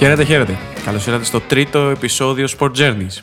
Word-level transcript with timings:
Χαίρετε, 0.00 0.24
χαίρετε. 0.24 0.58
Καλώς 0.84 1.06
ήρθατε 1.06 1.24
στο 1.24 1.40
τρίτο 1.40 1.78
επεισόδιο 1.78 2.48
Sport 2.58 2.76
Journeys. 2.76 3.22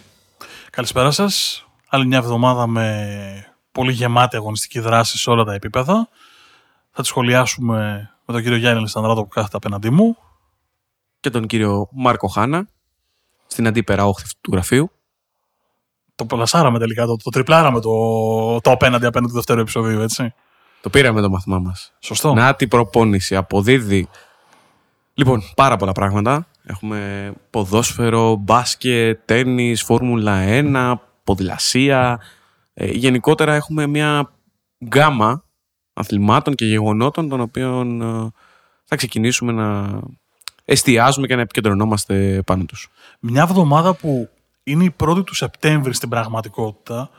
Καλησπέρα 0.70 1.12
σας. 1.12 1.66
Άλλη 1.90 2.08
μια 2.08 2.18
εβδομάδα 2.18 2.68
με 2.68 3.56
πολύ 3.72 3.92
γεμάτη 3.92 4.36
αγωνιστική 4.36 4.80
δράση 4.80 5.18
σε 5.18 5.30
όλα 5.30 5.44
τα 5.44 5.54
επίπεδα. 5.54 6.10
Θα 6.92 7.02
τη 7.02 7.08
σχολιάσουμε 7.08 8.10
με 8.26 8.34
τον 8.34 8.42
κύριο 8.42 8.58
Γιάννη 8.58 8.82
Λισανδράτο 8.82 9.22
που 9.22 9.28
κάθεται 9.28 9.58
απέναντί 9.58 9.90
μου. 9.90 10.18
Και 11.20 11.30
τον 11.30 11.48
κύριο 11.48 11.88
Μάρκο 11.92 12.28
Χάνα 12.28 12.68
στην 13.48 13.68
αντίπερα 13.68 14.06
όχθη 14.06 14.28
του 14.42 14.52
γραφείου. 14.52 14.92
Το 16.16 16.26
πλασάραμε 16.26 16.80
τελικά, 16.80 17.06
το, 17.06 17.16
το 17.16 17.30
τριπλάραμε 17.30 17.80
το, 17.82 17.92
το 18.62 18.72
απέναντι 18.72 19.06
απέναντι 19.06 19.30
του 19.30 19.36
δεύτερου 19.36 19.60
επεισοδίου, 19.60 20.02
έτσι. 20.02 20.34
Το 20.82 20.90
πήραμε 20.90 21.22
το 21.22 21.30
μάθημά 21.30 21.60
μας. 21.60 21.94
Σωστό. 22.00 22.34
Να 22.34 22.56
τη 22.56 22.68
προπόνηση, 22.68 23.36
αποδίδει. 23.36 24.10
Λοιπόν, 25.14 25.44
πάρα 25.56 25.76
πολλά 25.78 25.92
πράγματα. 25.92 26.48
Έχουμε 26.70 27.34
ποδόσφαιρο, 27.50 28.36
μπάσκετ, 28.36 29.20
τέννις, 29.26 29.84
φόρμουλα 29.84 30.44
1, 30.48 30.94
ποδηλασία. 31.24 32.20
Ε, 32.74 32.92
γενικότερα 32.92 33.54
έχουμε 33.54 33.88
μια 33.88 34.34
γκάμα 34.86 35.44
αθλημάτων 35.94 36.56
και 36.56 36.66
γεγονότων 36.66 37.30
των 37.30 37.42
οποίων 37.42 38.02
ε, 38.02 38.32
θα 38.84 38.96
ξεκινήσουμε 38.96 39.52
να 39.52 40.00
εστιάζουμε 40.66 41.28
και 41.28 41.36
να 41.36 41.42
επικεντρωνόμαστε 41.42 42.42
πάνω 42.46 42.66
τους. 42.66 42.90
Μια 43.20 43.42
εβδομάδα 43.42 43.94
που 43.94 44.30
είναι 44.64 44.84
η 44.84 44.92
πρώτη 44.92 45.24
του 45.24 45.36
Σεπτέμβρη 45.36 45.94
στην 45.94 46.10
πραγματικότητα 46.10 47.10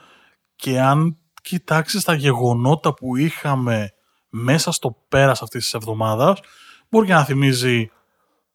και 0.56 0.80
αν 0.80 1.16
κοιτάξεις 1.42 2.04
τα 2.04 2.14
γεγονότα 2.14 2.94
που 2.94 3.16
είχαμε 3.16 3.92
μέσα 4.28 4.72
στο 4.72 4.96
πέρας 5.08 5.42
αυτής 5.42 5.62
της 5.62 5.74
εβδομάδας 5.74 6.40
μπορεί 6.88 7.06
και 7.06 7.12
να 7.12 7.24
θυμίζει 7.24 7.90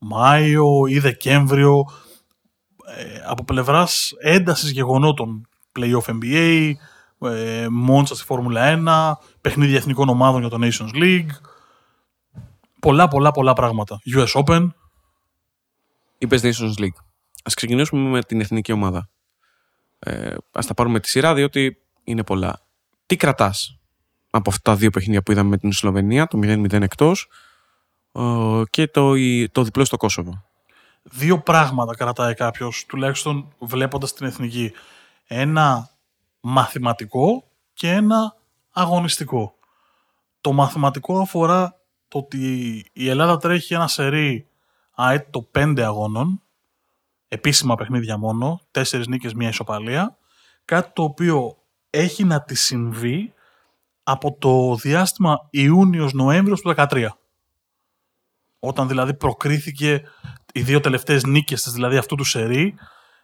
Μάιο 0.03 0.87
ή 0.87 0.99
Δεκέμβριο 0.99 1.85
ε, 2.85 3.21
από 3.27 3.43
πλευράς 3.43 4.13
έντασης 4.19 4.71
γεγονότων 4.71 5.47
Playoff 5.79 6.05
NBA, 6.05 6.71
ε, 7.19 7.67
Μόντσα 7.69 8.15
στη 8.15 8.23
Φόρμουλα 8.25 9.17
1, 9.21 9.37
παιχνίδια 9.41 9.77
εθνικών 9.77 10.09
ομάδων 10.09 10.39
για 10.39 10.49
το 10.49 10.57
Nations 10.61 10.95
League. 11.03 11.31
Πολλά, 12.79 13.07
πολλά, 13.07 13.31
πολλά 13.31 13.53
πράγματα. 13.53 13.99
US 14.15 14.43
Open. 14.43 14.69
Είπες 16.17 16.41
Nations 16.43 16.81
League. 16.81 17.03
Ας 17.43 17.53
ξεκινήσουμε 17.53 18.09
με 18.09 18.21
την 18.21 18.41
εθνική 18.41 18.71
ομάδα. 18.71 19.09
Ε, 19.99 20.35
ας 20.51 20.65
τα 20.65 20.73
πάρουμε 20.73 20.99
τη 20.99 21.09
σειρά, 21.09 21.33
διότι 21.33 21.77
είναι 22.03 22.23
πολλά. 22.23 22.61
Τι 23.05 23.15
κρατάς 23.15 23.77
από 24.29 24.49
αυτά 24.49 24.71
τα 24.71 24.77
δύο 24.77 24.89
παιχνίδια 24.89 25.23
που 25.23 25.31
είδαμε 25.31 25.49
με 25.49 25.57
την 25.57 25.71
Σλοβενία, 25.71 26.27
το 26.27 26.39
0-0 26.43 26.81
εκτός, 26.81 27.27
ε, 27.27 27.31
και 28.69 28.88
το, 28.88 29.14
το 29.52 29.64
διπλό 29.64 29.86
στο 29.86 29.97
Κόσοβο. 29.97 30.44
Δύο 31.03 31.39
πράγματα 31.39 31.95
κρατάει 31.95 32.33
κάποιος, 32.33 32.86
τουλάχιστον 32.86 33.53
βλέποντας 33.59 34.14
την 34.14 34.25
εθνική. 34.25 34.72
Ένα 35.28 35.89
μαθηματικό 36.39 37.44
και 37.73 37.89
ένα 37.89 38.36
αγωνιστικό. 38.72 39.56
Το 40.41 40.52
μαθηματικό 40.52 41.19
αφορά 41.19 41.80
το 42.08 42.17
ότι 42.17 42.86
η 42.94 43.09
Ελλάδα 43.09 43.38
τρέχει 43.38 43.73
ένα 43.73 43.88
σερί 43.88 44.47
ΑΕΤ 44.91 45.28
το 45.30 45.50
5 45.52 45.80
αγώνων, 45.80 46.41
επίσημα 47.28 47.75
παιχνίδια 47.75 48.17
μόνο, 48.17 48.61
τέσσερις 48.72 49.07
νίκες, 49.07 49.34
μία 49.34 49.50
ισοπαλία, 49.50 50.18
κάτι 50.66 50.91
το 50.94 51.03
οποίο 51.03 51.57
έχει 51.90 52.23
να 52.23 52.41
τη 52.41 52.56
συμβεί 52.56 53.34
από 54.03 54.35
το 54.40 54.75
διάστημα 54.75 55.47
Ιούνιος-Νοέμβριος 55.50 56.62
του 56.62 56.73
2013. 56.78 57.07
Όταν 58.66 58.88
δηλαδή 58.88 59.13
προκρίθηκε 59.13 60.01
οι 60.53 60.62
δύο 60.62 60.79
τελευταίες 60.79 61.24
νίκες 61.24 61.62
της, 61.63 61.72
δηλαδή 61.72 61.97
αυτού 61.97 62.16
του 62.16 62.24
σερί, 62.24 62.75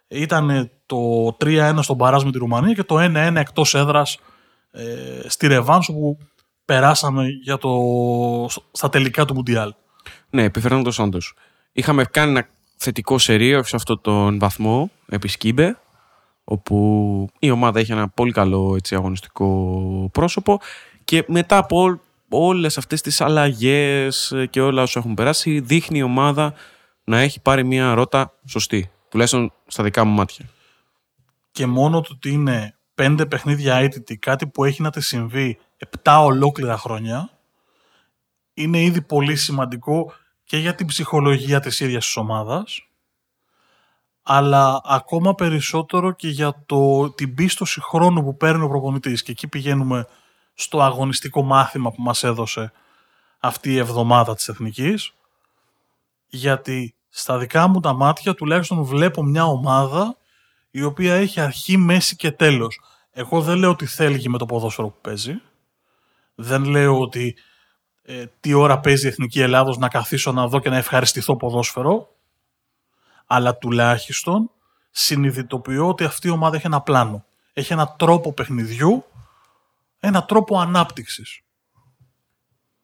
ήταν 0.08 0.70
το 0.86 0.96
3-1 1.40 1.78
στον 1.80 1.96
Παράζ 1.96 2.22
με 2.22 2.30
τη 2.30 2.38
Ρουμανία 2.38 2.74
και 2.74 2.82
το 2.82 2.96
1-1 2.98 3.32
εκτός 3.36 3.74
έδρας 3.74 4.18
ε, 4.70 4.82
στη 5.28 5.46
Ρεβάνσο 5.46 5.92
που 5.92 6.18
περάσαμε 6.64 7.26
για 7.42 7.56
το, 7.58 7.70
στα 8.72 8.88
τελικά 8.88 9.24
του 9.24 9.34
Μουντιάλ. 9.34 9.74
Ναι, 10.30 10.42
επιφέροντος 10.42 10.98
όντως. 10.98 11.34
Είχαμε 11.72 12.04
κάνει 12.04 12.30
ένα 12.30 12.48
θετικό 12.76 13.18
σερίο 13.18 13.62
σε 13.62 13.76
αυτόν 13.76 14.00
τον 14.00 14.38
βαθμό 14.38 14.90
επί 15.08 15.28
Σκύμπε, 15.28 15.78
όπου 16.44 17.28
η 17.38 17.50
ομάδα 17.50 17.80
έχει 17.80 17.92
ένα 17.92 18.08
πολύ 18.08 18.32
καλό 18.32 18.74
έτσι, 18.76 18.94
αγωνιστικό 18.94 20.08
πρόσωπο 20.12 20.60
και 21.04 21.24
μετά 21.28 21.56
από 21.56 22.00
όλες 22.30 22.78
αυτές 22.78 23.00
τις 23.00 23.20
αλλαγές 23.20 24.34
και 24.50 24.60
όλα 24.60 24.82
όσα 24.82 24.98
έχουν 24.98 25.14
περάσει 25.14 25.60
δείχνει 25.60 25.98
η 25.98 26.02
ομάδα 26.02 26.54
να 27.04 27.18
έχει 27.18 27.40
πάρει 27.40 27.64
μια 27.64 27.94
ρότα 27.94 28.34
σωστή, 28.46 28.90
τουλάχιστον 29.08 29.52
στα 29.66 29.82
δικά 29.82 30.04
μου 30.04 30.14
μάτια. 30.14 30.48
Και 31.52 31.66
μόνο 31.66 32.00
το 32.00 32.08
ότι 32.12 32.30
είναι 32.30 32.74
πέντε 32.94 33.26
παιχνίδια 33.26 33.74
αίτητη, 33.74 34.16
κάτι 34.16 34.46
που 34.46 34.64
έχει 34.64 34.82
να 34.82 34.90
τη 34.90 35.00
συμβεί 35.00 35.58
επτά 35.76 36.24
ολόκληρα 36.24 36.78
χρόνια, 36.78 37.30
είναι 38.54 38.80
ήδη 38.80 39.02
πολύ 39.02 39.36
σημαντικό 39.36 40.12
και 40.44 40.56
για 40.56 40.74
την 40.74 40.86
ψυχολογία 40.86 41.60
της 41.60 41.80
ίδιας 41.80 42.04
της 42.04 42.16
ομάδας, 42.16 42.88
αλλά 44.22 44.80
ακόμα 44.84 45.34
περισσότερο 45.34 46.12
και 46.12 46.28
για 46.28 46.62
το, 46.66 47.10
την 47.10 47.34
πίστοση 47.34 47.80
χρόνου 47.80 48.22
που 48.22 48.36
παίρνει 48.36 48.64
ο 48.64 48.68
προπονητής. 48.68 49.22
Και 49.22 49.30
εκεί 49.30 49.48
πηγαίνουμε 49.48 50.06
στο 50.60 50.82
αγωνιστικό 50.82 51.42
μάθημα 51.42 51.90
που 51.90 52.02
μας 52.02 52.22
έδωσε 52.22 52.72
αυτή 53.38 53.72
η 53.72 53.78
εβδομάδα 53.78 54.34
της 54.34 54.48
Εθνικής, 54.48 55.12
γιατί 56.26 56.94
στα 57.08 57.38
δικά 57.38 57.66
μου 57.68 57.80
τα 57.80 57.92
μάτια 57.92 58.34
τουλάχιστον 58.34 58.82
βλέπω 58.82 59.22
μια 59.22 59.44
ομάδα 59.44 60.16
η 60.70 60.82
οποία 60.82 61.14
έχει 61.14 61.40
αρχή, 61.40 61.76
μέση 61.76 62.16
και 62.16 62.30
τέλος. 62.30 62.80
Εγώ 63.12 63.40
δεν 63.40 63.58
λέω 63.58 63.70
ότι 63.70 63.86
θέλει 63.86 64.28
με 64.28 64.38
το 64.38 64.46
ποδόσφαιρο 64.46 64.88
που 64.88 65.00
παίζει. 65.00 65.40
Δεν 66.34 66.64
λέω 66.64 67.00
ότι 67.00 67.36
ε, 68.02 68.24
τι 68.40 68.52
ώρα 68.52 68.80
παίζει 68.80 69.06
η 69.06 69.08
Εθνική 69.08 69.40
Ελλάδος 69.40 69.78
να 69.78 69.88
καθίσω 69.88 70.32
να 70.32 70.46
δω 70.48 70.58
και 70.58 70.70
να 70.70 70.76
ευχαριστηθώ 70.76 71.36
ποδόσφαιρο. 71.36 72.08
Αλλά 73.26 73.56
τουλάχιστον 73.56 74.50
συνειδητοποιώ 74.90 75.88
ότι 75.88 76.04
αυτή 76.04 76.28
η 76.28 76.30
ομάδα 76.30 76.56
έχει 76.56 76.66
ένα 76.66 76.80
πλάνο. 76.80 77.24
Έχει 77.52 77.72
ένα 77.72 77.94
τρόπο 77.98 78.32
παιχνιδιού, 78.32 79.04
ένα 80.00 80.24
τρόπο 80.24 80.58
ανάπτυξης. 80.58 81.40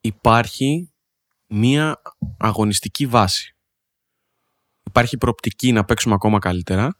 Υπάρχει 0.00 0.92
μία 1.46 2.02
αγωνιστική 2.38 3.06
βάση. 3.06 3.56
Υπάρχει 4.82 5.18
προοπτική 5.18 5.72
να 5.72 5.84
παίξουμε 5.84 6.14
ακόμα 6.14 6.38
καλύτερα 6.38 6.98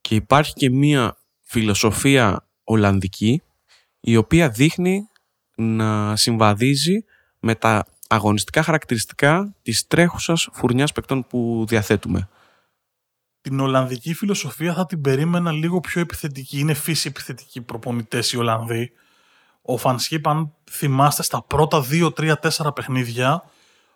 και 0.00 0.14
υπάρχει 0.14 0.52
και 0.52 0.70
μία 0.70 1.16
φιλοσοφία 1.40 2.46
Ολλανδική 2.64 3.42
η 4.00 4.16
οποία 4.16 4.48
δείχνει 4.48 5.08
να 5.54 6.16
συμβαδίζει 6.16 7.04
με 7.40 7.54
τα 7.54 7.86
αγωνιστικά 8.08 8.62
χαρακτηριστικά 8.62 9.54
της 9.62 9.86
τρέχουσας 9.86 10.48
φουρνιάς 10.52 10.92
παικτών 10.92 11.26
που 11.26 11.64
διαθέτουμε. 11.68 12.28
Την 13.40 13.60
Ολλανδική 13.60 14.14
φιλοσοφία 14.14 14.74
θα 14.74 14.86
την 14.86 15.00
περίμενα 15.00 15.52
λίγο 15.52 15.80
πιο 15.80 16.00
επιθετική. 16.00 16.58
Είναι 16.58 16.74
φύση 16.74 17.08
επιθετικοί 17.08 17.60
προπονητές 17.60 18.32
οι 18.32 18.36
Ολλανδοί. 18.36 18.92
Ο 19.62 19.76
Φανσκίπ, 19.76 20.28
αν 20.28 20.52
θυμάστε, 20.70 21.22
στα 21.22 21.42
πρώτα 21.42 21.84
2-3-4 21.90 22.34
παιχνίδια 22.74 23.44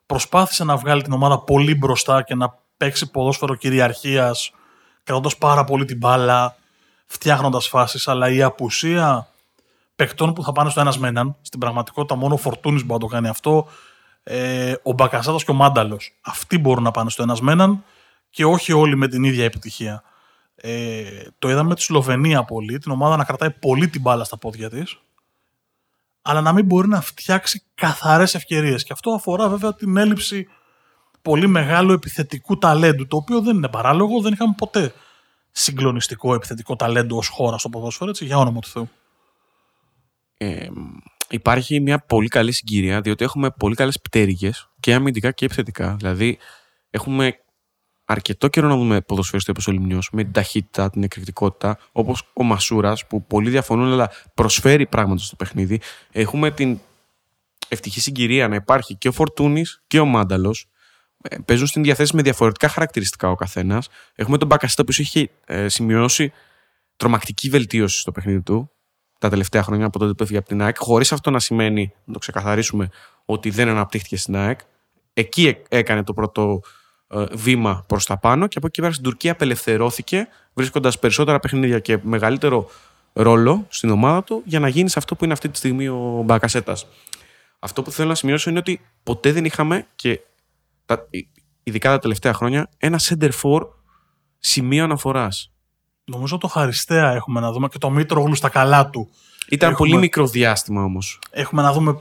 προσπάθησε 0.07 0.65
να 0.65 0.77
βγάλει 0.77 1.03
την 1.03 1.13
ομάδα 1.13 1.39
πολύ 1.39 1.75
μπροστά 1.75 2.23
και 2.23 2.35
να 2.35 2.59
παίξει 2.77 3.11
ποδόσφαιρο 3.11 3.55
κυριαρχίας, 3.55 4.53
κρατώντας 5.05 5.37
πάρα 5.37 5.65
πολύ 5.65 5.85
την 5.85 5.97
μπάλα, 5.97 6.57
φτιάχνοντας 7.07 7.69
φάσεις, 7.69 8.09
αλλά 8.09 8.31
η 8.31 8.43
απουσία 8.43 9.29
παικτών 9.97 10.33
που 10.33 10.43
θα 10.43 10.53
πάνε 10.53 10.71
στο 10.71 10.81
ένας 10.81 10.99
με 10.99 11.09
έναν, 11.09 11.37
στην 11.41 11.61
πραγματικότητα 11.61 12.15
μόνο 12.15 12.35
ο 12.35 12.37
Φορτούνης 12.37 12.85
μπορεί 12.85 13.03
να 13.03 13.09
το 13.09 13.15
κάνει 13.15 13.29
αυτό, 13.29 13.69
ε, 14.23 14.75
ο 14.83 14.93
Μπακασάτο 14.93 15.37
και 15.37 15.51
ο 15.51 15.55
Μάνταλος. 15.55 16.13
Αυτοί 16.21 16.59
μπορούν 16.59 16.83
να 16.83 16.91
πάνε 16.91 17.11
στο 17.11 17.23
ένας 17.23 17.41
με 17.41 17.53
έναν 17.53 17.85
και 18.31 18.45
όχι 18.45 18.73
όλοι 18.73 18.97
με 18.97 19.09
την 19.09 19.25
ίδια 19.25 19.45
επιτυχία. 19.45 20.03
Ε, 20.55 21.05
το 21.39 21.51
είδαμε 21.51 21.69
με 21.69 21.75
τη 21.75 21.83
Σλοβενία 21.83 22.45
πολύ, 22.45 22.79
την 22.79 22.93
ομάδα 22.93 23.17
να 23.17 23.25
κρατάει 23.25 23.51
πολύ 23.51 23.89
την 23.89 24.01
μπάλα 24.01 24.25
στα 24.25 24.37
πόδια 24.37 24.71
της, 24.71 24.99
αλλά 26.27 26.41
να 26.41 26.53
μην 26.53 26.65
μπορεί 26.65 26.89
να 26.89 27.01
φτιάξει 27.01 27.63
καθαρές 27.75 28.35
ευκαιρίες. 28.35 28.85
Και 28.85 28.93
αυτό 28.93 29.11
αφορά 29.11 29.49
βέβαια 29.49 29.75
την 29.75 29.97
έλλειψη 29.97 30.49
πολύ 31.23 31.47
μεγάλου 31.47 31.93
επιθετικού 31.93 32.59
ταλέντου, 32.59 33.07
το 33.07 33.17
οποίο 33.17 33.41
δεν 33.41 33.57
είναι 33.57 33.69
παράλογο, 33.69 34.21
δεν 34.21 34.33
είχαμε 34.33 34.55
ποτέ 34.57 34.93
συγκλονιστικό 35.53 36.35
επιθετικό 36.35 36.77
ταλέντο 36.77 37.17
ως 37.17 37.29
χώρα 37.29 37.59
στο 37.59 37.69
ποδόσφαιρο, 37.69 38.11
έτσι, 38.11 38.25
για 38.25 38.39
όνομα 38.39 38.61
του 38.61 38.69
Θεού. 38.69 38.89
Ε, 40.37 40.69
υπάρχει 41.29 41.81
μια 41.81 41.99
πολύ 41.99 42.29
καλή 42.29 42.53
συγκυρία, 42.53 43.01
διότι 43.01 43.25
έχουμε 43.25 43.51
πολύ 43.51 43.75
καλές 43.75 44.01
πτέρυγες 44.01 44.71
και 44.81 44.95
αμυντικά 44.95 45.31
και 45.31 45.45
επιθετικά. 45.45 45.95
Δηλαδή, 45.99 46.39
έχουμε 46.91 47.33
αρκετό 48.07 48.49
καιρό 48.49 48.69
να 48.69 48.77
δούμε 48.77 49.01
ποδοσφαιριστή 49.01 49.51
όπω 49.51 49.61
ο 49.67 49.73
Λιμιό, 49.73 50.03
με 50.13 50.23
την 50.23 50.33
ταχύτητα, 50.33 50.91
την 50.91 51.03
εκρηκτικότητα, 51.03 51.79
όπως 51.93 52.31
ο 52.33 52.43
Μασούρας, 52.43 53.07
που 53.07 53.27
πολλοί 53.27 53.51
διαφωνούν, 53.51 53.93
αλλά 53.93 54.11
προσφέρει 54.35 54.87
πράγματα 54.87 55.23
στο 55.23 55.37
παιχνίδι. 55.37 55.81
Έχουμε 56.13 56.51
την 56.51 56.79
ευτυχή 57.69 58.01
συγκυρία 58.01 58.49
να 58.49 58.55
υπάρχει 58.55 58.95
και 58.95 59.09
ο 59.09 59.13
Φορτούνης 59.13 59.83
και 59.87 60.01
ο 60.01 60.05
Μάνταλος, 60.05 60.69
ε, 61.23 61.37
παίζουν 61.45 61.67
στην 61.67 61.83
διαθέση 61.83 62.17
με 62.17 62.23
διαφορετικά 62.23 62.69
χαρακτηριστικά 62.69 63.31
ο 63.31 63.35
καθένας. 63.35 63.89
Έχουμε 64.15 64.39
τον 64.39 64.49
Μπακασέτα 64.49 64.85
που 64.85 64.93
έχει 64.99 65.31
ε, 65.47 65.69
σημειώσει 65.69 66.33
τρομακτική 66.97 67.49
βελτίωση 67.49 68.01
στο 68.01 68.13
παιχνίδι 68.13 68.43
του 68.43 68.71
τα 69.19 69.29
τελευταία 69.29 69.63
χρόνια 69.63 69.87
από 69.87 69.99
τότε 69.99 70.13
που 70.13 70.23
έφυγε 70.23 70.39
από 70.39 70.49
την 70.49 70.63
ΑΕΚ, 70.63 70.77
χωρίς 70.79 71.13
αυτό 71.13 71.31
να 71.31 71.39
σημαίνει, 71.39 71.93
να 72.05 72.13
το 72.13 72.19
ξεκαθαρίσουμε, 72.19 72.89
ότι 73.25 73.51
δεν 73.51 73.69
αναπτύχθηκε 73.69 74.17
στην 74.17 74.37
ΑΕΚ. 74.37 74.61
Εκεί 75.13 75.57
έκανε 75.69 76.03
το 76.03 76.13
πρώτο 76.13 76.61
ε, 76.63 76.76
βήμα 77.33 77.85
προς 77.87 78.05
τα 78.05 78.19
πάνω 78.19 78.47
και 78.47 78.59
από 78.59 78.67
εκεί 78.67 78.81
πέρα 78.81 78.93
στην 78.93 79.05
Τουρκία 79.05 79.33
απελευθερώθηκε, 79.33 80.29
βρίσκοντας 80.55 80.99
περισσότερα 80.99 81.41
παιχνίδια 81.41 81.79
και 81.79 81.99
μεγαλύτερο 82.03 82.69
ρόλο 83.13 83.67
στην 83.69 83.91
ομάδα 83.91 84.23
του 84.23 84.43
για 84.45 84.61
να 84.61 84.69
γίνει 84.69 84.89
σε 84.89 84.99
αυτό 84.99 85.15
που 85.15 85.25
είναι 85.25 85.33
αυτή 85.33 85.49
τη 85.49 85.57
στιγμή 85.57 85.89
ο 85.89 86.23
Μπακασέτας. 86.25 86.87
Αυτό 87.59 87.83
που 87.83 87.91
θέλω 87.91 88.09
να 88.09 88.15
σημειώσω 88.15 88.51
είναι 88.51 88.59
ότι 88.59 88.81
ποτέ 89.03 89.33
δεν 89.33 89.45
είχαμε 89.45 89.87
και 89.97 90.21
τα, 90.87 91.09
ειδικά 91.63 91.91
τα 91.91 91.99
τελευταία 91.99 92.33
χρόνια 92.33 92.69
ένα 92.79 93.01
center 93.03 93.31
for 93.43 93.61
σημείο 94.39 94.85
αναφοράς. 94.85 95.53
Νομίζω 96.05 96.39
το 96.39 96.47
Χαριστέα 96.47 97.13
έχουμε 97.13 97.41
να 97.41 97.53
δούμε 97.53 97.69
και 97.69 97.79
το 97.79 97.91
Μήτρογλου 97.91 98.35
στα 98.35 98.49
καλά 98.49 98.91
του. 98.91 99.09
Ήταν 99.49 99.71
έχουμε, 99.71 99.89
πολύ 99.89 100.01
μικρό 100.01 100.27
διάστημα 100.27 100.83
όμως. 100.83 101.19
Έχουμε 101.31 101.63
να 101.63 101.73
δούμε 101.73 101.99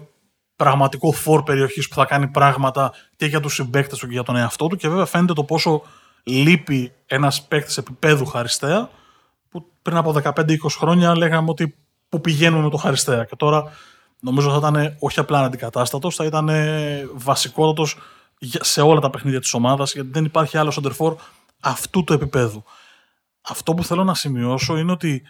πραγματικό 0.55 1.11
φόρ 1.11 1.43
περιοχής 1.43 1.87
που 1.87 1.95
θα 1.95 2.05
κάνει 2.05 2.27
πράγματα 2.27 2.93
και 3.15 3.25
για 3.25 3.39
τους 3.39 3.53
συμπαίκτες 3.53 3.99
του 3.99 4.07
και 4.07 4.13
για 4.13 4.23
τον 4.23 4.35
εαυτό 4.35 4.67
του. 4.67 4.75
Και 4.75 4.89
βέβαια 4.89 5.05
φαίνεται 5.05 5.33
το 5.33 5.43
πόσο 5.43 5.81
λείπει 6.23 6.93
ένας 7.05 7.43
παίκτης 7.43 7.77
επίπεδου 7.77 8.25
Χαριστέα 8.25 8.89
που 9.49 9.65
πριν 9.81 9.97
από 9.97 10.15
15-20 10.23 10.55
χρόνια 10.69 11.17
λέγαμε 11.17 11.49
ότι 11.49 11.75
που 12.09 12.21
πηγαίνουν 12.21 12.63
με 12.63 12.69
το 12.69 12.77
Χαριστέα. 12.77 13.23
Και 13.23 13.35
τώρα 13.35 13.63
νομίζω 14.19 14.51
θα 14.51 14.57
ήταν 14.57 14.95
όχι 14.99 15.19
απλά 15.19 15.39
αντικατάστατος, 15.39 16.15
θα 16.15 16.25
ήταν 16.25 16.49
βασικότατος 17.13 17.97
σε 18.59 18.81
όλα 18.81 18.99
τα 18.99 19.09
παιχνίδια 19.09 19.39
της 19.39 19.53
ομάδας 19.53 19.93
γιατί 19.93 20.09
δεν 20.11 20.25
υπάρχει 20.25 20.57
άλλο 20.57 20.71
σοντερφόρ 20.71 21.15
αυτού 21.59 22.03
του 22.03 22.13
επίπεδου. 22.13 22.63
Αυτό 23.41 23.73
που 23.73 23.83
θέλω 23.83 24.03
να 24.03 24.13
σημειώσω 24.13 24.77
είναι 24.77 24.91
ότι 24.91 25.23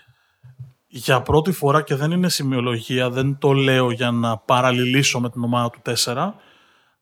για 0.97 1.21
πρώτη 1.21 1.51
φορά 1.51 1.81
και 1.81 1.95
δεν 1.95 2.11
είναι 2.11 2.29
σημειολογία, 2.29 3.09
δεν 3.09 3.37
το 3.37 3.53
λέω 3.53 3.91
για 3.91 4.11
να 4.11 4.37
παραλληλήσω 4.37 5.19
με 5.19 5.29
την 5.29 5.43
ομάδα 5.43 5.69
του 5.69 5.81
4, 6.05 6.31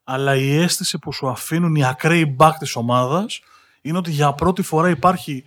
αλλά 0.04 0.36
η 0.36 0.56
αίσθηση 0.56 1.00
που 1.00 1.14
σου 1.14 1.30
αφήνουν 1.30 1.76
οι 1.76 1.86
ακραίοι 1.86 2.26
μπακ 2.26 2.58
της 2.58 2.76
ομάδας 2.76 3.42
είναι 3.82 3.98
ότι 3.98 4.12
για 4.12 4.34
πρώτη 4.34 4.62
φορά 4.62 4.90
υπάρχει 4.90 5.44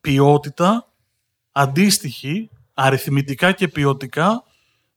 ποιότητα 0.00 0.88
αντίστοιχη, 1.52 2.50
αριθμητικά 2.74 3.52
και 3.52 3.68
ποιοτικά 3.68 4.42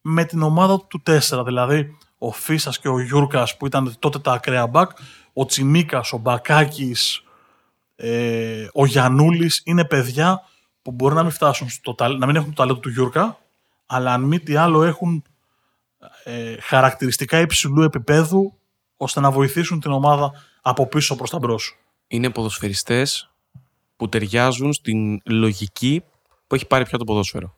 με 0.01 0.25
την 0.25 0.41
ομάδα 0.41 0.85
του 0.87 1.03
4. 1.05 1.43
Δηλαδή 1.45 1.97
ο 2.17 2.31
Φίσας 2.31 2.79
και 2.79 2.87
ο 2.87 2.99
Γιούρκας 2.99 3.57
που 3.57 3.65
ήταν 3.65 3.95
τότε 3.99 4.19
τα 4.19 4.31
ακραία 4.31 4.67
μπακ, 4.67 4.91
ο 5.33 5.45
Τσιμίκας, 5.45 6.13
ο 6.13 6.17
Μπακάκης, 6.17 7.23
ε, 7.95 8.67
ο 8.73 8.85
Γιανούλης 8.85 9.61
είναι 9.65 9.85
παιδιά 9.85 10.41
που 10.81 10.91
μπορεί 10.91 11.15
να 11.15 11.21
μην 11.21 11.31
φτάσουν 11.31 11.69
στο, 11.69 11.95
να 12.17 12.25
μην 12.25 12.35
έχουν 12.35 12.49
το 12.49 12.55
ταλέντο 12.55 12.79
του 12.79 12.89
Γιούρκα, 12.89 13.39
αλλά 13.85 14.13
αν 14.13 14.21
μη 14.21 14.39
τι 14.39 14.55
άλλο 14.55 14.83
έχουν 14.83 15.23
ε, 16.23 16.55
χαρακτηριστικά 16.61 17.39
υψηλού 17.39 17.81
επίπεδου 17.81 18.57
ώστε 18.97 19.19
να 19.19 19.31
βοηθήσουν 19.31 19.79
την 19.79 19.91
ομάδα 19.91 20.31
από 20.61 20.87
πίσω 20.87 21.15
προς 21.15 21.29
τα 21.29 21.37
μπρος. 21.37 21.77
Είναι 22.07 22.29
ποδοσφαιριστές 22.29 23.31
που 23.95 24.09
ταιριάζουν 24.09 24.73
στην 24.73 25.21
λογική 25.25 26.03
που 26.47 26.55
έχει 26.55 26.67
πάρει 26.67 26.85
πια 26.85 26.97
το 26.97 27.03
ποδόσφαιρο. 27.03 27.57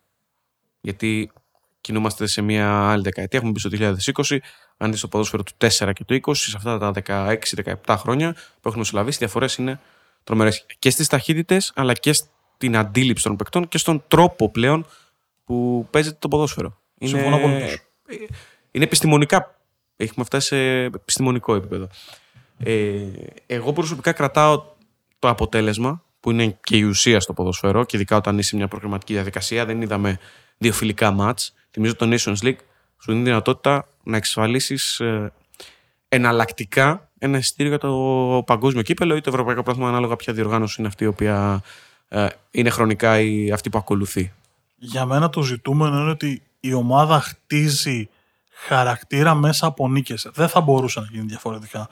Γιατί 0.82 1.32
κινούμαστε 1.82 2.28
σε 2.28 2.42
μια 2.42 2.92
άλλη 2.92 3.04
δεκαετία, 3.04 3.40
έχουμε 3.40 3.52
πει 3.52 3.60
στο 3.60 3.70
2020, 4.30 4.38
αν 4.78 4.92
δεις 4.92 5.02
το 5.02 5.08
ποδόσφαιρο 5.08 5.44
του 5.44 5.52
4 5.58 5.92
και 5.94 6.04
του 6.04 6.20
20, 6.26 6.32
σε 6.36 6.58
αυτά 6.58 6.78
τα 6.78 6.92
16-17 7.86 7.96
χρόνια 7.98 8.36
που 8.62 8.70
έχουν 8.70 8.84
συλλαβήσει, 8.84 9.16
οι 9.16 9.20
διαφορές 9.20 9.56
είναι 9.56 9.80
τρομερές. 10.24 10.66
Και 10.80 10.90
στις 10.90 11.08
ταχύτητες, 11.08 11.72
αλλά 11.76 11.94
και 11.94 12.14
στην 12.64 12.78
αντίληψη 12.78 13.24
των 13.24 13.36
παικτών 13.36 13.68
και 13.68 13.78
στον 13.78 14.04
τρόπο 14.08 14.50
πλέον 14.50 14.86
που 15.44 15.88
παίζεται 15.90 16.16
το 16.20 16.28
ποδόσφαιρο. 16.28 16.78
Συμφωνώ 17.00 17.40
είναι... 17.40 17.82
Είναι 18.72 18.84
επιστημονικά. 18.84 19.60
Έχουμε 19.96 20.26
φτάσει 20.26 20.48
σε 20.48 20.84
επιστημονικό 20.84 21.56
επίπεδο. 21.56 21.88
Ε, 22.58 23.02
εγώ 23.46 23.74
προσωπικά 23.74 24.12
κρατάω 24.12 24.64
το 25.20 25.30
αποτέλεσμα 25.30 26.04
που 26.20 26.32
είναι 26.32 26.58
και 26.64 26.78
η 26.78 26.84
ουσία 26.84 27.20
στο 27.20 27.34
ποδοσφαίρο 27.34 27.84
και 27.84 27.98
ειδικά 27.98 28.16
όταν 28.16 28.38
είσαι 28.38 28.56
μια 28.56 28.68
προγραμματική 28.68 29.14
διαδικασία. 29.14 29.66
Δεν 29.66 29.82
είδαμε 29.82 30.20
δύο 30.58 30.74
φιλικά 30.74 31.12
μάτς. 31.12 31.54
Θυμίζω 31.72 31.96
το 31.96 32.10
Nations 32.12 32.44
League 32.44 32.64
σου 32.98 33.12
δίνει 33.12 33.24
δυνατότητα 33.24 33.88
να 34.04 34.18
εξασφαλίσεις 34.18 35.00
ε, 35.00 35.34
εναλλακτικά 36.10 37.12
ένα 37.18 37.38
εισιτήριο 37.38 37.72
για 37.72 37.80
το 37.80 38.44
παγκόσμιο 38.46 38.82
κύπελο 38.82 39.16
ή 39.16 39.22
το 39.22 39.30
ευρωπαϊκό 39.30 39.64
πρόθυμα, 39.64 39.88
ανάλογα 39.88 40.16
ποια 40.16 40.34
διοργάνωση 40.34 40.76
είναι 40.78 40.88
αυτή 40.88 41.04
η 41.04 41.08
οποία 41.08 41.62
ε, 41.64 41.70
είναι 42.52 42.70
χρονικά 42.70 43.20
η 43.20 43.52
αυτή 43.52 43.70
που 43.70 43.78
ακολουθεί. 43.78 44.34
Για 44.76 45.06
μένα 45.06 45.30
το 45.30 45.42
ζητούμενο 45.42 46.00
είναι 46.00 46.10
ότι 46.10 46.42
η 46.60 46.74
ομάδα 46.74 47.20
χτίζει 47.20 48.10
χαρακτήρα 48.50 49.34
μέσα 49.36 49.66
από 49.66 49.88
νίκες. 49.90 50.30
Δεν 50.34 50.48
θα 50.48 50.62
μπορούσε 50.62 51.00
να 51.00 51.06
γίνει 51.12 51.26
διαφορετικά. 51.26 51.90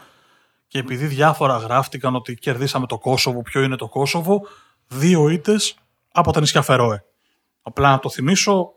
Και 0.68 0.80
επειδή 0.80 1.06
διάφορα 1.06 1.58
γράφτηκαν 1.58 2.16
ότι 2.16 2.36
κερδίσαμε 2.36 2.88
το 2.88 2.98
Κόσοβο, 2.98 3.42
ποιο 3.42 3.62
είναι 3.62 3.76
το 3.76 3.88
Κόσοβο, 3.88 4.42
δύο 4.88 5.30
ήττες 5.30 5.76
από 6.12 6.32
τα 6.32 6.40
νησιά 6.40 6.62
Φερόε. 6.62 7.04
Απλά 7.62 7.90
να 7.90 8.00
το 8.00 8.10
θυμίσω. 8.10 8.74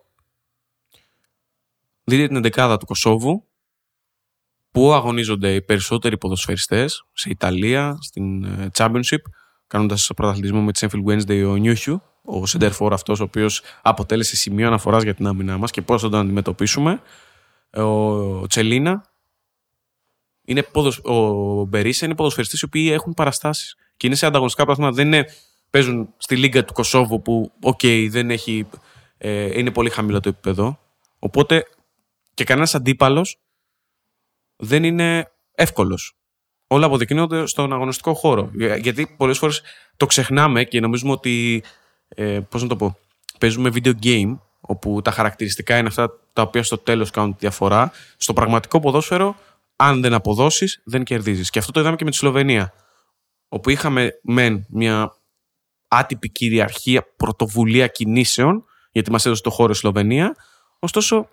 Δείτε 2.04 2.26
την 2.26 2.36
εντεκάδα 2.36 2.76
του 2.76 2.86
Κωσόβου 2.86 3.44
που 4.70 4.92
αγωνίζονται 4.92 5.54
οι 5.54 5.62
περισσότεροι 5.62 6.18
ποδοσφαιριστές 6.18 7.06
σε 7.12 7.30
Ιταλία, 7.30 7.98
στην 8.00 8.44
ε, 8.44 8.70
Championship, 8.76 9.18
κάνοντας 9.66 10.10
πρωταθλητισμό 10.16 10.62
με 10.62 10.72
τη 10.72 10.86
Sheffield 10.86 11.04
Wednesday 11.10 11.46
ο 11.48 11.56
Νιούχιου, 11.56 12.02
ο 12.24 12.46
Σεντερφόρ 12.46 12.92
αυτός 12.92 13.20
ο 13.20 13.22
οποίος 13.22 13.62
αποτέλεσε 13.82 14.36
σημείο 14.36 14.66
αναφοράς 14.66 15.02
για 15.02 15.14
την 15.14 15.26
άμυνά 15.26 15.58
μας 15.58 15.70
και 15.70 15.82
πώς 15.82 16.02
θα 16.02 16.08
τον 16.08 16.20
αντιμετωπίσουμε. 16.20 17.00
Ο 17.70 18.46
Τσελίνα, 18.46 19.04
είναι 20.44 20.62
ποδοσ... 20.62 20.98
ο 20.98 21.64
Μπερίσα 21.64 22.04
είναι 22.04 22.14
ποδοσφαιριστές 22.14 22.60
οι 22.60 22.64
οποίοι 22.64 22.90
έχουν 22.92 23.14
παραστάσεις 23.14 23.76
και 23.96 24.06
είναι 24.06 24.16
σε 24.16 24.26
ανταγωνιστικά 24.26 24.64
πράγματα. 24.64 24.94
Δεν 24.94 25.06
είναι, 25.06 25.26
παίζουν 25.70 26.08
στη 26.16 26.36
Λίγκα 26.36 26.64
του 26.64 26.72
Κωσόβου 26.72 27.22
που, 27.22 27.52
OK, 27.60 27.78
okay, 27.82 28.06
δεν 28.10 28.30
έχει, 28.30 28.66
ε, 29.18 29.58
είναι 29.58 29.70
πολύ 29.70 29.90
χαμηλό 29.90 30.20
το 30.20 30.28
επίπεδο. 30.28 30.78
Οπότε 31.18 31.64
και 32.34 32.44
κανένας 32.44 32.74
αντίπαλος 32.74 33.38
δεν 34.56 34.84
είναι 34.84 35.32
εύκολος. 35.54 36.16
Όλα 36.74 36.86
αποδεικνύονται 36.86 37.46
στον 37.46 37.72
αγωνιστικό 37.72 38.14
χώρο. 38.14 38.50
Γιατί 38.80 39.14
πολλές 39.16 39.38
φορές 39.38 39.62
το 39.96 40.06
ξεχνάμε 40.06 40.64
και 40.64 40.80
νομίζουμε 40.80 41.12
ότι. 41.12 41.62
Ε, 42.08 42.40
Πώς 42.48 42.62
να 42.62 42.68
το 42.68 42.76
πω. 42.76 42.98
Παίζουμε 43.38 43.70
video 43.74 43.92
game, 44.02 44.38
όπου 44.60 45.02
τα 45.02 45.10
χαρακτηριστικά 45.10 45.78
είναι 45.78 45.88
αυτά 45.88 46.10
τα 46.32 46.42
οποία 46.42 46.62
στο 46.62 46.78
τέλος 46.78 47.10
κάνουν 47.10 47.32
τη 47.32 47.36
διαφορά. 47.40 47.92
Στο 48.16 48.32
πραγματικό 48.32 48.80
ποδόσφαιρο, 48.80 49.36
αν 49.76 50.00
δεν 50.00 50.14
αποδώσεις, 50.14 50.80
δεν 50.84 51.04
κερδίζεις. 51.04 51.50
Και 51.50 51.58
αυτό 51.58 51.72
το 51.72 51.80
είδαμε 51.80 51.96
και 51.96 52.04
με 52.04 52.10
τη 52.10 52.16
Σλοβενία. 52.16 52.72
Όπου 53.48 53.70
είχαμε 53.70 54.18
μεν 54.22 54.66
μια 54.68 55.16
άτυπη 55.88 56.28
κυριαρχία, 56.30 57.06
πρωτοβουλία 57.16 57.86
κινήσεων, 57.86 58.64
γιατί 58.92 59.10
μας 59.10 59.26
έδωσε 59.26 59.42
το 59.42 59.50
χώρο 59.50 59.72
η 59.72 59.74
Σλοβενία. 59.74 60.36
Ωστόσο, 60.78 61.28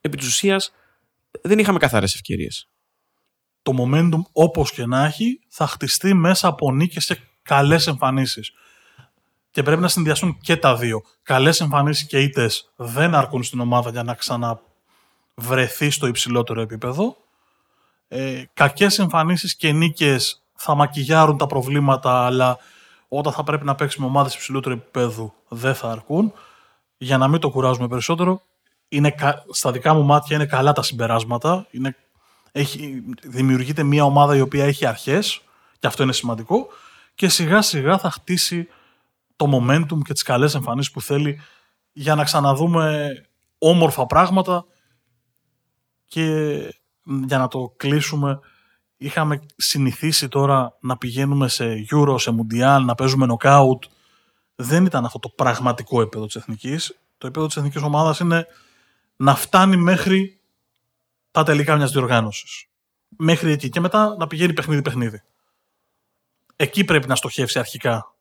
επί 0.00 0.16
της 0.16 0.26
ουσίας, 0.26 0.72
δεν 1.42 1.58
είχαμε 1.58 1.78
καθαρές 1.78 2.14
ευκαιρίες. 2.14 2.68
Το 3.62 3.72
momentum, 3.78 4.20
όπως 4.32 4.72
και 4.72 4.86
να 4.86 5.04
έχει, 5.04 5.40
θα 5.48 5.66
χτιστεί 5.66 6.14
μέσα 6.14 6.48
από 6.48 6.72
νίκες 6.72 7.06
και 7.06 7.18
καλές 7.42 7.86
εμφανίσεις. 7.86 8.52
Και 9.50 9.62
πρέπει 9.62 9.80
να 9.80 9.88
συνδυαστούν 9.88 10.38
και 10.40 10.56
τα 10.56 10.76
δύο. 10.76 11.02
Καλές 11.22 11.60
εμφανίσεις 11.60 12.06
και 12.06 12.20
ήττες 12.20 12.72
δεν 12.76 13.14
αρκούν 13.14 13.42
στην 13.42 13.60
ομάδα 13.60 13.90
για 13.90 14.02
να 14.02 14.14
ξαναβρεθεί 14.14 15.90
στο 15.90 16.06
υψηλότερο 16.06 16.60
επίπεδο. 16.60 17.16
Ε, 18.08 18.42
Κακές 18.54 18.98
εμφανίσεις 18.98 19.56
και 19.56 19.72
νίκες 19.72 20.42
θα 20.54 20.74
μακιγιάρουν 20.74 21.36
τα 21.36 21.46
προβλήματα, 21.46 22.26
αλλά 22.26 22.58
όταν 23.08 23.32
θα 23.32 23.42
πρέπει 23.42 23.64
να 23.64 23.74
παίξουμε 23.74 24.06
ομάδες 24.06 24.34
υψηλότερου 24.34 24.74
επίπεδου 24.74 25.32
δεν 25.48 25.74
θα 25.74 25.90
αρκούν. 25.90 26.32
Για 26.96 27.18
να 27.18 27.28
μην 27.28 27.40
το 27.40 27.50
κουράζουμε 27.50 27.88
περισσότερο, 27.88 28.42
είναι, 28.88 29.14
στα 29.50 29.70
δικά 29.72 29.94
μου 29.94 30.04
μάτια 30.04 30.36
είναι 30.36 30.46
καλά 30.46 30.72
τα 30.72 30.82
συμπεράσματα. 30.82 31.66
Είναι, 31.70 31.96
έχει, 32.52 33.04
δημιουργείται 33.22 33.82
μια 33.82 34.04
ομάδα 34.04 34.36
η 34.36 34.40
οποία 34.40 34.64
έχει 34.64 34.86
αρχές 34.86 35.42
και 35.78 35.86
αυτό 35.86 36.02
είναι 36.02 36.12
σημαντικό 36.12 36.66
και 37.14 37.28
σιγά 37.28 37.62
σιγά 37.62 37.98
θα 37.98 38.10
χτίσει 38.10 38.68
το 39.36 39.46
momentum 39.52 39.98
και 40.04 40.12
τις 40.12 40.22
καλές 40.22 40.54
εμφανίσεις 40.54 40.92
που 40.92 41.00
θέλει 41.00 41.40
για 41.92 42.14
να 42.14 42.24
ξαναδούμε 42.24 43.10
όμορφα 43.58 44.06
πράγματα 44.06 44.64
και 46.04 46.56
για 47.04 47.38
να 47.38 47.48
το 47.48 47.74
κλείσουμε 47.76 48.40
είχαμε 49.00 49.40
συνηθίσει 49.56 50.28
τώρα 50.28 50.76
να 50.80 50.96
πηγαίνουμε 50.96 51.48
σε 51.48 51.86
Euro, 51.90 52.14
σε 52.20 52.34
Mundial, 52.36 52.82
να 52.84 52.94
παίζουμε 52.94 53.26
knockout. 53.30 53.78
Δεν 54.54 54.84
ήταν 54.84 55.04
αυτό 55.04 55.18
το 55.18 55.28
πραγματικό 55.28 56.00
επίπεδο 56.00 56.26
της 56.26 56.34
εθνικής. 56.34 56.98
Το 57.18 57.26
επίπεδο 57.26 57.46
της 57.46 57.56
εθνικής 57.56 57.82
ομάδας 57.82 58.18
είναι 58.18 58.46
να 59.16 59.34
φτάνει 59.34 59.76
μέχρι 59.76 60.39
τα 61.30 61.42
τελικά 61.42 61.76
μιας 61.76 61.90
διοργάνωσης. 61.90 62.66
Μέχρι 63.08 63.52
εκεί 63.52 63.68
και 63.68 63.80
μετά 63.80 64.16
να 64.18 64.26
πηγαίνει 64.26 64.52
παιχνίδι-παιχνίδι. 64.52 65.22
εκεί 66.56 66.84
πρέπει 66.84 67.06
να 67.06 67.16
στοχεύσει 67.16 67.58
αρχικά. 67.58 68.14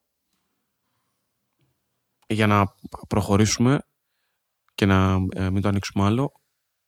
Για 2.27 2.47
να 2.47 2.73
προχωρήσουμε 3.07 3.81
και 4.75 4.85
να 4.85 5.17
ε, 5.33 5.49
μην 5.49 5.61
το 5.61 5.67
ανοίξουμε 5.67 6.05
άλλο, 6.05 6.31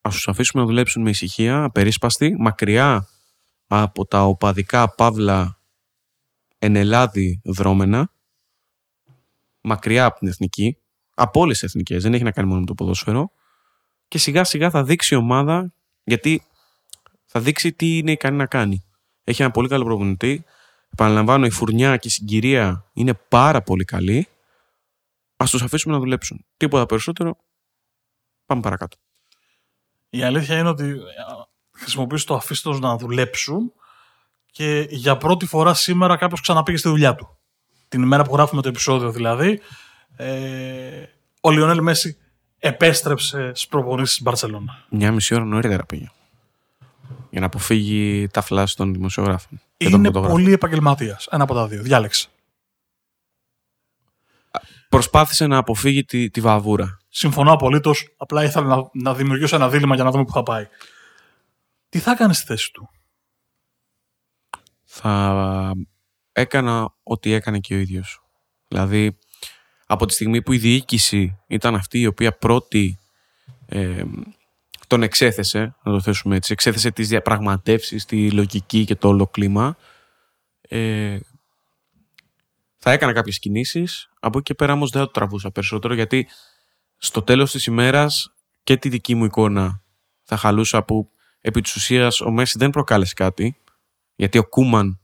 ας 0.02 0.14
τους 0.14 0.28
αφήσουμε 0.28 0.62
να 0.62 0.68
δουλέψουν 0.68 1.02
με 1.02 1.10
ησυχία, 1.10 1.64
απερίσπαστη, 1.64 2.36
μακριά 2.40 3.08
από 3.68 4.06
τα 4.06 4.24
οπαδικά 4.24 4.96
παύλα 4.96 5.60
ενελάδη 6.60 7.42
δρόμενα, 7.44 8.12
μακριά 9.62 10.06
από 10.06 10.20
την 10.20 10.28
εθνική, 10.28 10.78
από 11.14 11.40
όλες 11.40 11.60
τις 11.60 11.68
εθνικές, 11.70 12.04
δεν 12.04 12.14
έχει 12.14 12.24
να 12.24 12.32
κάνει 12.32 12.48
μόνο 12.48 12.60
με 12.60 12.66
το 12.66 12.74
ποδόσφαιρο. 12.74 13.32
Και 14.08 14.18
σιγά 14.18 14.44
σιγά 14.44 14.70
θα 14.70 14.84
δείξει 14.84 15.14
η 15.14 15.18
ομάδα, 15.18 15.74
γιατί 16.04 16.44
θα 17.26 17.40
δείξει 17.40 17.74
τι 17.74 17.98
είναι 17.98 18.12
ικανή 18.12 18.38
να 18.38 18.46
κάνει. 18.46 18.84
Έχει 19.24 19.42
ένα 19.42 19.52
πολύ 19.52 19.68
καλό 19.68 19.84
προπονητή. 19.84 20.46
Επαναλαμβάνω, 20.94 21.46
η 21.46 21.50
φουρνιά 21.50 21.98
και 21.98 22.08
η 22.08 22.12
συγκυρία 22.12 22.86
είναι 22.94 23.14
πάρα 23.14 23.62
πολύ 23.62 23.84
καλή. 23.84 24.28
Α 25.38 25.46
τους 25.50 25.62
αφήσουμε 25.62 25.94
να 25.94 26.00
δουλέψουν. 26.00 26.46
Τίποτα 26.58 26.86
περισσότερο. 26.86 27.38
Πάμε 28.46 28.62
παρακάτω. 28.62 28.98
Η 30.10 30.24
αλήθεια 30.24 30.58
είναι 30.58 30.70
ότι 30.70 30.84
ε, 30.84 30.96
χρησιμοποιείς 31.72 32.24
το 32.24 32.36
αφήστο 32.36 32.72
να 32.72 32.98
δουλέψουν 32.98 33.74
και 34.52 34.88
για 34.90 35.18
πρώτη 35.18 35.46
φορά 35.46 35.74
σήμερα 35.74 36.18
κάποιος 36.18 36.42
ξαναπήγε 36.42 36.78
στη 36.78 36.90
δουλειά 36.90 37.16
του. 37.16 37.38
Την 37.88 38.02
ημέρα 38.02 38.24
που 38.24 38.34
γράφουμε 38.34 38.62
το 38.62 38.68
επεισόδιο 38.68 39.12
δηλαδή, 39.12 39.62
ε, 40.16 41.06
ο 41.42 41.52
Λιονέλ 41.52 41.82
Μέση 41.82 42.18
επέστρεψε 42.64 43.52
στι 43.54 43.68
προπονήσει 43.70 44.14
της 44.14 44.22
Μπαρσελόνα. 44.22 44.86
Μια 44.90 45.12
μισή 45.12 45.36
ώρα 45.36 45.44
νωρίτερα 45.44 45.86
πήγε. 45.86 46.12
Για 47.30 47.40
να 47.40 47.46
αποφύγει 47.46 48.28
τα 48.28 48.42
φλάσ 48.42 48.74
των 48.74 48.94
δημοσιογράφων. 48.94 49.62
Είναι 49.78 50.12
πολύ 50.12 50.54
επαγγελματίας. 50.54 51.28
Ένα 51.32 51.44
από 51.44 51.54
τα 51.54 51.68
δύο. 51.68 51.82
Διάλεξε. 51.82 52.28
Προσπάθησε 54.90 55.48
να 55.48 55.58
αποφύγει 55.58 56.04
τη, 56.04 56.30
τη 56.30 56.42
βαβούρα. 56.42 57.00
Συμφωνώ 57.10 57.52
απολύτως. 57.52 58.14
Απλά 58.18 58.44
ήθελα 58.44 58.66
να, 58.76 58.90
να 58.94 59.14
δημιουργήσω 59.14 59.56
ένα 59.56 59.70
δίλημα 59.70 59.96
για 59.96 60.04
να 60.04 60.12
δούμε 60.12 60.24
πού 60.24 60.32
θα 60.32 60.44
πάει. 60.44 60.68
Τι 61.90 62.00
θα 62.00 62.12
έκανε 62.12 62.34
στη 62.34 62.46
θέση 62.46 62.72
του; 62.72 62.90
Θα 64.84 65.74
έκανα 66.32 66.94
ό,τι 67.04 67.32
έκανε 67.34 67.60
και 67.60 67.74
ο 67.74 67.78
ίδιος. 67.78 68.24
Δηλαδή, 68.68 69.18
από 69.92 70.06
τη 70.06 70.14
στιγμή 70.14 70.42
που 70.42 70.52
η 70.52 70.58
διοίκηση 70.58 71.40
ήταν 71.48 71.76
αυτή 71.76 72.00
η 72.00 72.06
οποία 72.06 72.38
πρώτη 72.38 73.00
ε, 73.66 74.04
τον 74.88 75.04
εξέθεσε, 75.04 75.76
να 75.84 75.92
το 75.92 76.02
θέσουμε 76.02 76.36
έτσι, 76.36 76.52
εξέθεσε 76.54 76.92
τις 76.92 77.08
διαπραγματεύσεις, 77.08 78.06
τη 78.06 78.32
λογική 78.32 78.86
και 78.86 78.96
το 78.96 79.08
όλο 79.08 79.28
κλίμα, 79.28 79.78
ε, 80.62 81.20
θα 82.78 82.92
έκανα 82.92 83.14
κάποιες 83.14 83.40
κινήσεις, 83.40 84.10
από 84.20 84.38
εκεί 84.38 84.48
και 84.48 84.54
πέρα 84.54 84.74
όμως 84.74 84.90
δεν 84.90 85.02
θα 85.02 85.06
το 85.08 85.12
τραβούσα 85.12 85.52
περισσότερο, 85.52 85.94
γιατί 85.94 86.28
στο 86.98 87.22
τέλος 87.22 87.52
της 87.52 87.66
ημέρας 87.66 88.34
και 88.64 88.78
τη 88.78 88.90
δική 88.90 89.16
μου 89.16 89.26
εικόνα 89.26 89.82
θα 90.24 90.38
χαλούσα 90.38 90.84
που 90.84 91.12
επί 91.42 91.62
της 91.62 91.76
ουσίας 91.76 92.22
ο 92.22 92.32
Μέση 92.32 92.58
δεν 92.58 92.70
προκάλεσε 92.70 93.14
κάτι, 93.14 93.58
γιατί 94.16 94.38
ο 94.38 94.48
Κούμαν 94.48 95.00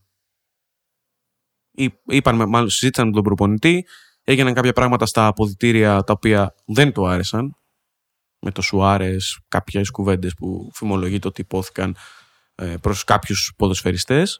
είπαν, 2.06 2.50
μάλλον 2.50 2.70
συζήτησαν 2.70 3.08
με 3.08 3.13
τον 3.13 3.24
προπονητή, 3.24 3.86
έγιναν 4.27 4.53
κάποια 4.53 4.74
πράγματα 4.74 5.05
στα 5.05 5.27
αποδητήρια 5.27 6.03
τα 6.03 6.13
οποία 6.13 6.55
δεν 6.65 6.93
του 6.93 7.07
άρεσαν. 7.07 7.55
Με 8.39 8.51
το 8.51 8.62
Σουάρες, 8.62 9.39
κάποιες 9.48 9.89
κουβέντες 9.89 10.34
που 10.34 10.69
φημολογείται 10.74 11.27
ότι 11.27 11.41
υπόθηκαν 11.41 11.96
ε, 12.55 12.75
προς 12.81 13.03
κάποιους 13.03 13.53
ποδοσφαιριστές. 13.57 14.39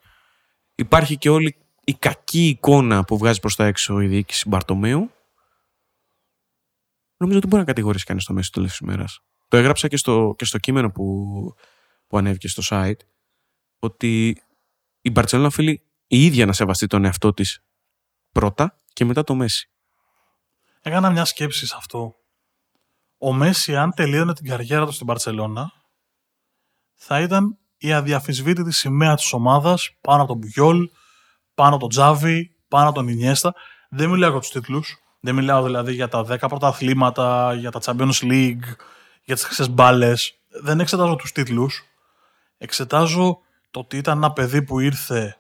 Υπάρχει 0.76 1.18
και 1.18 1.30
όλη 1.30 1.58
η 1.84 1.94
κακή 1.94 2.48
εικόνα 2.48 3.04
που 3.04 3.18
βγάζει 3.18 3.40
προς 3.40 3.56
τα 3.56 3.66
έξω 3.66 4.02
η 4.02 4.08
διοίκηση 4.08 4.50
Μπαρτομέου. 4.50 5.12
Νομίζω 7.18 7.38
ότι 7.38 7.48
μπορεί 7.48 7.62
να 7.62 7.68
κατηγορήσει 7.68 8.06
κανείς 8.06 8.24
στο 8.24 8.34
μέσο 8.34 8.50
της 8.52 8.78
ημέρας. 8.78 9.20
Το 9.48 9.58
έγραψα 9.58 9.88
και 9.88 9.98
στο, 9.98 10.36
και 10.38 10.46
στο 10.46 10.58
κείμενο 10.58 10.92
που, 10.92 11.06
που 12.08 12.18
ανέβηκε 12.18 12.48
στο 12.48 12.64
site 12.66 13.00
ότι 13.80 14.42
η 15.02 15.10
Μπαρτσελόνα 15.12 15.48
οφείλει 15.48 15.82
η 16.08 16.26
ίδια 16.26 16.46
να 16.46 16.54
σεβαστεί 16.54 16.88
τον 16.88 17.06
εαυτό 17.06 17.34
της 17.34 17.64
πρώτα 18.32 18.80
και 18.94 19.06
μετά 19.06 19.24
το 19.24 19.36
Μέση. 19.36 19.70
Έκανα 20.88 21.10
μια 21.10 21.26
σκέψη 21.26 21.68
σε 21.68 21.76
αυτό. 21.78 22.16
Ο 23.18 23.34
Μέση, 23.34 23.76
αν 23.76 23.94
τελείωνε 23.94 24.34
την 24.34 24.46
καριέρα 24.46 24.86
του 24.86 24.92
στην 24.92 25.08
Παρσελώνα, 25.08 25.72
θα 26.96 27.20
ήταν 27.22 27.58
η 27.78 27.94
αδιαφυσβήτητη 27.94 28.72
σημαία 28.72 29.16
της 29.16 29.34
ομάδας 29.34 29.98
πάνω 30.02 30.22
από 30.22 30.32
τον 30.32 30.38
Μπουγιόλ, 30.38 30.90
πάνω 31.54 31.70
από 31.70 31.80
τον 31.80 31.90
Τζάβι, 31.90 32.56
πάνω 32.68 32.90
από 32.90 32.96
τον 32.96 33.08
Ινιέστα. 33.08 33.54
Δεν 33.90 34.10
μιλάω 34.10 34.30
για 34.32 34.40
τους 34.40 34.50
τίτλους. 34.50 34.98
Δεν 35.20 35.36
μιλάω 35.36 35.64
δηλαδή 35.64 35.94
για 35.94 36.08
τα 36.08 36.24
10 36.24 36.48
πρώτα 36.48 36.68
αθλήματα, 36.68 37.54
για 37.54 37.72
τα 37.72 37.80
Champions 37.84 38.22
League, 38.22 38.66
για 39.24 39.36
τις 39.36 39.44
χρυσές 39.44 39.70
μπάλες. 39.70 40.40
Δεν 40.62 40.80
εξετάζω 40.80 41.16
τους 41.16 41.32
τίτλους. 41.32 41.84
Εξετάζω 42.58 43.40
το 43.72 43.80
ότι 43.80 43.98
ήταν 43.98 44.18
ένα 44.18 44.32
παιδί 44.32 44.64
που 44.64 44.80
ήρθε 44.80 45.38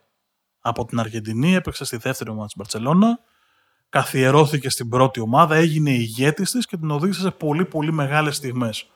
από 0.60 0.86
την 0.86 1.00
Αργεντινή, 1.00 1.54
έπαιξε 1.54 1.86
στη 1.86 1.98
δεύτερη 1.98 2.30
ομάδα 2.30 2.46
της 2.46 2.56
Μπαρτσελώνα, 2.56 3.20
καθιερώθηκε 3.90 4.70
στην 4.70 4.90
πρώτη 4.90 5.20
ομάδα, 5.20 5.56
έγινε 5.56 5.92
ηγέτης 5.92 6.52
της 6.52 6.66
και 6.66 6.78
την 6.78 6.92
οδήγησε 6.92 7.22
σε 7.22 7.32
πολύ 7.32 7.66
πολύ 7.66 7.94
μεγάλες 7.94 8.36
στιγμές. 8.36 8.90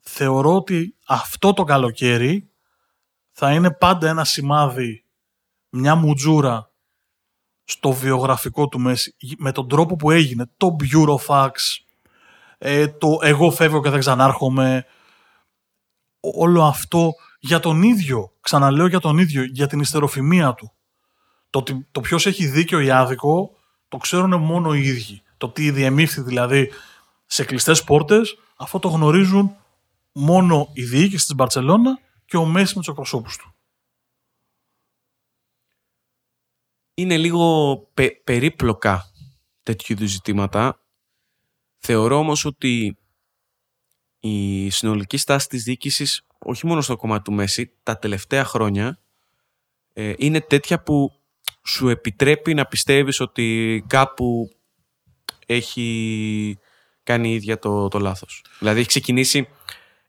Θεωρώ 0.00 0.54
ότι 0.54 0.94
αυτό 1.06 1.52
το 1.52 1.64
καλοκαίρι 1.64 2.50
θα 3.32 3.52
είναι 3.52 3.70
πάντα 3.70 4.08
ένα 4.08 4.24
σημάδι, 4.24 5.04
μια 5.68 5.94
μουτζούρα 5.94 6.70
στο 7.64 7.92
βιογραφικό 7.92 8.68
του 8.68 8.80
Μέση, 8.80 9.16
με 9.38 9.52
τον 9.52 9.68
τρόπο 9.68 9.96
που 9.96 10.10
έγινε, 10.10 10.50
το 10.56 10.76
Burofax, 10.80 11.50
ε, 12.58 12.88
το 12.88 13.18
εγώ 13.22 13.50
φεύγω 13.50 13.80
και 13.82 13.90
δεν 13.90 14.00
ξανάρχομαι, 14.00 14.86
όλο 16.20 16.64
αυτό 16.64 17.12
για 17.38 17.60
τον 17.60 17.82
ίδιο, 17.82 18.32
ξαναλέω 18.40 18.86
για 18.86 19.00
τον 19.00 19.18
ίδιο, 19.18 19.44
για 19.44 19.66
την 19.66 19.80
ιστεροφημία 19.80 20.54
του. 20.54 20.72
Το, 21.50 21.62
το 21.90 22.00
ποιος 22.00 22.26
έχει 22.26 22.46
δίκιο 22.46 22.80
ή 22.80 22.90
άδικο 22.90 23.55
το 23.88 23.96
ξέρουν 23.96 24.40
μόνο 24.40 24.74
οι 24.74 24.82
ίδιοι. 24.82 25.22
Το 25.36 25.48
τι 25.50 25.70
διεμήφθη 25.70 26.20
δηλαδή 26.20 26.70
σε 27.26 27.44
κλειστές 27.44 27.84
πόρτες, 27.84 28.38
αυτό 28.56 28.78
το 28.78 28.88
γνωρίζουν 28.88 29.56
μόνο 30.12 30.70
η 30.72 30.84
διοίκηση 30.84 31.26
της 31.26 31.34
Μπαρσελόνα 31.34 31.98
και 32.24 32.36
ο 32.36 32.44
Μέση 32.44 32.72
με 32.74 32.80
τους 32.80 32.88
εκπροσώπους 32.88 33.36
του. 33.36 33.54
Είναι 36.94 37.16
λίγο 37.16 37.76
περίπλοκα 38.24 39.04
τέτοιου 39.62 39.92
είδους 39.92 40.10
ζητήματα. 40.10 40.80
Θεωρώ 41.78 42.16
όμως 42.18 42.44
ότι 42.44 42.98
η 44.20 44.70
συνολική 44.70 45.16
στάση 45.16 45.48
της 45.48 45.62
διοίκησης, 45.62 46.26
όχι 46.38 46.66
μόνο 46.66 46.80
στο 46.80 46.96
κομμάτι 46.96 47.22
του 47.22 47.32
Μέση, 47.32 47.72
τα 47.82 47.98
τελευταία 47.98 48.44
χρόνια 48.44 49.00
ε, 49.92 50.14
είναι 50.16 50.40
τέτοια 50.40 50.82
που 50.82 51.20
σου 51.66 51.88
επιτρέπει 51.88 52.54
να 52.54 52.66
πιστεύεις 52.66 53.20
ότι 53.20 53.84
κάπου 53.86 54.50
έχει 55.46 56.58
κάνει 57.02 57.32
ίδια 57.32 57.58
το, 57.58 57.88
το 57.88 57.98
λάθος. 57.98 58.44
Δηλαδή 58.58 58.78
έχει 58.78 58.88
ξεκινήσει 58.88 59.48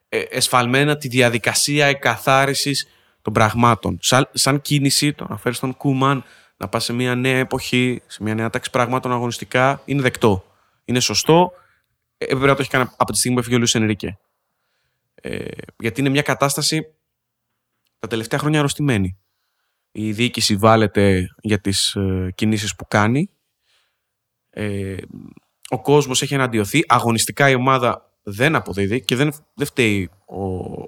ε, 0.10 0.20
εσφαλμένα 0.20 0.98
τη 0.98 1.08
διαδικασία 1.08 1.86
εκαθάρισης 1.86 2.88
των 3.22 3.34
πραγμάτων. 3.34 3.98
Σαν, 4.02 4.30
σαν 4.34 4.62
κίνηση, 4.62 5.14
το 5.14 5.26
αναφέρεις 5.30 5.58
στον 5.58 5.78
Κούμαν, 5.78 6.24
να 6.58 6.68
πας 6.68 6.84
σε 6.84 6.94
μια 6.94 7.16
νέα 7.16 7.38
εποχή, 7.38 8.02
σε 8.08 8.24
μια 8.24 8.36
νέα 8.36 8.50
τάξη 8.50 8.70
πραγμάτων 8.70 9.12
αγωνιστικά, 9.12 9.82
είναι 9.86 10.02
δεκτό. 10.02 10.46
Είναι 10.86 11.00
σωστό. 11.00 11.52
Ε, 12.18 12.26
πρέπει 12.26 12.46
να 12.46 12.56
το 12.56 12.62
έχει 12.62 12.70
κάνει 12.70 12.90
από 12.98 13.12
τη 13.12 13.18
στιγμή 13.18 13.36
που 13.36 13.42
έφυγε 13.42 13.56
ο 13.56 13.60
Λουίς 13.60 13.76
Ενρικέ. 13.76 14.18
Ε, 15.16 15.46
γιατί 15.80 16.00
είναι 16.00 16.10
μια 16.10 16.22
κατάσταση 16.22 16.94
τα 18.00 18.08
τελευταία 18.08 18.40
χρόνια 18.40 18.60
αρρωστημένη 18.60 19.18
η 20.00 20.12
διοίκηση 20.12 20.56
βάλετε 20.56 21.28
για 21.42 21.60
τις 21.60 21.96
ε, 21.96 22.32
κινήσεις 22.36 22.76
που 22.76 22.88
κάνει. 22.88 23.30
Ε, 24.50 24.98
ο 25.70 25.82
κόσμος 25.82 26.22
έχει 26.22 26.36
αναντιωθεί. 26.36 26.84
Αγωνιστικά 26.88 27.50
η 27.50 27.56
ομάδα 27.56 28.12
δεν 28.24 28.56
αποδίδει 28.56 29.02
και 29.02 29.16
δεν, 29.16 29.34
δεν 29.54 29.66
φταίει 29.68 30.10
ο, 30.26 30.40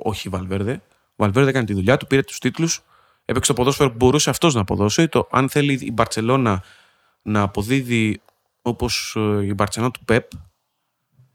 όχι 0.10 0.28
η 0.28 0.32
Βαλβέρδε. 0.32 0.82
Ο 0.92 1.14
Βαλβέρδε 1.16 1.50
έκανε 1.50 1.66
τη 1.66 1.74
δουλειά 1.74 1.98
του, 1.98 2.08
πήρε 2.08 2.24
τους 2.24 2.40
τίτλους, 2.40 2.84
έπαιξε 3.26 3.52
το 3.52 3.58
ποδόσφαιρο 3.58 3.90
που 3.90 3.96
μπορούσε 3.96 4.30
αυτός 4.30 4.54
να 4.54 4.62
αποδώσει. 4.62 5.08
Το, 5.08 5.28
αν 5.32 5.50
θέλει 5.50 5.74
η 5.82 5.92
Μπαρτσελώνα 5.92 6.64
να 7.22 7.42
αποδίδει 7.42 8.22
όπως 8.62 9.16
ε, 9.18 9.46
η 9.46 9.54
Μπαρτσελώνα 9.54 9.92
του 9.92 10.06
Πεπ 10.06 10.32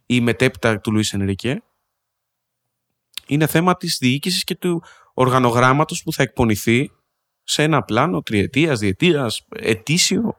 ή 0.07 0.21
μετέπειτα 0.21 0.81
του 0.81 0.93
Λουίς 0.93 1.13
Ενρικέ, 1.13 1.63
είναι 3.27 3.47
θέμα 3.47 3.77
της 3.77 3.97
διοίκησης 4.01 4.45
και 4.45 4.55
του 4.55 4.83
οργανογράμματος 5.15 6.03
που 6.03 6.13
θα 6.13 6.23
εκπονηθεί 6.23 6.91
σε 7.45 7.63
ένα 7.63 7.83
πλάνο 7.83 8.23
τριετίας, 8.23 8.79
διετίας, 8.79 9.47
ετήσιο. 9.49 10.39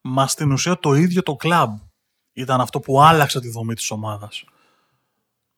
Μα 0.00 0.26
στην 0.26 0.52
ουσία 0.52 0.78
το 0.78 0.94
ίδιο 0.94 1.22
το 1.22 1.34
κλαμπ 1.34 1.78
ήταν 2.32 2.60
αυτό 2.60 2.80
που 2.80 3.02
άλλαξε 3.02 3.40
τη 3.40 3.50
δομή 3.50 3.74
της 3.74 3.90
ομάδας. 3.90 4.44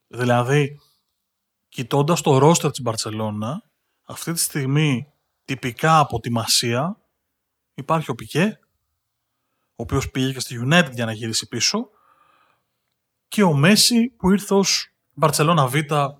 Δηλαδή, 0.06 0.80
κοιτώντας 1.68 2.20
το 2.20 2.38
ρόστερ 2.38 2.70
της 2.70 2.80
Μπαρτσελώνα, 2.80 3.62
αυτή 4.04 4.32
τη 4.32 4.40
στιγμή 4.40 5.12
τυπικά 5.44 5.98
από 5.98 6.20
τη 6.20 6.30
Μασία 6.30 6.96
υπάρχει 7.74 8.10
ο 8.10 8.14
Πικέ, 8.14 8.58
ο 9.68 9.82
οποίος 9.82 10.10
πήγε 10.10 10.32
και 10.32 10.40
στη 10.40 10.60
United 10.64 10.90
για 10.92 11.04
να 11.04 11.12
γυρίσει 11.12 11.48
πίσω, 11.48 11.88
και 13.28 13.42
ο 13.42 13.52
Μέση 13.52 14.08
που 14.08 14.30
ήρθε 14.30 14.54
ως 14.54 14.90
Μπαρτσελώνα 15.12 15.66
Β, 15.66 15.74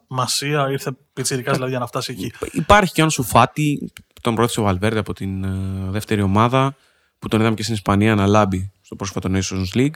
Μασία, 0.06 0.70
ήρθε 0.70 0.92
πιτσιρικάς 1.12 1.54
δηλαδή 1.54 1.70
για 1.70 1.80
να 1.80 1.86
φτάσει 1.86 2.12
εκεί. 2.12 2.32
Υπάρχει 2.52 2.92
και 2.92 3.02
ο 3.02 3.08
Σουφάτη, 3.08 3.92
τον 4.26 4.34
πρόθεσε 4.34 4.60
ο 4.60 4.62
Βαλβέρδε 4.62 4.98
από 4.98 5.12
την 5.12 5.44
ε, 5.44 5.90
δεύτερη 5.90 6.22
ομάδα, 6.22 6.76
που 7.18 7.28
τον 7.28 7.40
είδαμε 7.40 7.54
και 7.54 7.62
στην 7.62 7.74
Ισπανία 7.74 8.14
να 8.14 8.26
λάμπει 8.26 8.72
στο 8.80 8.96
πρόσφατο 8.96 9.28
Nations 9.32 9.76
League. 9.76 9.94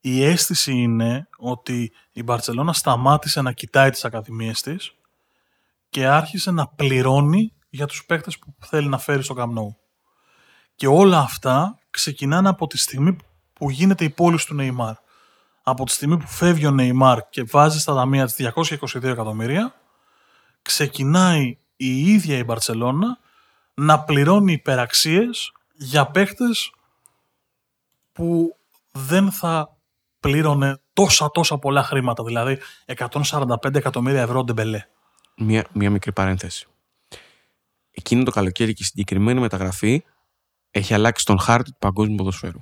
Η 0.00 0.24
αίσθηση 0.24 0.72
είναι 0.72 1.28
ότι 1.36 1.92
η 2.12 2.22
Μπαρτσελώνα 2.22 2.72
σταμάτησε 2.72 3.42
να 3.42 3.52
κοιτάει 3.52 3.90
τις 3.90 4.04
ακαδημίες 4.04 4.60
της 4.60 4.94
και 5.88 6.06
άρχισε 6.06 6.50
να 6.50 6.66
πληρώνει 6.66 7.52
για 7.68 7.86
τους 7.86 8.04
παίκτες 8.06 8.38
που 8.38 8.54
θέλει 8.58 8.88
να 8.88 8.98
φέρει 8.98 9.22
στο 9.22 9.34
Καμνόου. 9.34 9.76
Και 10.74 10.86
όλα 10.86 11.18
αυτά 11.18 11.78
ξεκινάνε 11.90 12.48
από 12.48 12.66
τη 12.66 12.78
στιγμή 12.78 13.16
που 13.52 13.70
γίνεται 13.70 14.04
η 14.04 14.10
πώληση 14.10 14.46
του 14.46 14.54
Νεϊμάρ. 14.54 14.94
Από 15.62 15.84
τη 15.84 15.92
στιγμή 15.92 16.16
που 16.16 16.26
φεύγει 16.26 16.66
ο 16.66 16.70
Νεϊμάρ 16.70 17.28
και 17.28 17.42
βάζει 17.42 17.78
στα 17.80 17.94
ταμεία 17.94 18.26
της 18.26 18.50
222 18.54 19.02
εκατομμύρια, 19.02 19.74
ξεκινάει 20.62 21.58
η 21.76 22.12
ίδια 22.12 22.36
η 22.38 22.44
Μπαρτσελώνα 22.44 23.24
να 23.80 24.04
πληρώνει 24.04 24.52
υπεραξίες 24.52 25.52
για 25.74 26.10
παίχτες 26.10 26.72
που 28.12 28.56
δεν 28.92 29.32
θα 29.32 29.76
πλήρωνε 30.20 30.80
τόσα 30.92 31.30
τόσα 31.30 31.58
πολλά 31.58 31.82
χρήματα, 31.82 32.24
δηλαδή 32.24 32.58
145 32.96 33.74
εκατομμύρια 33.74 34.22
ευρώ 34.22 34.44
ντεμπελέ. 34.44 34.84
Μία, 35.36 35.66
μία 35.72 35.90
μικρή 35.90 36.12
παρένθεση. 36.12 36.66
Εκείνο 37.90 38.22
το 38.22 38.30
καλοκαίρι 38.30 38.72
και 38.72 38.82
η 38.82 38.86
συγκεκριμένη 38.86 39.40
μεταγραφή 39.40 40.04
έχει 40.70 40.94
αλλάξει 40.94 41.24
τον 41.24 41.38
χάρτη 41.38 41.70
του 41.70 41.78
παγκόσμιου 41.78 42.16
ποδοσφαίρου. 42.16 42.60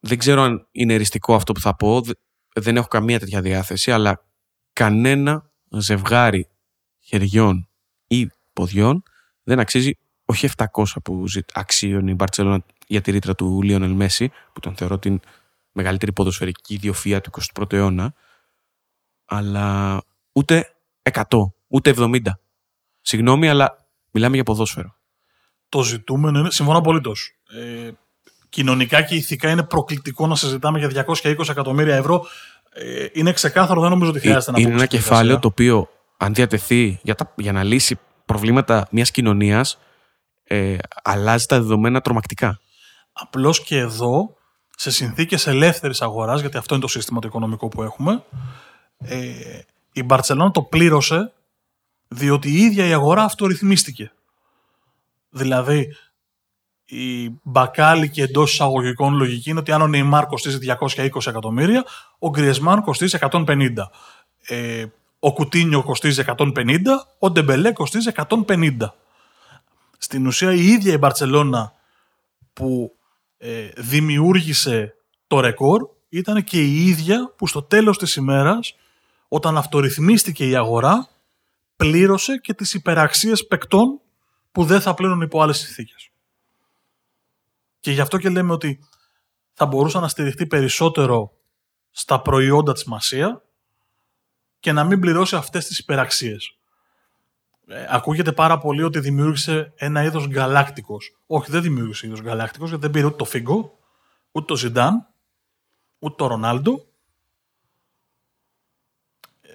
Δεν 0.00 0.18
ξέρω 0.18 0.42
αν 0.42 0.68
είναι 0.70 0.94
εριστικό 0.94 1.34
αυτό 1.34 1.52
που 1.52 1.60
θα 1.60 1.76
πω, 1.76 2.00
δεν 2.54 2.76
έχω 2.76 2.88
καμία 2.88 3.18
τέτοια 3.18 3.40
διάθεση, 3.40 3.92
αλλά 3.92 4.24
κανένα 4.72 5.50
ζευγάρι 5.68 6.50
χεριών 7.00 7.68
ή 8.06 8.30
ποδιών 8.52 9.02
δεν 9.42 9.58
αξίζει 9.58 9.98
όχι 10.24 10.48
700 10.56 10.84
που 11.04 11.24
αξίωνε 11.52 12.10
η 12.10 12.14
Μπαρτσελώνα 12.16 12.64
για 12.86 13.00
τη 13.00 13.10
ρήτρα 13.10 13.34
του 13.34 13.62
Λίονελ 13.62 13.92
Μέση, 13.92 14.30
που 14.52 14.60
τον 14.60 14.76
θεωρώ 14.76 14.98
την 14.98 15.20
μεγαλύτερη 15.72 16.12
ποδοσφαιρική 16.12 16.74
ιδιοφία 16.74 17.20
του 17.20 17.30
21ου 17.54 17.72
αιώνα, 17.72 18.14
αλλά 19.24 20.00
ούτε 20.32 20.74
100, 21.02 21.22
ούτε 21.66 21.94
70. 21.96 22.20
Συγγνώμη, 23.00 23.48
αλλά 23.48 23.86
μιλάμε 24.10 24.34
για 24.34 24.44
ποδόσφαιρο. 24.44 24.96
Το 25.68 25.82
ζητούμενο 25.82 26.38
είναι, 26.38 26.50
συμφωνώ 26.50 26.78
απολύτως. 26.78 27.38
Ε, 27.48 27.90
κοινωνικά 28.48 29.02
και 29.02 29.14
ηθικά 29.14 29.50
είναι 29.50 29.62
προκλητικό 29.62 30.26
να 30.26 30.36
συζητάμε 30.36 30.78
για 30.78 31.06
220 31.06 31.48
εκατομμύρια 31.48 31.96
ευρώ. 31.96 32.26
Ε, 32.72 33.06
είναι 33.12 33.32
ξεκάθαρο, 33.32 33.80
δεν 33.80 33.90
νομίζω 33.90 34.10
ότι 34.10 34.20
χρειάζεται 34.20 34.52
να 34.52 34.60
Είναι 34.60 34.72
ένα 34.72 34.86
κεφάλαιο 34.86 35.38
το 35.38 35.48
οποίο, 35.48 35.88
αν 36.16 36.34
διατεθεί 36.34 37.00
για, 37.02 37.14
τα, 37.14 37.32
για 37.36 37.52
να 37.52 37.62
λύσει 37.62 37.98
προβλήματα 38.24 38.88
μιας 38.90 39.10
κοινωνίας, 39.10 39.78
ε, 40.44 40.76
αλλάζει 41.02 41.46
τα 41.46 41.56
δεδομένα 41.60 42.00
τρομακτικά. 42.00 42.60
Απλώς 43.12 43.62
και 43.62 43.78
εδώ, 43.78 44.36
σε 44.76 44.90
συνθήκες 44.90 45.46
ελεύθερης 45.46 46.02
αγοράς, 46.02 46.40
γιατί 46.40 46.56
αυτό 46.56 46.74
είναι 46.74 46.82
το 46.82 46.88
σύστημα 46.90 47.20
το 47.20 47.26
οικονομικό 47.28 47.68
που 47.68 47.82
έχουμε, 47.82 48.24
ε, 48.98 49.60
η 49.92 50.02
Μπαρτσελόνα 50.02 50.50
το 50.50 50.62
πλήρωσε 50.62 51.32
διότι 52.08 52.50
η 52.50 52.56
ίδια 52.56 52.86
η 52.86 52.92
αγορά 52.92 53.22
αυτορυθμίστηκε. 53.22 54.12
Δηλαδή, 55.30 55.96
η 56.84 57.30
μπακάλικη 57.42 58.20
εντός 58.20 58.52
εισαγωγικών 58.52 59.14
λογική 59.14 59.50
είναι 59.50 59.58
ότι 59.58 59.72
αν 59.72 59.82
ο 59.82 59.86
Νεϊμάρ 59.86 60.26
κοστίζει 60.26 60.58
220 60.58 61.26
εκατομμύρια, 61.26 61.84
ο 62.18 62.28
Γκριεσμάν 62.28 62.82
κοστίζει 62.82 63.18
150. 63.20 63.90
Ε, 64.46 64.84
ο 65.18 65.32
Κουτίνιο 65.32 65.82
κοστίζει 65.82 66.22
150, 66.36 66.78
ο 67.18 67.30
Ντεμπελέ 67.30 67.72
κοστίζει 67.72 68.10
150. 68.28 68.76
Στην 69.98 70.26
ουσία 70.26 70.52
η 70.52 70.66
ίδια 70.66 70.92
η 70.92 70.96
Μπαρτσελώνα 70.98 71.72
που 72.52 72.96
ε, 73.36 73.68
δημιούργησε 73.76 74.94
το 75.26 75.40
ρεκόρ 75.40 75.88
ήταν 76.08 76.44
και 76.44 76.62
η 76.62 76.86
ίδια 76.86 77.32
που 77.36 77.46
στο 77.46 77.62
τέλος 77.62 77.98
της 77.98 78.16
ημέρας 78.16 78.74
όταν 79.28 79.56
αυτορυθμίστηκε 79.56 80.48
η 80.48 80.56
αγορά 80.56 81.08
πλήρωσε 81.76 82.36
και 82.36 82.54
τις 82.54 82.74
υπεραξίες 82.74 83.46
παικτών 83.46 84.00
που 84.52 84.64
δεν 84.64 84.80
θα 84.80 84.94
πλήρουν 84.94 85.20
υπό 85.20 85.42
άλλες 85.42 85.58
συνθήκες. 85.58 86.10
Και 87.80 87.90
γι' 87.90 88.00
αυτό 88.00 88.18
και 88.18 88.28
λέμε 88.28 88.52
ότι 88.52 88.80
θα 89.52 89.66
μπορούσε 89.66 89.98
να 89.98 90.08
στηριχτεί 90.08 90.46
περισσότερο 90.46 91.32
στα 91.90 92.20
προϊόντα 92.20 92.72
της 92.72 92.84
Μασίας 92.84 93.40
και 94.66 94.72
να 94.72 94.84
μην 94.84 95.00
πληρώσει 95.00 95.36
αυτές 95.36 95.66
τις 95.66 95.78
υπεραξίες. 95.78 96.56
Ε, 97.66 97.86
ακούγεται 97.88 98.32
πάρα 98.32 98.58
πολύ 98.58 98.82
ότι 98.82 99.00
δημιούργησε 99.00 99.72
ένα 99.76 100.02
είδος 100.02 100.26
γκαλάκτικος. 100.26 101.16
Όχι, 101.26 101.50
δεν 101.50 101.62
δημιούργησε 101.62 102.06
είδος 102.06 102.20
γκαλάκτικος 102.20 102.68
γιατί 102.68 102.82
δεν 102.82 102.90
πήρε 102.90 103.06
ούτε 103.06 103.16
το 103.16 103.24
Φίγκο, 103.24 103.78
ούτε 104.32 104.46
το 104.46 104.56
Ζιντάν, 104.56 105.06
ούτε 105.98 106.14
το 106.16 106.26
Ρονάλντο. 106.26 106.86
Ε, 109.40 109.50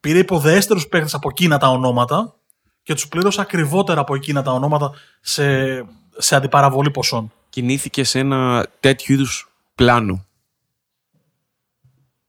πήρε 0.00 0.18
υποδέστερους 0.18 0.86
παίχτες 0.88 1.14
από 1.14 1.28
εκείνα 1.28 1.58
τα 1.58 1.68
ονόματα 1.68 2.34
και 2.82 2.94
τους 2.94 3.08
πλήρωσε 3.08 3.40
ακριβότερα 3.40 4.00
από 4.00 4.14
εκείνα 4.14 4.42
τα 4.42 4.52
ονόματα 4.52 4.92
σε, 5.20 5.76
σε 6.16 6.36
αντιπαραβολή 6.36 6.90
ποσών. 6.90 7.32
Κινήθηκε 7.48 8.04
σε 8.04 8.18
ένα 8.18 8.68
τέτοιο 8.80 9.14
είδους 9.14 9.52
πλάνο. 9.74 10.26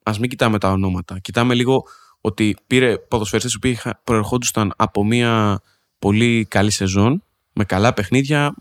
Ας 0.04 0.20
μην 0.20 0.30
κοιτάμε 0.30 0.58
τα 0.60 0.72
ονόματα. 0.72 1.20
Κοιτάμε 1.20 1.54
λίγο 1.54 1.86
ότι 2.26 2.58
πήρε 2.68 2.98
ποδοσφαιριστές 2.98 3.58
που 3.62 3.94
προερχόντουσαν 4.04 4.74
από 4.76 5.06
μια 5.06 5.62
πολύ 6.00 6.46
καλή 6.46 6.72
σεζόν, 6.72 7.24
με 7.54 7.64
καλά 7.66 7.94
παιχνίδια, 7.94 8.56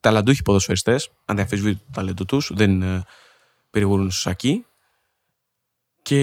ταλαντούχοι 0.00 0.42
ποδοσφαιριστές, 0.42 1.10
αν 1.24 1.36
διαφυσβεί 1.36 1.74
το 1.74 1.84
ταλέντο 1.92 2.24
τους, 2.24 2.50
δεν 2.54 2.82
ε, 2.82 3.04
περιβολούν 3.70 4.10
στο 4.10 4.20
σακί. 4.20 4.64
Και 6.02 6.18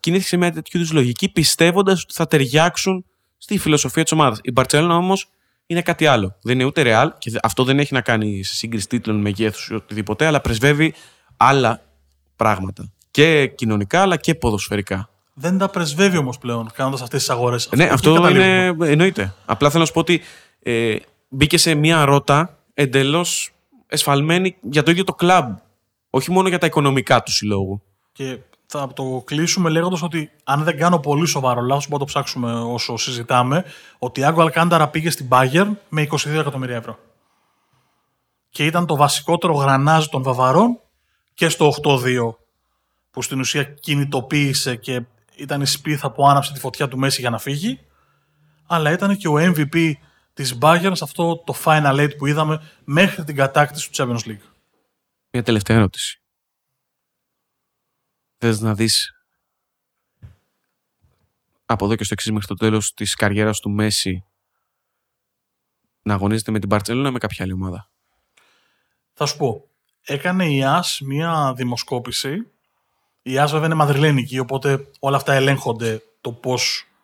κινήθηκε 0.00 0.28
σε 0.28 0.36
μια 0.36 0.52
τέτοιου 0.52 0.78
είδους 0.78 0.92
λογική, 0.92 1.28
πιστεύοντας 1.28 2.02
ότι 2.02 2.12
θα 2.14 2.26
ταιριάξουν 2.26 3.04
στη 3.38 3.58
φιλοσοφία 3.58 4.02
της 4.02 4.12
ομάδας. 4.12 4.38
Η 4.42 4.52
Μπαρσελόνα 4.52 4.96
όμως 4.96 5.28
είναι 5.66 5.82
κάτι 5.82 6.06
άλλο. 6.06 6.36
Δεν 6.42 6.54
είναι 6.54 6.64
ούτε 6.64 6.82
ρεάλ 6.82 7.12
και 7.18 7.32
αυτό 7.42 7.64
δεν 7.64 7.78
έχει 7.78 7.92
να 7.92 8.00
κάνει 8.00 8.42
σε 8.42 8.54
σύγκριση 8.54 8.88
τίτλων, 8.88 9.20
μεγέθους 9.20 9.68
ή 9.68 9.74
οτιδήποτε, 9.74 10.26
αλλά 10.26 10.40
πρεσβεύει 10.40 10.94
άλλα 11.36 11.82
πράγματα. 12.36 12.92
Και 13.10 13.46
κοινωνικά 13.46 14.00
αλλά 14.00 14.16
και 14.16 14.34
ποδοσφαιρικά. 14.34 15.08
Δεν 15.34 15.58
τα 15.58 15.68
πρεσβεύει 15.68 16.16
όμως 16.16 16.38
πλέον 16.38 16.70
κάνοντας 16.74 17.02
αυτές 17.02 17.20
τις 17.20 17.30
αγορές. 17.30 17.68
Ναι, 17.76 17.84
αυτό 17.84 18.28
είναι, 18.28 18.76
εννοείται. 18.80 19.34
Απλά 19.46 19.68
θέλω 19.68 19.80
να 19.80 19.86
σου 19.86 19.92
πω 19.92 20.00
ότι 20.00 20.20
ε, 20.62 20.96
μπήκε 21.28 21.58
σε 21.58 21.74
μια 21.74 22.04
ρότα 22.04 22.58
εντελώς 22.74 23.54
εσφαλμένη 23.86 24.56
για 24.60 24.82
το 24.82 24.90
ίδιο 24.90 25.04
το 25.04 25.14
κλαμπ. 25.14 25.56
Όχι 26.10 26.30
μόνο 26.30 26.48
για 26.48 26.58
τα 26.58 26.66
οικονομικά 26.66 27.22
του 27.22 27.32
συλλόγου. 27.32 27.82
Και 28.12 28.38
θα 28.66 28.92
το 28.94 29.22
κλείσουμε 29.24 29.70
λέγοντας 29.70 30.02
ότι 30.02 30.30
αν 30.44 30.64
δεν 30.64 30.78
κάνω 30.78 30.98
πολύ 30.98 31.26
σοβαρό 31.26 31.60
λάθος, 31.60 31.88
μπορούμε 31.88 31.98
να 31.98 31.98
το 31.98 32.04
ψάξουμε 32.04 32.52
όσο 32.52 32.96
συζητάμε, 32.96 33.64
ότι 33.98 34.20
η 34.20 34.24
Άγκο 34.24 34.42
Αλκάνταρα 34.42 34.88
πήγε 34.88 35.10
στην 35.10 35.28
Bayern 35.30 35.70
με 35.88 36.06
22 36.10 36.16
εκατομμύρια 36.26 36.76
ευρώ. 36.76 36.98
Και 38.50 38.66
ήταν 38.66 38.86
το 38.86 38.96
βασικότερο 38.96 39.52
γρανάζ 39.52 40.06
των 40.06 40.22
Βαβαρών 40.22 40.80
και 41.34 41.48
στο 41.48 41.74
8-2 41.82 41.98
που 43.10 43.22
στην 43.22 43.40
ουσία 43.40 43.64
κινητοποίησε 43.64 44.76
και 44.76 45.02
ήταν 45.36 45.60
η 45.60 45.66
σπίθα 45.66 46.12
που 46.12 46.28
άναψε 46.28 46.52
τη 46.52 46.58
φωτιά 46.58 46.88
του 46.88 46.98
Μέση 46.98 47.20
για 47.20 47.30
να 47.30 47.38
φύγει, 47.38 47.80
αλλά 48.66 48.90
ήταν 48.90 49.16
και 49.16 49.28
ο 49.28 49.34
MVP 49.38 49.92
της 50.32 50.58
Bayern 50.60 50.92
σε 50.92 51.04
αυτό 51.04 51.42
το 51.46 51.54
Final 51.64 52.00
Eight 52.00 52.16
που 52.18 52.26
είδαμε 52.26 52.62
μέχρι 52.84 53.24
την 53.24 53.36
κατάκτηση 53.36 53.90
του 53.90 53.96
Champions 53.96 54.28
League. 54.28 54.46
Μια 55.30 55.42
τελευταία 55.42 55.76
ερώτηση. 55.76 56.22
Θες 58.38 58.60
να 58.60 58.74
δεις 58.74 59.14
από 61.66 61.84
εδώ 61.84 61.94
και 61.94 62.04
στο 62.04 62.12
εξής 62.12 62.32
μέχρι 62.32 62.46
το 62.46 62.54
τέλος 62.54 62.94
της 62.94 63.14
καριέρας 63.14 63.60
του 63.60 63.70
Μέση 63.70 64.24
να 66.02 66.14
αγωνίζεται 66.14 66.50
με 66.50 66.58
την 66.58 66.68
Barcelona 66.72 67.08
με 67.12 67.18
κάποια 67.18 67.44
άλλη 67.44 67.52
ομάδα; 67.52 67.90
Θα 69.12 69.26
σου 69.26 69.36
πω. 69.36 69.68
Έκανε 70.06 70.50
η 70.50 70.64
ΑΣ 70.64 71.00
μια 71.04 71.52
δημοσκόπηση 71.56 72.53
η 73.26 73.38
Άσβα 73.38 73.58
βέβαια 73.58 73.66
είναι 73.66 73.84
μαδριλένικη, 73.84 74.38
οπότε 74.38 74.86
όλα 74.98 75.16
αυτά 75.16 75.32
ελέγχονται 75.32 76.02
το 76.20 76.32
πώ. 76.32 76.58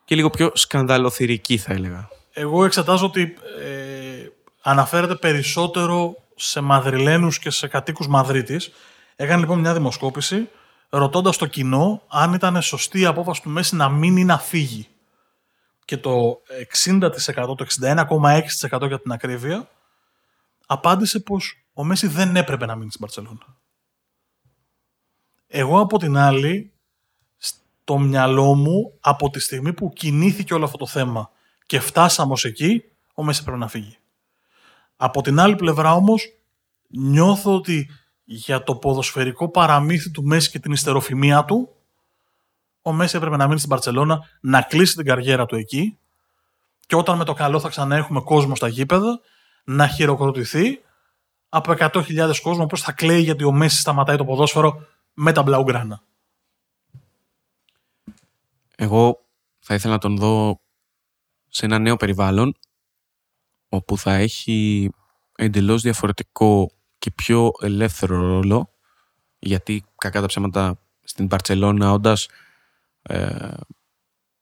και 0.05 0.15
λίγο 0.15 0.31
πιο 0.31 0.51
σκανδαλοθυρική 0.55 1.59
θα 1.59 1.73
έλεγα. 1.73 2.09
Εγώ 2.33 2.65
εξετάζω 2.65 3.07
ότι 3.07 3.35
ε, 3.61 4.29
αναφέρεται 4.63 5.15
περισσότερο 5.15 6.15
σε 6.35 6.61
Μαδριλένους 6.61 7.39
και 7.39 7.51
σε 7.51 7.69
κατοίκους 7.69 8.09
Μαδρίτης. 8.09 8.71
Έκανε 9.17 9.41
λοιπόν 9.41 9.59
μια 9.59 9.73
δημοσκόπηση 9.73 10.49
ρωτώντας 10.89 11.37
το 11.37 11.47
κοινό 11.47 12.03
αν 12.09 12.33
ήταν 12.33 12.63
σωστή 12.63 13.01
η 13.01 13.05
απόφαση 13.05 13.43
του 13.43 13.51
Μέση 13.51 13.77
να 13.77 13.89
μείνει 13.89 14.21
ή 14.21 14.25
να 14.25 14.39
φύγει. 14.39 14.89
και 15.85 15.97
το 15.97 16.41
60%, 16.85 17.01
το 17.57 17.67
61,6% 17.81 18.87
για 18.87 19.01
την 19.01 19.13
ακρίβεια, 19.13 19.69
απάντησε 20.67 21.21
πως 21.21 21.65
ο 21.73 21.85
Μέση 21.85 22.07
δεν 22.07 22.37
έπρεπε 22.37 22.67
να 22.67 22.75
μείνει 22.75 22.91
στην 22.91 23.01
Μπαρτσελώνα. 23.01 23.60
Εγώ 25.53 25.81
από 25.81 25.99
την 25.99 26.17
άλλη, 26.17 26.73
στο 27.37 27.99
μυαλό 27.99 28.55
μου, 28.55 28.93
από 29.01 29.31
τη 29.31 29.41
στιγμή 29.41 29.73
που 29.73 29.93
κινήθηκε 29.95 30.55
όλο 30.55 30.65
αυτό 30.65 30.77
το 30.77 30.87
θέμα 30.87 31.31
και 31.67 31.81
φτάσαμε 31.81 32.33
ως 32.33 32.45
εκεί, 32.45 32.85
ο 33.15 33.23
Μέση 33.23 33.43
πρέπει 33.43 33.59
να 33.59 33.69
φύγει. 33.69 33.97
Από 34.97 35.23
την 35.23 35.41
άλλη 35.41 35.57
πλευρά 35.57 35.95
όμως, 35.95 36.33
νιώθω 36.89 37.55
ότι 37.55 37.91
για 38.25 38.63
το 38.63 38.75
ποδοσφαιρικό 38.75 39.49
παραμύθι 39.49 40.11
του 40.11 40.23
Μέση 40.23 40.51
και 40.51 40.59
την 40.59 40.73
ιστεροφημία 40.73 41.45
του, 41.45 41.75
ο 42.83 42.93
Μέση 42.93 43.17
έπρεπε 43.17 43.37
να 43.37 43.47
μείνει 43.47 43.59
στην 43.59 43.71
Παρσελώνα, 43.71 44.29
να 44.41 44.63
κλείσει 44.63 44.95
την 44.95 45.05
καριέρα 45.05 45.47
του 45.47 45.57
εκεί 45.57 45.99
και 46.87 46.97
όταν 46.97 47.17
με 47.17 47.25
το 47.25 47.33
καλό 47.33 47.61
θα 47.61 47.69
ξανά 47.69 47.97
έχουμε 47.97 48.21
κόσμο 48.21 48.57
στα 48.57 48.69
γήπεδα, 48.69 49.21
να 49.65 49.87
χειροκροτηθεί 49.87 50.81
από 51.49 51.75
100.000 51.79 52.33
κόσμο 52.43 52.63
όπως 52.63 52.81
θα 52.81 52.93
κλαίει 52.93 53.21
γιατί 53.21 53.45
ο 53.45 53.53
Μέση 53.53 53.81
σταματάει 53.81 54.17
το 54.17 54.25
ποδόσφαιρο 54.25 54.87
με 55.15 55.33
τα 55.33 55.43
μπλαουγκράνα. 55.43 56.03
Εγώ 58.77 59.27
θα 59.59 59.75
ήθελα 59.75 59.93
να 59.93 59.99
τον 59.99 60.17
δω 60.17 60.61
σε 61.49 61.65
ένα 61.65 61.79
νέο 61.79 61.97
περιβάλλον 61.97 62.57
όπου 63.69 63.99
θα 63.99 64.13
έχει 64.13 64.91
εντελώς 65.37 65.83
διαφορετικό 65.83 66.71
και 66.99 67.11
πιο 67.11 67.51
ελεύθερο 67.61 68.17
ρόλο 68.17 68.75
γιατί 69.39 69.85
κακά 69.97 70.21
τα 70.21 70.27
ψέματα 70.27 70.81
στην 71.01 71.29
Παρτσελώνα 71.29 71.93
όντας 71.93 72.29
ε, 73.03 73.49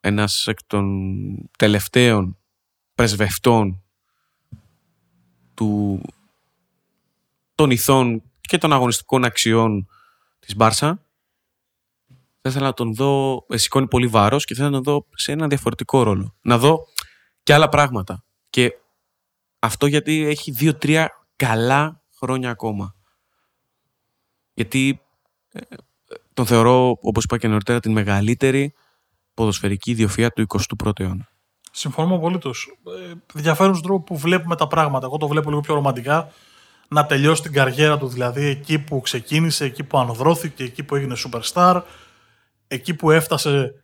ένας 0.00 0.46
εκ 0.46 0.58
των 0.66 1.50
τελευταίων 1.58 2.38
πρεσβευτών 2.94 3.82
του, 5.54 6.00
των 7.54 7.70
ηθών 7.70 8.22
και 8.40 8.58
των 8.58 8.72
αγωνιστικών 8.72 9.24
αξιών 9.24 9.88
της 10.48 10.56
Μπάρσα 10.56 11.02
θα 12.40 12.48
ήθελα 12.48 12.66
να 12.66 12.72
τον 12.72 12.94
δω, 12.94 13.44
ε, 13.48 13.56
σηκώνει 13.56 13.88
πολύ 13.88 14.06
βάρος 14.06 14.44
και 14.44 14.54
θα 14.54 14.62
ήθελα 14.62 14.78
να 14.78 14.82
τον 14.82 14.94
δω 14.94 15.06
σε 15.14 15.32
ένα 15.32 15.46
διαφορετικό 15.46 16.02
ρόλο. 16.02 16.34
Να 16.40 16.58
δω 16.58 16.78
και 17.42 17.54
άλλα 17.54 17.68
πράγματα. 17.68 18.24
Και 18.50 18.72
αυτό 19.58 19.86
γιατί 19.86 20.26
έχει 20.26 20.50
δύο-τρία 20.50 21.26
καλά 21.36 22.02
χρόνια 22.18 22.50
ακόμα. 22.50 22.94
Γιατί 24.54 25.00
ε, 25.52 25.60
τον 26.34 26.46
θεωρώ, 26.46 26.98
όπως 27.00 27.24
είπα 27.24 27.38
και 27.38 27.48
νωρίτερα, 27.48 27.80
την 27.80 27.92
μεγαλύτερη 27.92 28.74
ποδοσφαιρική 29.34 29.90
ιδιοφυΐα 29.90 30.30
του 30.30 30.46
21ου 30.48 31.00
αιώνα. 31.00 31.28
Συμφωνώ 31.72 32.14
απολύτως. 32.14 32.78
Ε, 33.10 33.12
διαφέρουν 33.34 33.82
τρόπο 33.82 34.02
που 34.02 34.16
βλέπουμε 34.16 34.56
τα 34.56 34.66
πράγματα. 34.66 35.06
Εγώ 35.06 35.16
το 35.16 35.28
βλέπω 35.28 35.48
λίγο 35.48 35.60
πιο 35.60 35.74
ρομαντικά. 35.74 36.32
Να 36.88 37.06
τελειώσει 37.06 37.42
την 37.42 37.52
καριέρα 37.52 37.98
του, 37.98 38.08
δηλαδή 38.08 38.44
εκεί 38.46 38.78
που 38.78 39.00
ξεκίνησε, 39.00 39.64
εκεί 39.64 39.84
που 39.84 39.98
ανδρώθηκε, 39.98 40.64
εκεί 40.64 40.82
που 40.82 40.94
έγινε 40.94 41.16
superstar, 41.26 41.82
εκεί 42.66 42.94
που 42.94 43.10
έφτασε 43.10 43.82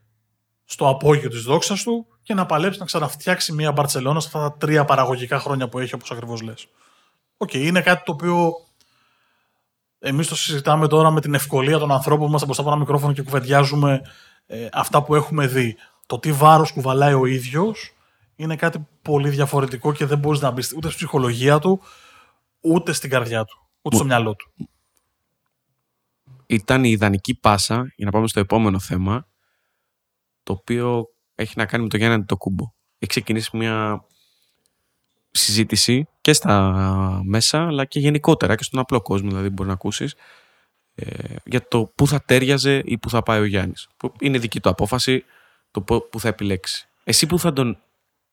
στο 0.64 0.88
απόγειο 0.88 1.29
της 1.29 1.43
δόξας 1.43 1.83
του 1.83 2.07
και 2.23 2.35
να 2.35 2.47
παλέψει 2.47 2.79
να 2.79 2.85
ξαναφτιάξει 2.85 3.53
μια 3.53 3.73
Μπαρσελόνα 3.73 4.21
σε 4.21 4.27
αυτά 4.27 4.40
τα 4.40 4.57
τρία 4.57 4.85
παραγωγικά 4.85 5.38
χρόνια 5.38 5.69
που 5.69 5.79
έχει, 5.79 5.95
όπως 5.95 6.11
ακριβώς 6.11 6.40
λες. 6.40 6.67
OK, 7.37 7.51
okay, 7.53 7.59
είναι 7.59 7.81
κάτι 7.81 8.05
το 8.05 8.12
οποίο 8.12 8.53
εμείς 9.99 10.29
το 10.29 10.37
συζητάμε 10.37 10.88
τώρα 10.88 11.11
με 11.11 11.21
την 11.21 11.35
ευκολία 11.35 11.79
των 11.79 11.93
ανθρώπων 11.93 12.21
που 12.21 12.29
είμαστε 12.29 12.47
μπροστά 12.47 12.62
από 12.62 12.71
ένα 12.71 12.81
μικρόφωνο 12.81 13.12
και 13.12 13.23
κουβεντιάζουμε 13.23 14.01
ε, 14.47 14.69
αυτά 14.73 15.03
που 15.03 15.14
έχουμε 15.14 15.47
δει. 15.47 15.77
Το 16.07 16.19
τι 16.19 16.33
βάρος 16.33 16.73
κουβαλάει 16.73 17.14
ο 17.14 17.27
ίδιος 17.27 17.95
είναι 18.37 18.57
κάτι 18.57 18.87
πολύ 19.03 19.29
διαφορετικό 19.29 19.93
και 19.93 20.07
δεν 20.07 20.19
μπορείς 20.19 20.40
να 20.40 20.51
μπεις 20.51 20.73
ούτε 20.77 20.88
στη 20.88 20.97
ψυχολογία 20.97 21.59
του, 21.59 21.81
ούτε 22.64 22.92
στην 22.92 23.11
καρδιά 23.11 23.44
του, 23.44 23.68
ούτε 23.83 23.96
στο 23.96 24.05
μυαλό 24.05 24.35
του. 24.35 24.53
Ήταν 26.46 26.85
η 26.85 26.90
ιδανική 26.90 27.35
πάσα 27.35 27.92
για 27.96 28.05
να 28.05 28.11
πάμε 28.11 28.29
στο 28.29 28.40
επόμενο 28.40 28.79
θέμα, 28.79 29.29
το 30.42 30.53
οποίο 30.53 31.07
έχει 31.35 31.55
να 31.57 31.66
κάνει 31.66 31.83
με 31.83 31.88
το 31.88 31.96
Γιάννη 31.96 32.24
το 32.24 32.37
κούμπο. 32.37 32.64
Έχει 32.98 33.11
ξεκινήσει 33.11 33.57
μια 33.57 34.05
συζήτηση 35.31 36.09
και 36.20 36.33
στα 36.33 37.20
μέσα, 37.24 37.66
αλλά 37.66 37.85
και 37.85 38.00
γενικότερα 38.00 38.55
και 38.55 38.62
στον 38.62 38.81
απλό 38.81 39.00
κόσμο, 39.00 39.29
δηλαδή 39.29 39.48
μπορεί 39.48 39.68
να 39.68 39.74
ακούσεις, 39.74 40.14
ε, 40.94 41.35
για 41.44 41.68
το 41.68 41.92
πού 41.94 42.07
θα 42.07 42.20
τέριαζε 42.20 42.83
ή 42.85 42.98
πού 42.98 43.11
θα 43.11 43.22
πάει 43.22 43.40
ο 43.40 43.44
Γιάννης. 43.44 43.88
Που 43.96 44.12
είναι 44.20 44.38
δική 44.38 44.61
του 44.61 44.68
απόφαση 44.68 45.24
το 45.70 45.83
πού 45.83 46.20
θα 46.20 46.29
επιλέξει. 46.29 46.88
Εσύ 47.05 47.27
που 47.27 47.38
θα 47.38 47.53
τον, 47.53 47.79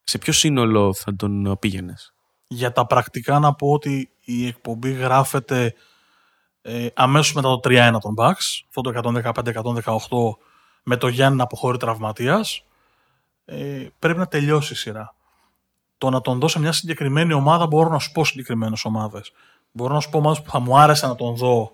σε 0.03 0.17
ποιο 0.17 0.33
σύνολο 0.33 0.93
θα 0.93 1.15
τον 1.15 1.57
πήγαινες; 1.59 2.13
Για 2.53 2.71
τα 2.71 2.85
πρακτικά 2.85 3.39
να 3.39 3.53
πω 3.53 3.71
ότι 3.71 4.09
η 4.19 4.47
εκπομπή 4.47 4.91
γράφεται 4.91 5.73
ε, 6.61 6.87
αμέσως 6.93 7.33
μετά 7.33 7.47
το 7.47 7.59
3-1 7.63 7.97
των 8.01 8.15
Bucks, 8.17 8.63
αυτό 8.67 8.81
το 8.81 9.21
115-118 9.33 10.45
με 10.83 10.97
το 10.97 11.07
Γιάννη 11.07 11.37
να 11.37 11.43
αποχωρεί 11.43 11.77
τραυματίας, 11.77 12.65
ε, 13.45 13.87
πρέπει 13.99 14.19
να 14.19 14.27
τελειώσει 14.27 14.73
η 14.73 14.75
σειρά. 14.75 15.15
Το 15.97 16.09
να 16.09 16.21
τον 16.21 16.39
δώσω 16.39 16.59
μια 16.59 16.71
συγκεκριμένη 16.71 17.33
ομάδα 17.33 17.67
μπορώ 17.67 17.89
να 17.89 17.99
σου 17.99 18.11
πω 18.11 18.25
συγκεκριμένες 18.25 18.85
ομάδες. 18.85 19.31
Μπορώ 19.71 19.93
να 19.93 19.99
σου 19.99 20.09
πω 20.09 20.17
ομάδες 20.17 20.41
που 20.41 20.49
θα 20.49 20.59
μου 20.59 20.79
άρεσε 20.79 21.07
να 21.07 21.15
τον 21.15 21.35
δω 21.35 21.71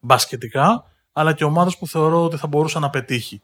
μπασκετικά, 0.00 0.84
αλλά 1.12 1.32
και 1.32 1.44
ομάδες 1.44 1.78
που 1.78 1.86
θεωρώ 1.86 2.24
ότι 2.24 2.36
θα 2.36 2.46
μπορούσε 2.46 2.78
να 2.78 2.90
πετύχει. 2.90 3.40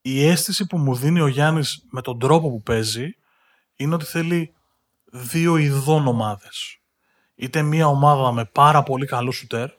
Η 0.00 0.26
αίσθηση 0.26 0.66
που 0.66 0.78
μου 0.78 0.94
δίνει 0.94 1.20
ο 1.20 1.26
Γιάννης 1.26 1.84
με 1.90 2.00
τον 2.02 2.18
τρόπο 2.18 2.50
που 2.50 2.62
παίζει 2.62 3.16
είναι 3.76 3.94
ότι 3.94 4.04
θέλει 4.04 4.52
δύο 5.10 5.56
ειδών 5.56 6.06
ομάδες. 6.06 6.80
Είτε 7.34 7.62
μια 7.62 7.86
ομάδα 7.86 8.32
με 8.32 8.44
πάρα 8.44 8.82
πολύ 8.82 9.06
καλό 9.06 9.30
σουτέρ, 9.30 9.70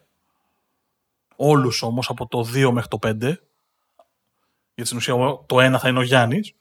όλους 1.36 1.82
όμως 1.82 2.10
από 2.10 2.28
το 2.28 2.40
2 2.54 2.72
μέχρι 2.72 2.90
το 2.90 3.00
5, 3.02 3.12
γιατί 4.76 4.84
στην 4.84 4.98
ουσία 4.98 5.16
το 5.46 5.60
1 5.60 5.80
θα 5.80 5.90
είναι 5.90 6.00
ο 6.00 6.02
Γιάννης, 6.02 6.54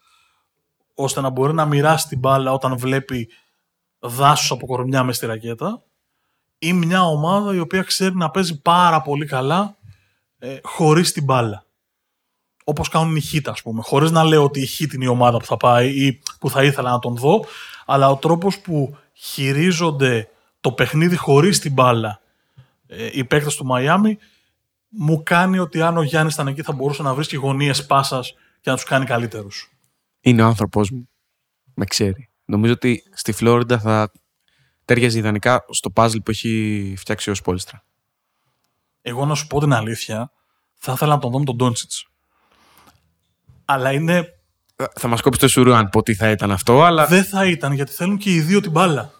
ώστε 0.94 1.20
να 1.20 1.30
μπορεί 1.30 1.52
να 1.52 1.66
μοιράσει 1.66 2.08
την 2.08 2.18
μπάλα 2.18 2.52
όταν 2.52 2.78
βλέπει 2.78 3.28
δάσους 3.98 4.50
από 4.50 4.66
κορμιά 4.66 5.02
μες 5.02 5.16
στη 5.16 5.26
ρακέτα 5.26 5.82
ή 6.58 6.72
μια 6.72 7.02
ομάδα 7.02 7.54
η 7.54 7.58
οποία 7.58 7.82
ξέρει 7.82 8.16
να 8.16 8.30
παίζει 8.30 8.60
πάρα 8.60 9.02
πολύ 9.02 9.26
καλά 9.26 9.76
ε, 10.38 10.58
χωρίς 10.62 11.12
την 11.12 11.24
μπάλα. 11.24 11.66
Όπως 12.64 12.88
κάνουν 12.88 13.16
οι 13.16 13.20
Χίτα, 13.20 13.50
ας 13.50 13.62
πούμε. 13.62 13.82
Χωρίς 13.82 14.10
να 14.10 14.24
λέω 14.24 14.44
ότι 14.44 14.60
η 14.60 14.66
Χίτ 14.66 14.92
είναι 14.92 15.04
η 15.04 15.08
ομάδα 15.08 15.38
που 15.38 15.44
θα 15.44 15.56
πάει 15.56 16.06
ή 16.06 16.22
που 16.40 16.50
θα 16.50 16.64
ήθελα 16.64 16.90
να 16.90 16.98
τον 16.98 17.16
δω, 17.16 17.44
αλλά 17.90 18.10
ο 18.10 18.16
τρόπος 18.16 18.58
που 18.58 18.96
χειρίζονται 19.12 20.28
το 20.60 20.72
παιχνίδι 20.72 21.16
χωρίς 21.16 21.58
την 21.58 21.72
μπάλα 21.72 22.20
ε, 22.86 23.08
οι 23.12 23.24
παίκτες 23.24 23.56
του 23.56 23.64
Μαϊάμι 23.64 24.18
μου 24.88 25.22
κάνει 25.22 25.58
ότι 25.58 25.82
αν 25.82 25.96
ο 25.96 26.02
Γιάννης 26.02 26.34
ήταν 26.34 26.46
εκεί 26.46 26.62
θα 26.62 26.72
μπορούσε 26.72 27.02
να 27.02 27.14
βρίσκει 27.14 27.36
γωνίες 27.36 27.86
πάσας 27.86 28.34
και 28.60 28.70
να 28.70 28.76
τους 28.76 28.84
κάνει 28.84 29.04
καλύτερους 29.04 29.72
είναι 30.20 30.42
ο 30.42 30.46
άνθρωπό 30.46 30.82
μου. 30.92 31.08
Με 31.74 31.84
ξέρει. 31.84 32.28
Νομίζω 32.44 32.72
ότι 32.72 33.02
στη 33.12 33.32
Φλόριντα 33.32 33.78
θα 33.78 34.12
τέριαζε 34.84 35.18
ιδανικά 35.18 35.64
στο 35.70 35.90
παζλ 35.90 36.18
που 36.18 36.30
έχει 36.30 36.94
φτιάξει 36.98 37.30
ο 37.30 37.34
Σπόλιστρα. 37.34 37.84
Εγώ 39.02 39.24
να 39.24 39.34
σου 39.34 39.46
πω 39.46 39.60
την 39.60 39.72
αλήθεια, 39.72 40.32
θα 40.74 40.92
ήθελα 40.92 41.14
να 41.14 41.20
τον 41.20 41.30
δω 41.30 41.38
με 41.38 41.44
τον 41.44 41.56
Ντόντσιτς. 41.56 42.08
Αλλά 43.64 43.92
είναι. 43.92 44.32
Θα 44.94 45.08
μας 45.08 45.20
κόψει 45.20 45.40
το 45.40 45.48
σουρού 45.48 45.74
αν 45.74 45.88
πω 45.88 46.02
τι 46.02 46.14
θα 46.14 46.30
ήταν 46.30 46.50
αυτό, 46.50 46.82
αλλά. 46.82 47.06
Δεν 47.06 47.24
θα 47.24 47.46
ήταν 47.46 47.72
γιατί 47.72 47.92
θέλουν 47.92 48.16
και 48.16 48.34
οι 48.34 48.40
δύο 48.40 48.60
την 48.60 48.70
μπάλα. 48.70 49.12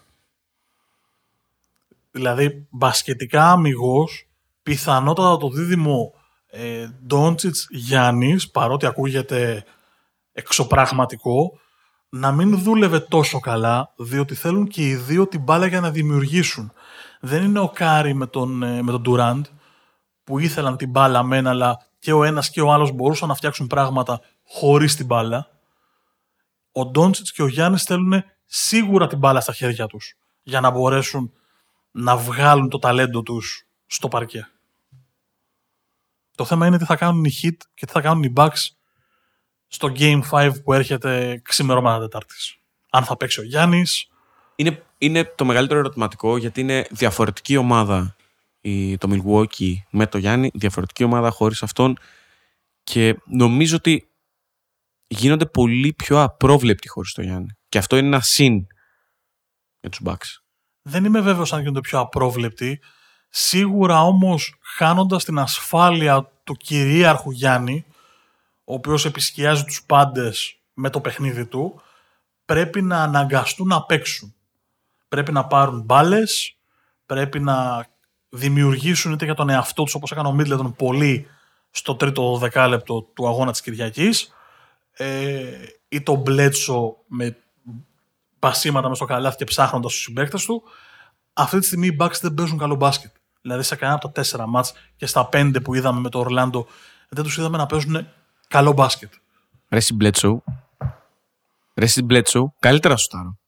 Δηλαδή, 2.11 2.67
μπασκετικά 2.71 3.51
αμυγός, 3.51 4.29
πιθανότατα 4.63 5.37
το 5.37 5.49
δίδυμο 5.49 6.15
ε, 6.47 6.87
Ντόντσιτς 7.07 7.67
Γιάννης, 7.71 8.51
παρότι 8.51 8.87
ακούγεται 8.87 9.65
εξωπραγματικό 10.33 11.59
να 12.09 12.33
μην 12.33 12.59
δούλευε 12.59 13.01
τόσο 13.01 13.41
καλά, 13.41 13.93
διότι 13.97 14.35
θέλουν 14.35 14.67
και 14.67 14.89
οι 14.89 14.95
δύο 14.95 15.27
την 15.27 15.41
μπάλα 15.41 15.67
για 15.67 15.81
να 15.81 15.91
δημιουργήσουν. 15.91 16.73
Δεν 17.21 17.43
είναι 17.43 17.61
ο 17.61 17.69
Κάρι 17.69 18.15
με 18.15 18.27
τον, 18.27 18.63
ε, 18.63 18.83
με 18.83 18.91
τον 18.91 19.01
Ντουράντ, 19.01 19.45
που 20.25 20.39
ήθελαν 20.39 20.77
την 20.77 20.91
μπάλα 20.91 21.23
μεν, 21.23 21.47
αλλά 21.47 21.87
και 21.99 22.13
ο 22.13 22.25
ένας 22.25 22.51
και 22.51 22.61
ο 22.61 22.73
άλλος 22.73 22.93
μπορούσαν 22.93 23.29
να 23.29 23.35
φτιάξουν 23.35 23.67
πράγματα 23.67 24.21
χωρίς 24.49 24.97
την 24.97 25.07
μπάλα. 25.07 25.51
Ο 26.73 26.87
Ντόντσιτς 26.87 27.33
και 27.33 27.43
ο 27.43 27.47
Γιάννης 27.47 27.83
θέλουν 27.83 28.25
σίγουρα 28.45 29.07
την 29.07 29.19
μπάλα 29.19 29.41
στα 29.41 29.53
χέρια 29.53 29.87
τους, 29.87 30.17
για 30.43 30.61
να 30.61 30.71
μπορέσουν 30.71 31.33
να 31.91 32.17
βγάλουν 32.17 32.69
το 32.69 32.79
ταλέντο 32.79 33.23
τους 33.23 33.67
στο 33.87 34.09
παρκέ. 34.09 34.49
Το 36.35 36.45
θέμα 36.45 36.67
είναι 36.67 36.79
τι 36.79 36.85
θα 36.85 36.97
κάνουν 36.97 37.25
οι 37.25 37.31
Hit 37.43 37.57
και 37.75 37.87
τι 37.87 37.93
θα 37.93 38.01
κάνουν 38.01 38.23
οι 38.23 38.33
Bucks 38.37 38.69
στο 39.67 39.93
Game 39.99 40.21
5 40.31 40.53
που 40.65 40.73
έρχεται 40.73 41.41
ξημερώματα 41.45 42.01
Τετάρτης. 42.01 42.57
Αν 42.91 43.05
θα 43.05 43.17
παίξει 43.17 43.41
ο 43.41 43.43
Γιάννης. 43.43 44.09
Είναι, 44.57 44.83
είναι 44.99 45.25
το 45.25 45.45
μεγαλύτερο 45.45 45.79
ερωτηματικό 45.79 46.37
γιατί 46.37 46.61
είναι 46.61 46.87
διαφορετική 46.91 47.57
ομάδα 47.57 48.17
η, 48.61 48.99
το 48.99 49.09
Milwaukee 49.11 49.73
με 49.91 50.07
το 50.07 50.19
Γιάννη, 50.19 50.51
διαφορετική 50.55 51.05
ομάδα 51.05 51.31
χωρίς 51.31 51.63
αυτόν 51.63 51.99
και 52.85 53.17
νομίζω 53.25 53.77
ότι 53.77 54.09
γίνονται 55.09 55.47
πολύ 55.47 55.93
πιο 55.93 56.23
απρόβλεπτοι 56.23 56.89
χωρίς 56.89 57.13
το 57.13 57.23
Γιάννη. 57.23 57.57
Και 57.69 57.79
αυτό 57.79 57.97
είναι 57.97 58.07
ένα 58.07 58.21
συν 58.21 58.67
για 59.81 59.91
τους 59.91 60.01
Bucks. 60.05 60.43
Δεν 60.83 61.05
είμαι 61.05 61.21
βέβαιος 61.21 61.53
αν 61.53 61.61
γίνονται 61.61 61.81
πιο 61.81 61.99
απρόβλεπτοι. 61.99 62.81
Σίγουρα 63.29 64.03
όμως 64.03 64.55
χάνοντας 64.77 65.25
την 65.25 65.39
ασφάλεια 65.39 66.33
του 66.45 66.55
κυρίαρχου 66.55 67.31
Γιάννη, 67.31 67.85
ο 68.65 68.75
οποίος 68.75 69.05
επισκιάζει 69.05 69.65
τους 69.65 69.83
πάντες 69.87 70.59
με 70.75 70.91
το 70.91 71.01
παιχνίδι 71.01 71.47
του, 71.47 71.83
πρέπει 72.45 72.83
να 72.83 73.03
αναγκαστούν 73.03 73.67
να 73.67 73.83
παίξουν. 73.83 74.35
Πρέπει 75.09 75.33
να 75.33 75.47
πάρουν 75.47 75.81
μπάλες, 75.81 76.57
πρέπει 77.07 77.41
να 77.41 77.87
δημιουργήσουν 78.29 79.13
είτε 79.13 79.25
για 79.25 79.35
τον 79.35 79.49
εαυτό 79.49 79.83
τους 79.83 79.95
όπως 79.95 80.11
έκανε 80.11 80.29
ο 80.29 80.33
Μίτλετον 80.33 80.75
πολύ 80.75 81.27
στο 81.71 81.95
τρίτο 81.97 82.37
δεκάλεπτο 82.37 83.03
του 83.03 83.29
αγώνα 83.29 83.51
της 83.51 83.61
Κυριακής 83.61 84.33
ε, 84.99 85.45
ή 85.89 86.03
τον 86.03 86.19
Μπλέτσο 86.19 86.97
με 87.07 87.37
πασίματα 88.39 88.89
μες 88.89 88.97
στο 88.97 89.07
καλάθι 89.07 89.37
και 89.37 89.45
ψάχνοντας 89.45 89.93
τους 89.93 90.03
συμπαίκτες 90.03 90.45
του 90.45 90.63
αυτή 91.33 91.59
τη 91.59 91.67
στιγμή 91.67 91.87
οι 91.87 91.97
Bucks 92.01 92.21
δεν 92.21 92.35
παίζουν 92.35 92.59
καλό 92.59 92.75
μπάσκετ. 92.75 93.11
Δηλαδή 93.43 93.63
σε 93.63 93.77
κανένα 93.77 93.99
από 93.99 94.07
τα 94.07 94.13
τέσσερα 94.13 94.47
μάτς 94.47 94.73
και 94.97 95.07
στα 95.07 95.27
πέντε 95.27 95.61
που 95.61 95.75
είδαμε 95.75 96.01
με 96.01 96.09
το 96.09 96.19
Ορλάντο 96.19 96.67
δεν 97.09 97.25
τους 97.25 97.37
είδαμε 97.37 97.57
να 97.57 97.67
παίζουν 97.67 98.09
καλό 98.49 98.73
μπάσκετ. 98.73 99.13
Ρε 99.69 99.81
Μπλέτσο, 99.95 100.43
Ρε 101.75 101.87
Μπλέτσο, 102.05 102.55
καλύτερα 102.59 102.97
σου 102.97 103.07
τάρω. 103.07 103.39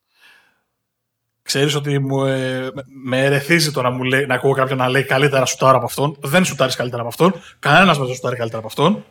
Ξέρεις 1.42 1.74
ότι 1.74 1.98
μου, 1.98 2.24
ε, 2.24 2.70
με 3.04 3.24
ερεθίζει 3.24 3.70
το 3.70 3.82
να, 3.82 3.90
μου 3.90 4.02
λέει, 4.02 4.26
να 4.26 4.34
ακούω 4.34 4.52
κάποιον 4.52 4.78
να 4.78 4.88
λέει 4.88 5.04
καλύτερα 5.04 5.44
σουτάρω 5.44 5.76
από 5.76 5.86
αυτόν. 5.86 6.16
Δεν 6.20 6.44
σουτάρει 6.44 6.74
καλύτερα 6.74 7.02
από 7.02 7.10
αυτόν. 7.10 7.42
Κανένας 7.58 7.98
δεν 7.98 8.14
σουτάρει 8.14 8.36
καλύτερα 8.36 8.58
από 8.58 8.66
αυτόν. 8.66 9.04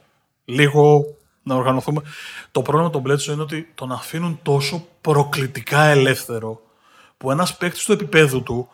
Λίγο 0.46 1.06
να 1.44 1.56
οργανωθούμε. 1.56 2.02
Το 2.52 2.62
πρόβλημα 2.62 2.86
με 2.86 2.92
τον 2.92 3.02
Μπλέτσο 3.02 3.32
είναι 3.32 3.42
ότι 3.42 3.72
τον 3.76 3.92
αφήνουν 3.92 4.40
τόσο 4.44 4.88
προκλητικά 5.02 5.84
ελεύθερο 5.84 6.62
που 7.18 7.32
ένας 7.32 7.58
παίκτης 7.58 7.86
του 7.86 7.92
επίπεδου 7.92 8.44
του 8.44 8.70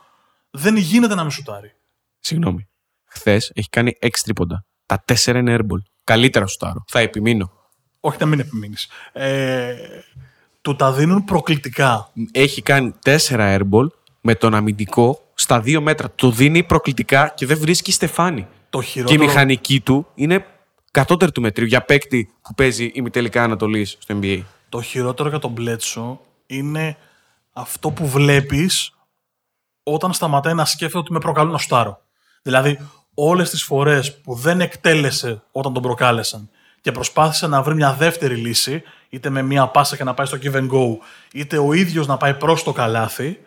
δεν 0.51 0.75
γίνεται 0.75 1.15
να 1.15 1.21
μην 1.21 1.31
σουτάρει. 1.31 1.75
Συγγνώμη. 2.19 2.67
Χθες 3.05 3.51
έχει 3.55 3.69
κάνει 3.69 3.97
6 4.01 4.09
τρίποντα. 4.23 4.65
Τα 4.85 5.03
4 5.07 5.35
είναι 5.35 5.57
airball. 5.59 5.79
Καλύτερα 6.03 6.47
σουτάρω. 6.47 6.83
Θα 6.87 6.99
επιμείνω. 6.99 7.51
Όχι 7.99 8.17
να 8.19 8.25
μην 8.25 8.39
επιμείνεις. 8.39 8.89
Ε, 9.11 9.75
του 10.61 10.75
τα 10.75 10.93
δίνουν 10.93 11.23
προκλητικά. 11.23 12.11
Έχει 12.31 12.61
κάνει 12.61 12.93
4 13.05 13.17
airball 13.29 13.87
με 14.21 14.35
τον 14.35 14.53
αμυντικό 14.53 15.31
στα 15.33 15.61
2 15.65 15.79
μέτρα. 15.79 16.11
Το 16.15 16.31
δίνει 16.31 16.63
προκλητικά 16.63 17.33
και 17.35 17.45
δεν 17.45 17.57
βρίσκει 17.57 17.91
στεφάνι. 17.91 18.47
Το 18.69 18.81
χειρότερο... 18.81 19.17
Και 19.17 19.23
η 19.23 19.27
μηχανική 19.27 19.79
του 19.79 20.07
είναι 20.15 20.45
κατώτερη 20.95 21.31
του 21.31 21.41
μετρίου 21.41 21.65
για 21.65 21.81
παίκτη 21.81 22.33
που 22.41 22.53
παίζει 22.53 22.91
ημιτελικά 22.93 23.43
Ανατολής 23.43 23.97
στο 23.99 24.19
NBA. 24.21 24.41
Το 24.69 24.81
χειρότερο 24.81 25.29
για 25.29 25.39
τον 25.39 25.51
Μπλέτσο 25.51 26.21
είναι 26.45 26.97
αυτό 27.53 27.91
που 27.91 28.07
βλέπεις 28.07 28.93
όταν 29.83 30.13
σταματάει 30.13 30.53
να 30.53 30.65
σκέφτεται 30.65 30.97
ότι 30.97 31.11
με 31.11 31.19
προκαλούν 31.19 31.51
να 31.51 31.57
στάρω. 31.57 32.01
Δηλαδή, 32.41 32.79
όλες 33.13 33.49
τις 33.49 33.63
φορές 33.63 34.21
που 34.21 34.33
δεν 34.33 34.61
εκτέλεσε 34.61 35.43
όταν 35.51 35.73
τον 35.73 35.81
προκάλεσαν 35.81 36.49
και 36.81 36.91
προσπάθησε 36.91 37.47
να 37.47 37.61
βρει 37.61 37.75
μια 37.75 37.93
δεύτερη 37.93 38.35
λύση, 38.35 38.83
είτε 39.09 39.29
με 39.29 39.41
μια 39.41 39.67
πάσα 39.67 39.95
και 39.95 40.03
να 40.03 40.13
πάει 40.13 40.25
στο 40.25 40.37
give 40.41 40.55
and 40.55 40.69
go, 40.69 40.97
είτε 41.33 41.57
ο 41.57 41.73
ίδιος 41.73 42.07
να 42.07 42.17
πάει 42.17 42.33
προς 42.33 42.63
το 42.63 42.71
καλάθι, 42.71 43.39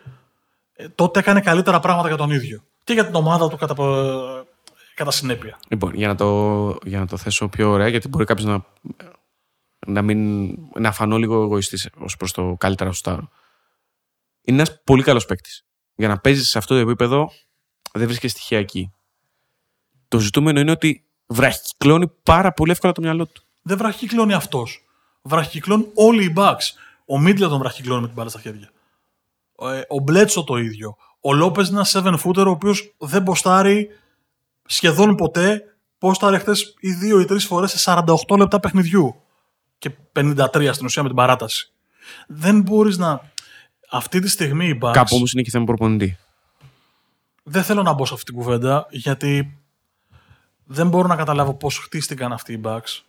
ε, 0.73 0.89
τότε 0.89 1.19
έκανε 1.19 1.41
καλύτερα 1.41 1.79
πράγματα 1.79 2.07
για 2.07 2.17
τον 2.17 2.31
ίδιο. 2.31 2.63
Και 2.83 2.93
για 2.93 3.05
την 3.05 3.15
ομάδα 3.15 3.47
του 3.49 3.57
κατά, 3.57 3.75
κατά 4.99 5.11
συνέπεια. 5.11 5.59
Λοιπόν, 5.67 5.93
για 5.93 6.07
να, 6.07 6.15
το, 6.15 6.77
για 6.83 6.99
να 6.99 7.07
το 7.07 7.17
θέσω 7.17 7.47
πιο 7.47 7.69
ωραία, 7.69 7.87
γιατί 7.87 8.07
μπορεί 8.07 8.25
κάποιος 8.25 8.47
να, 8.47 8.65
να, 9.87 10.01
μην, 10.01 10.49
να 10.75 10.91
φανώ 10.91 11.17
λίγο 11.17 11.41
εγωιστής 11.41 11.89
ως 11.97 12.17
προς 12.17 12.31
το 12.31 12.55
καλύτερα 12.59 12.91
σου 12.91 12.97
στάρο. 12.97 13.29
Είναι 14.41 14.57
ένας 14.61 14.81
πολύ 14.83 15.03
καλός 15.03 15.25
παίκτης. 15.25 15.65
Για 15.95 16.07
να 16.07 16.19
παίζεις 16.19 16.49
σε 16.49 16.57
αυτό 16.57 16.73
το 16.75 16.79
επίπεδο, 16.79 17.31
δεν 17.93 18.07
βρίσκει 18.07 18.27
στοιχεία 18.27 18.57
εκεί. 18.57 18.91
Το 20.07 20.19
ζητούμενο 20.19 20.59
είναι 20.59 20.71
ότι 20.71 21.05
βραχυκλώνει 21.27 22.07
πάρα 22.23 22.51
πολύ 22.53 22.71
εύκολα 22.71 22.93
το 22.93 23.01
μυαλό 23.01 23.25
του. 23.25 23.43
Δεν 23.61 23.77
βραχυκλώνει 23.77 24.33
αυτός. 24.33 24.85
Βραχυκλώνουν 25.21 25.91
όλοι 25.93 26.23
οι 26.23 26.33
Bucks. 26.37 26.65
Ο 27.05 27.19
Μίτλε 27.19 27.47
τον 27.47 27.59
βραχυκλώνει 27.59 28.01
με 28.01 28.07
την 28.07 28.15
μπάλα 28.15 28.29
στα 28.29 28.39
χέρια. 28.39 28.71
Ε, 29.59 29.81
ο 29.87 29.99
Μπλέτσο 29.99 30.43
το 30.43 30.57
ίδιο. 30.57 30.95
Ο 31.21 31.33
Λόπες 31.33 31.67
είναι 31.67 31.75
ένας 31.75 31.95
7 31.97 32.15
footer 32.23 32.45
ο 32.45 32.49
οποίος 32.49 32.95
δεν 32.97 33.21
μποστάρει 33.21 33.89
σχεδόν 34.69 35.15
ποτέ. 35.15 35.63
Πόσταρε 35.97 36.37
χτε 36.37 36.51
ή 36.79 36.91
δύο 36.91 37.19
ή 37.19 37.25
τρεις 37.25 37.45
φορές 37.45 37.71
σε 37.71 37.93
48 38.27 38.37
λεπτά 38.37 38.59
παιχνιδιού. 38.59 39.15
Και 39.77 39.91
53 40.13 40.69
στην 40.71 40.85
ουσία 40.85 41.01
με 41.01 41.07
την 41.07 41.17
παράταση. 41.17 41.73
Δεν 42.27 42.61
μπορείς 42.61 42.97
να. 42.97 43.31
Αυτή 43.91 44.19
τη 44.19 44.29
στιγμή 44.29 44.67
οι 44.67 44.79
Bucks. 44.81 44.91
Κάπου 44.93 45.15
όμως 45.15 45.33
είναι 45.33 45.41
και 45.41 45.49
θέμα 45.49 45.65
προπονητή. 45.65 46.17
Δεν 47.43 47.63
θέλω 47.63 47.83
να 47.83 47.93
μπω 47.93 48.05
σε 48.05 48.13
αυτή 48.13 48.25
την 48.25 48.41
κουβέντα 48.41 48.87
γιατί 48.89 49.59
δεν 50.63 50.87
μπορώ 50.87 51.07
να 51.07 51.15
καταλάβω 51.15 51.53
πώς 51.53 51.77
χτίστηκαν 51.77 52.31
αυτοί 52.31 52.53
οι 52.53 52.61
Bucks. 52.63 53.01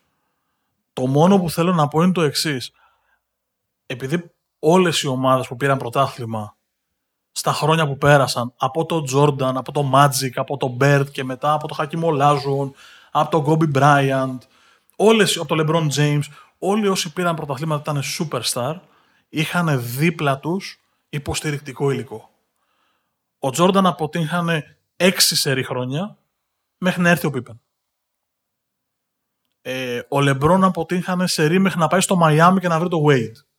Το 0.92 1.06
μόνο 1.06 1.38
που 1.38 1.50
θέλω 1.50 1.72
να 1.72 1.88
πω 1.88 2.02
είναι 2.02 2.12
το 2.12 2.22
εξής. 2.22 2.72
Επειδή 3.86 4.30
όλες 4.58 5.00
οι 5.00 5.06
ομάδες 5.06 5.46
που 5.46 5.56
πήραν 5.56 5.78
πρωτάθλημα 5.78 6.56
στα 7.32 7.52
χρόνια 7.52 7.86
που 7.86 7.98
πέρασαν, 7.98 8.52
από 8.56 8.86
το 8.86 9.04
Jordan, 9.14 9.52
από 9.54 9.72
το 9.72 9.90
Magic, 9.94 10.30
από 10.34 10.56
το 10.56 10.76
Bird 10.80 11.04
και 11.12 11.24
μετά 11.24 11.52
από 11.52 11.68
το 11.68 11.76
Hakim 11.78 12.04
Olazon, 12.04 12.70
από 13.10 13.30
το 13.30 13.44
Kobe 13.46 13.76
Bryant, 13.78 14.38
όλες, 14.96 15.36
από 15.36 15.56
το 15.56 15.64
LeBron 15.66 15.88
James, 15.94 16.22
όλοι 16.58 16.88
όσοι 16.88 17.12
πήραν 17.12 17.36
πρωταθλήματα 17.36 17.90
ήταν 17.90 18.02
superstar, 18.18 18.80
είχαν 19.28 19.82
δίπλα 19.96 20.38
τους 20.38 20.80
υποστηρικτικό 21.08 21.90
υλικό. 21.90 22.30
Ο 23.38 23.48
Jordan 23.56 23.82
αποτύχανε 23.84 24.76
έξι 24.96 25.36
σερή 25.36 25.64
χρόνια 25.64 26.18
μέχρι 26.78 27.02
να 27.02 27.08
έρθει 27.08 27.26
ο 27.26 27.30
Πίπεν. 27.30 27.60
Ε, 29.62 30.00
ο 30.08 30.20
Λεμπρόν 30.20 30.64
αποτύγχανε 30.64 31.58
μέχρι 31.58 31.78
να 31.78 31.86
πάει 31.86 32.00
στο 32.00 32.16
Μαϊάμι 32.16 32.60
και 32.60 32.68
να 32.68 32.78
βρει 32.78 32.88
τον 32.88 33.04
Wade. 33.08 33.49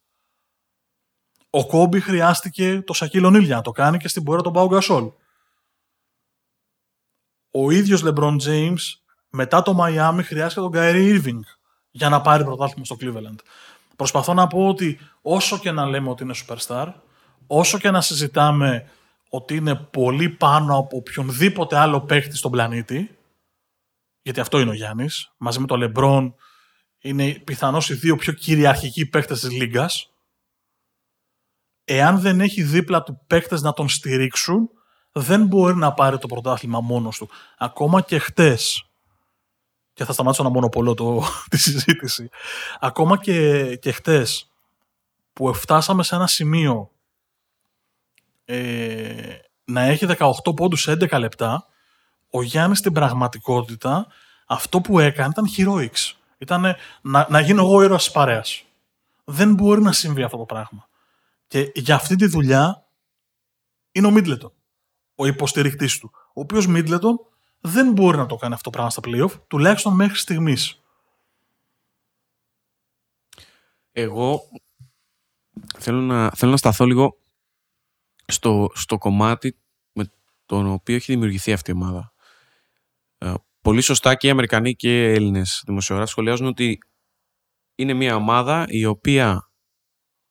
Ο 1.54 1.66
Κόμπι 1.66 2.00
χρειάστηκε 2.00 2.82
το 2.82 2.94
Σακίλ 2.94 3.24
Ονίλ 3.24 3.42
για 3.42 3.56
να 3.56 3.62
το 3.62 3.72
κάνει 3.72 3.98
και 3.98 4.08
στην 4.08 4.24
πορεία 4.24 4.44
τον 4.44 4.54
Πάου 4.54 4.68
Γκασόλ. 4.68 5.12
Ο 7.52 7.72
ίδιος 7.72 8.02
Λεμπρόν 8.02 8.40
James 8.46 8.80
μετά 9.30 9.62
το 9.62 9.74
Μαϊάμι 9.74 10.24
χρειάστηκε 10.24 10.62
τον 10.62 10.72
Καϊρή 10.72 11.22
Irving 11.22 11.40
για 11.92 12.10
να 12.10 12.22
πάρει 12.22 12.44
πρωτάθλημα 12.44 12.86
στο 12.86 12.98
Cleveland. 13.00 13.40
Προσπαθώ 13.96 14.34
να 14.34 14.48
πω 14.48 14.68
ότι 14.68 15.00
όσο 15.22 15.58
και 15.58 15.72
να 15.72 15.86
λέμε 15.86 16.10
ότι 16.10 16.24
είναι 16.24 16.34
superstar, 16.48 16.94
όσο 17.48 17.78
και 17.78 17.92
να 17.92 18.02
συζητάμε 18.02 18.90
ότι 19.30 19.56
είναι 19.56 19.76
πολύ 19.76 20.30
πάνω 20.30 20.78
από 20.78 20.98
οποιονδήποτε 20.98 21.78
άλλο 21.78 22.02
παίχτη 22.02 22.36
στον 22.36 22.52
πλανήτη, 22.52 23.18
γιατί 24.22 24.40
αυτό 24.40 24.60
είναι 24.60 24.70
ο 24.70 24.74
Γιάννης, 24.74 25.32
μαζί 25.38 25.60
με 25.60 25.68
τον 25.68 25.80
Λεμπρόν, 25.80 26.36
είναι 27.00 27.32
πιθανώς 27.32 27.90
οι 27.90 27.94
δύο 27.94 28.16
πιο 28.16 28.34
κυριαρχικοί 28.34 29.06
παίχτε 29.06 29.34
της 29.34 29.52
Λίγκας. 29.52 30.11
Εάν 31.84 32.20
δεν 32.20 32.42
έχει 32.42 32.64
δίπλα 32.64 33.04
του 33.04 33.22
παίχτε 33.28 33.60
να 33.60 33.74
τον 33.74 33.90
στηρίξουν, 33.90 34.70
δεν 35.12 35.46
μπορεί 35.46 35.76
να 35.76 35.94
πάρει 35.94 36.18
το 36.18 36.28
πρωτάθλημα 36.28 36.80
μόνος 36.80 37.18
του. 37.18 37.30
Ακόμα 37.58 38.02
και 38.02 38.20
χτες. 38.20 38.86
Και 39.94 40.06
θα 40.06 40.14
σταματήσω 40.14 40.44
να 40.44 40.50
μονοπολώ 40.50 40.94
το, 40.94 41.24
τη 41.50 41.58
συζήτηση. 41.58 42.30
Ακόμα 42.80 43.18
και, 43.18 43.76
και 43.76 43.92
χτες 43.92 44.52
που 45.34 45.54
φτάσαμε 45.54 46.04
σε 46.04 46.16
ένα 46.16 46.28
σημείο 46.28 46.92
ε, 48.46 49.36
να 49.66 49.82
έχει 49.82 50.06
18 50.18 50.32
πόντους 50.56 50.82
σε 50.82 50.92
11 50.92 51.20
λεπτά, 51.20 51.66
ο 52.30 52.42
Γιάννης 52.42 52.78
στην 52.78 52.94
πραγματικότητα 52.94 54.08
αυτό 54.48 54.82
που 54.82 55.00
έκανε 55.00 55.34
ήταν 55.38 55.46
heroics. 55.58 56.16
Ήταν 56.38 56.76
να, 57.02 57.28
να 57.30 57.40
γίνω 57.40 57.62
εγώ 57.62 57.84
ήρωας 57.84 58.04
της 58.04 58.12
παρέας. 58.12 58.64
Δεν 59.24 59.54
μπορεί 59.54 59.82
να 59.82 59.92
συμβεί 59.92 60.24
αυτό 60.24 60.38
το 60.38 60.46
πράγμα. 60.46 60.90
Και 61.52 61.72
για 61.76 61.96
αυτή 61.96 62.16
τη 62.16 62.26
δουλειά 62.26 62.88
είναι 63.92 64.08
ο 64.08 64.12
Μίτλετον, 64.12 64.54
ο 65.16 65.26
υποστηρικτής 65.26 65.98
του. 65.98 66.12
Ο 66.14 66.42
οποίος 66.42 66.68
Μίτλετον 66.68 67.20
δεν 67.62 67.92
μπορεί 67.92 68.18
να 68.18 68.26
το 68.26 68.36
κάνει 68.36 68.54
αυτό 68.54 68.70
το 68.70 68.70
πράγμα 68.70 68.90
στα 68.90 69.02
playoff, 69.06 69.42
τουλάχιστον 69.48 69.96
μέχρι 69.96 70.18
στιγμής. 70.18 70.82
Εγώ 73.92 74.42
θέλω 75.78 76.00
να, 76.00 76.30
θέλω 76.30 76.52
να 76.52 76.58
σταθώ 76.58 76.86
λίγο 76.86 77.18
στο, 78.26 78.70
στο 78.74 78.98
κομμάτι 78.98 79.58
με 79.94 80.12
το 80.46 80.72
οποίο 80.72 80.96
έχει 80.96 81.12
δημιουργηθεί 81.12 81.54
αυτή 81.54 81.72
η 81.72 81.74
ομάδα. 81.74 82.14
Ε, 83.18 83.34
πολύ 83.62 83.82
σωστά 83.82 84.16
και 84.16 84.28
οι 84.28 84.30
Αμερικανοί 84.30 84.76
και 84.76 85.04
οι 85.04 85.14
Έλληνες 85.14 85.64
δημοσιογράφοι 85.66 86.12
σχολιάζουν 86.12 86.48
ότι 86.48 86.80
είναι 87.76 87.94
μια 87.94 88.16
ομάδα 88.16 88.66
η 88.68 88.86
οποία 88.86 89.52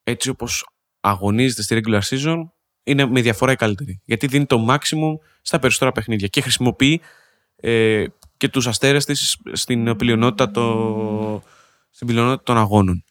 έτσι 0.02 0.28
όπως 0.28 0.69
αγωνίζεται 1.00 1.62
στη 1.62 1.80
regular 1.84 2.00
season 2.00 2.42
είναι 2.82 3.06
με 3.06 3.20
διαφορά 3.20 3.52
η 3.52 3.56
καλύτερη. 3.56 4.00
Γιατί 4.04 4.26
δίνει 4.26 4.46
το 4.46 4.66
maximum 4.68 5.14
στα 5.42 5.58
περισσότερα 5.58 5.92
παιχνίδια 5.92 6.28
και 6.28 6.40
χρησιμοποιεί 6.40 7.00
ε, 7.56 8.04
και 8.36 8.48
τους 8.48 8.66
αστέρες 8.66 9.04
της 9.04 9.36
στην 9.52 9.96
πλειονότητα, 9.96 10.50
το, 10.50 11.42
στην 11.90 12.06
πλειονότητα 12.06 12.42
των 12.42 12.56
αγώνων. 12.56 13.04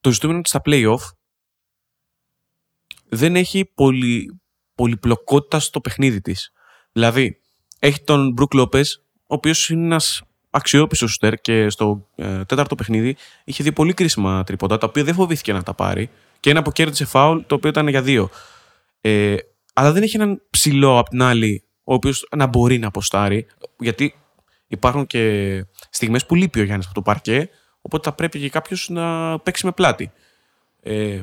το 0.00 0.10
ζητούμενο 0.10 0.38
είναι 0.38 0.48
ότι 0.48 0.48
στα 0.48 0.60
playoff 0.64 1.14
δεν 3.08 3.36
έχει 3.36 3.64
πολυ, 3.64 4.40
πολυπλοκότητα 4.74 5.58
στο 5.58 5.80
παιχνίδι 5.80 6.20
της. 6.20 6.50
Δηλαδή, 6.92 7.40
έχει 7.78 8.02
τον 8.04 8.32
Μπρουκ 8.32 8.54
Λόπες, 8.54 9.04
ο 9.12 9.34
οποίος 9.34 9.70
είναι 9.70 9.84
ένας 9.84 10.22
αξιόπιστος 10.56 11.14
στέρ 11.14 11.34
και 11.34 11.70
στο 11.70 12.06
ε, 12.16 12.44
τέταρτο 12.44 12.74
παιχνίδι 12.74 13.16
είχε 13.44 13.62
δει 13.62 13.72
πολύ 13.72 13.92
κρίσιμα 13.92 14.44
τριποντά, 14.44 14.78
τα 14.78 14.86
οποία 14.86 15.04
δεν 15.04 15.14
φοβήθηκε 15.14 15.52
να 15.52 15.62
τα 15.62 15.74
πάρει 15.74 16.10
και 16.40 16.50
ένα 16.50 16.58
αποκέρδισε 16.58 17.04
φάουλ, 17.04 17.40
το 17.46 17.54
οποίο 17.54 17.70
ήταν 17.70 17.88
για 17.88 18.02
δύο. 18.02 18.30
Ε, 19.00 19.36
αλλά 19.72 19.92
δεν 19.92 20.02
έχει 20.02 20.16
έναν 20.16 20.42
ψηλό 20.50 20.98
απ' 20.98 21.08
την 21.08 21.22
άλλη, 21.22 21.62
ο 21.84 21.94
οποίος 21.94 22.28
να 22.36 22.46
μπορεί 22.46 22.78
να 22.78 22.86
αποστάρει, 22.86 23.46
γιατί 23.78 24.14
υπάρχουν 24.66 25.06
και 25.06 25.64
στιγμές 25.90 26.26
που 26.26 26.34
λείπει 26.34 26.60
ο 26.60 26.64
Γιάννης 26.64 26.86
από 26.86 26.94
το 26.94 27.02
παρκέ, 27.02 27.48
οπότε 27.80 28.08
θα 28.08 28.14
πρέπει 28.14 28.40
και 28.40 28.50
κάποιος 28.50 28.88
να 28.88 29.38
παίξει 29.38 29.66
με 29.66 29.72
πλάτη. 29.72 30.12
Ε, 30.82 31.20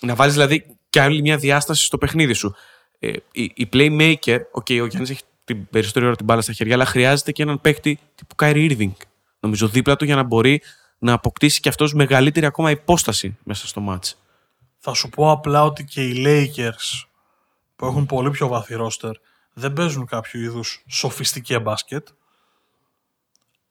να 0.00 0.14
βάλεις 0.14 0.34
δηλαδή 0.34 0.76
και 0.90 1.00
άλλη 1.00 1.20
μια 1.20 1.36
διάσταση 1.36 1.84
στο 1.84 1.98
παιχνίδι 1.98 2.32
σου. 2.32 2.54
Ε, 2.98 3.12
η, 3.32 3.52
η 3.54 3.68
playmaker, 3.72 4.38
okay, 4.52 4.80
ο 4.80 4.86
Γιάννης 4.86 5.10
έχει 5.10 5.22
την 5.44 5.68
περισσότερη 5.68 6.06
ώρα 6.06 6.16
την 6.16 6.24
μπάλα 6.24 6.40
στα 6.40 6.52
χέρια, 6.52 6.74
αλλά 6.74 6.84
χρειάζεται 6.84 7.32
και 7.32 7.42
έναν 7.42 7.60
παίκτη 7.60 7.98
τύπου 8.14 8.34
Kyrie 8.38 8.70
Irving, 8.70 8.92
νομίζω 9.40 9.68
δίπλα 9.68 9.96
του, 9.96 10.04
για 10.04 10.16
να 10.16 10.22
μπορεί 10.22 10.62
να 10.98 11.12
αποκτήσει 11.12 11.60
και 11.60 11.68
αυτός 11.68 11.94
μεγαλύτερη 11.94 12.46
ακόμα 12.46 12.70
υπόσταση 12.70 13.36
μέσα 13.42 13.66
στο 13.66 13.86
match. 13.88 14.12
Θα 14.78 14.94
σου 14.94 15.08
πω 15.08 15.30
απλά 15.30 15.64
ότι 15.64 15.84
και 15.84 16.08
οι 16.08 16.22
Lakers 16.26 17.06
που 17.76 17.86
έχουν 17.86 18.06
πολύ 18.06 18.30
πιο 18.30 18.48
βαθύ 18.48 18.74
ρόστερ 18.74 19.12
δεν 19.52 19.72
παίζουν 19.72 20.06
κάποιο 20.06 20.40
είδους 20.40 20.84
σοφιστική 20.88 21.58
μπάσκετ. 21.58 22.08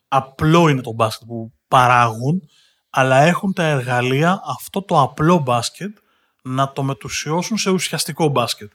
Απλό 0.07 0.67
είναι 0.67 0.81
το 0.81 0.91
μπάσκετ 0.91 1.27
που 1.27 1.53
παράγουν, 1.67 2.49
αλλά 2.89 3.17
έχουν 3.17 3.53
τα 3.53 3.63
εργαλεία 3.63 4.41
αυτό 4.45 4.81
το 4.81 5.01
απλό 5.01 5.38
μπάσκετ 5.38 5.97
να 6.41 6.71
το 6.71 6.83
μετουσιώσουν 6.83 7.57
σε 7.57 7.69
ουσιαστικό 7.69 8.27
μπάσκετ. 8.27 8.71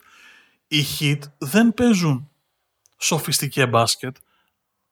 Οι 0.67 0.83
Heat 0.99 1.19
δεν 1.37 1.73
παίζουν 1.73 2.28
σοφιστική 2.99 3.65
μπάσκετ. 3.65 4.15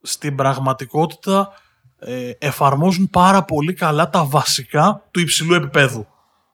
Στην 0.02 0.36
πραγματικότητα 0.36 1.54
ε, 2.00 2.32
εφαρμόζουν 2.40 3.10
πάρα 3.10 3.44
πολύ 3.44 3.74
καλά 3.74 4.10
τα 4.10 4.26
βασικά 4.26 5.08
του 5.12 5.20
υψηλού 5.20 5.54
επίπεδου. 5.54 6.08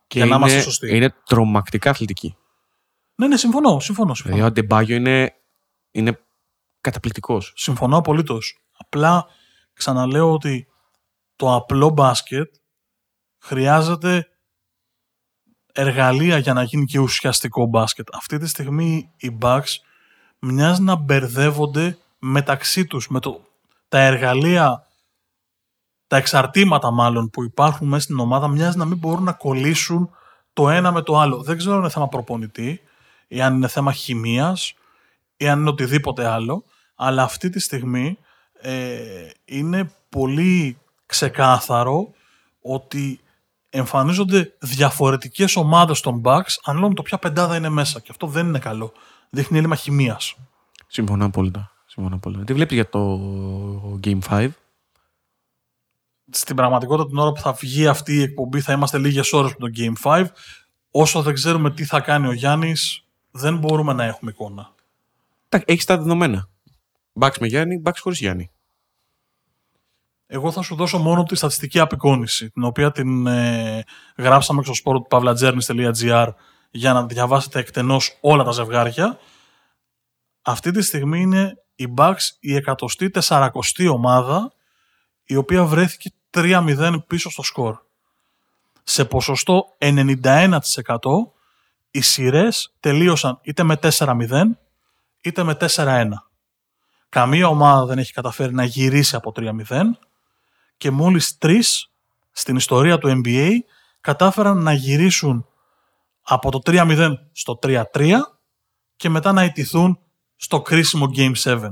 Και 0.08 0.18
για 0.18 0.28
να 0.28 0.36
είμαστε 0.36 0.62
σωστοί. 0.62 0.96
Είναι 0.96 1.16
τρομακτικά 1.26 1.90
αθλητική. 1.90 2.36
Ναι, 3.16 3.28
ναι, 3.28 3.38
συμφωνώ. 3.38 3.80
συμφωνώ, 3.80 4.14
συμφωνώ. 4.14 4.36
Δηλαδή, 4.36 4.42
ο 4.42 4.46
Αντεμπάγιο 4.46 4.96
είναι, 4.96 5.34
είναι 5.92 6.20
καταπληκτικός. 6.82 7.54
Συμφωνώ 7.56 7.98
απολύτως. 7.98 8.62
Απλά 8.78 9.26
ξαναλέω 9.74 10.32
ότι 10.32 10.68
το 11.36 11.56
απλό 11.56 11.90
μπάσκετ 11.90 12.54
χρειάζεται 13.40 14.28
εργαλεία 15.74 16.38
για 16.38 16.54
να 16.54 16.64
γίνει 16.64 16.86
και 16.86 17.00
ουσιαστικό 17.00 17.66
μπάσκετ. 17.66 18.08
Αυτή 18.16 18.38
τη 18.38 18.48
στιγμή 18.48 19.12
οι 19.18 19.38
Bucks 19.42 19.76
μοιάζει 20.46 20.82
να 20.82 20.96
μπερδεύονται 20.96 21.98
μεταξύ 22.20 22.86
τους 22.86 23.08
με 23.08 23.20
το, 23.20 23.42
τα 23.88 24.00
εργαλεία, 24.00 24.88
τα 26.08 26.18
εξαρτήματα 26.18 26.92
μάλλον 26.92 27.30
που 27.30 27.44
υπάρχουν 27.44 27.88
μέσα 27.88 28.04
στην 28.04 28.20
ομάδα 28.20 28.48
μοιάζει 28.48 28.78
να 28.78 28.86
μην 28.86 28.98
μπορούν 28.98 29.24
να 29.24 29.32
κολλήσουν 29.32 30.10
το 30.54 30.70
ένα 30.70 30.92
με 30.92 31.02
το 31.02 31.20
άλλο. 31.20 31.42
Δεν 31.42 31.58
ξέρω 31.58 31.74
αν 31.74 31.80
είναι 31.80 31.90
θέμα 31.90 32.08
προπονητή 32.08 32.82
ή 33.28 33.42
αν 33.42 33.56
είναι 33.56 33.68
θέμα 33.68 33.92
χημίας 33.92 34.74
ή 35.38 35.48
αν 35.48 35.60
είναι 35.60 35.70
οτιδήποτε 35.70 36.26
άλλο, 36.26 36.64
αλλά 36.96 37.24
αυτή 37.24 37.50
τη 37.50 37.60
στιγμή 37.60 38.18
ε, 38.62 39.30
είναι 39.46 39.92
πολύ 40.10 40.78
ξεκάθαρο 41.06 42.14
ότι 42.62 43.20
εμφανίζονται 43.70 44.54
διαφορετικές 44.60 45.56
ομάδες 45.56 46.02
των 46.02 46.22
Bucks 46.26 46.56
ανάλογα 46.64 46.94
το 46.94 47.02
ποια 47.02 47.18
πεντάδα 47.18 47.56
είναι 47.56 47.70
μέσα 47.70 48.00
και 48.00 48.08
αυτό 48.12 48.28
δεν 48.28 48.48
είναι 48.48 48.60
καλό. 48.60 48.94
Δείχνει 49.36 49.58
έλλειμμα 49.58 49.76
χημίας. 49.76 50.36
Συμφωνώ 50.88 51.26
απόλυτα. 51.26 51.72
Συμφωνώ 51.86 52.16
απόλυτα. 52.16 52.44
Τι 52.44 52.54
βλέπεις 52.54 52.76
για 52.76 52.90
το 52.90 53.20
Game 54.04 54.20
5? 54.30 54.50
Στην 56.30 56.56
πραγματικότητα 56.56 57.08
την 57.08 57.18
ώρα 57.18 57.32
που 57.32 57.42
θα 57.42 57.54
βγει 57.54 57.88
αυτή 57.88 58.14
η 58.14 58.22
εκπομπή 58.22 58.62
θα 58.62 58.74
είμαστε 58.74 58.98
λίγες 58.98 59.34
ώρες 59.34 59.56
με 59.58 59.70
το 59.70 59.74
Game 59.78 59.94
5. 60.04 60.26
Όσο 60.92 61.22
δεν 61.22 61.34
ξέρουμε 61.34 61.72
τι 61.72 61.86
θα 61.86 62.00
κάνει 62.00 62.28
ο 62.28 62.32
Γιάννης, 62.32 63.06
δεν 63.32 63.58
μπορούμε 63.58 63.94
να 63.94 64.04
έχουμε 64.04 64.32
εικόνα. 64.32 64.72
Έχεις 65.66 65.86
τα 65.86 65.98
δεδομένα. 65.98 66.50
Μπαξ 67.14 67.38
με 67.38 67.48
Γιάννη, 67.48 67.78
μπαξ 67.78 68.00
χωρίς 68.00 68.20
Γιάννη. 68.20 68.52
Εγώ 70.28 70.52
θα 70.52 70.62
σου 70.62 70.76
δώσω 70.76 70.98
μόνο 70.98 71.24
τη 71.24 71.36
στατιστική 71.36 71.80
απεικόνηση, 71.80 72.50
την 72.50 72.64
οποία 72.64 72.92
την 72.92 73.28
ε, 73.28 73.84
γράψαμε 74.18 74.64
στο 74.64 74.74
σπόρο 74.74 75.00
του 75.00 75.08
pavlagernis.gr 75.10 76.28
για 76.76 76.94
να 76.94 77.06
διαβάσετε 77.06 77.60
εκτενώς 77.60 78.18
όλα 78.22 78.44
τα 78.44 78.52
ζευγάρια. 78.52 79.20
Αυτή 80.42 80.72
τη 80.72 80.82
στιγμή 80.82 81.22
είναι 81.22 81.64
η 81.76 81.94
Bucks 81.98 82.28
η 82.40 82.64
140η 83.20 83.88
ομάδα 83.92 84.52
η 85.24 85.36
οποία 85.36 85.64
βρέθηκε 85.64 86.12
3-0 86.32 86.96
πίσω 87.08 87.30
στο 87.30 87.44
σκορ. 87.44 87.78
Σε 88.84 89.06
ποσοστό 89.06 89.66
91% 89.78 90.60
οι 91.92 92.02
σειρές 92.02 92.74
τελείωσαν 92.80 93.40
είτε 93.42 93.64
με 93.64 93.80
4-0 93.82 94.44
είτε 95.22 95.44
με 95.44 95.58
4-1. 95.60 96.08
Καμία 97.10 97.48
ομάδα 97.48 97.86
δεν 97.86 97.98
έχει 97.98 98.14
καταφέρει 98.14 98.54
να 98.54 98.64
γυρίσει 98.64 99.16
από 99.16 99.34
3-0 99.36 99.82
και 100.78 100.92
μόλις 100.92 101.38
τρεις 101.38 101.92
στην 102.32 102.56
ιστορία 102.56 102.98
του 102.98 103.22
NBA 103.26 103.50
κατάφεραν 104.02 104.58
να 104.58 104.74
γυρίσουν 104.74 105.48
από 106.24 106.52
το 106.52 106.60
3-0 106.66 107.14
στο 107.32 107.60
3-3 107.62 108.20
και 108.96 109.10
μετά 109.10 109.32
να 109.32 109.44
ιτηθούν 109.44 110.00
στο 110.36 110.62
κρίσιμο 110.62 111.10
Game 111.16 111.34
7. 111.36 111.70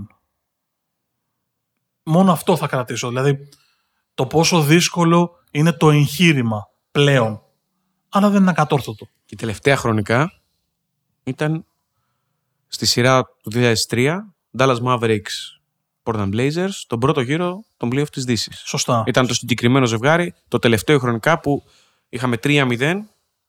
Μόνο 2.04 2.32
αυτό 2.32 2.58
θα 2.58 2.68
κρατήσω. 2.68 3.08
Δηλαδή 3.08 3.50
το 4.14 4.26
πόσο 4.26 4.62
δύσκολο 4.62 5.32
είναι 5.52 5.72
το 5.72 5.90
εγχείρημα 5.90 6.70
πλέον. 6.92 7.42
Αλλά 8.10 8.30
δεν 8.30 8.42
είναι 8.42 8.50
ακατόρθωτο. 8.50 9.08
Και 9.26 9.36
τελευταία 9.36 9.76
χρονικά 9.76 10.42
ήταν 11.24 11.66
στη 12.68 12.86
σειρά 12.86 13.24
του 13.24 13.52
2003 13.90 14.18
Dallas 14.58 14.80
Mavericks 14.84 15.22
Portland 16.04 16.36
Blazers 16.36 16.72
τον 16.88 17.00
πρώτο 17.00 17.22
γύρο 17.22 17.64
των 17.78 17.90
playoff 17.94 18.10
της 18.12 18.24
Δύσης. 18.24 18.64
Σωστά. 18.66 19.04
Ήταν 19.08 19.28
το 19.28 19.34
συγκεκριμένο 19.34 19.86
ζευγάρι 19.86 20.34
το 20.48 20.60
τελευταίο 20.60 21.00
χρονικά 21.00 21.40
που 21.40 21.64
είχαμε 22.10 22.38
3-0, 22.44 22.94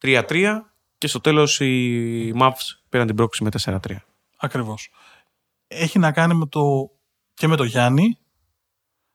3-3 0.01 0.72
και 1.03 1.09
στο 1.09 1.21
τέλος 1.21 1.61
οι 1.61 2.33
Mavs 2.37 2.81
πήραν 2.89 3.07
την 3.07 3.17
πρόκληση 3.17 3.59
με 3.65 3.79
4-3. 3.81 3.97
Ακριβώς. 4.37 4.91
Έχει 5.67 5.99
να 5.99 6.13
κάνει 6.13 6.35
με 6.35 6.47
το, 6.47 6.91
και 7.35 7.47
με 7.47 7.57
το 7.57 7.65
Γιάννη, 7.65 8.19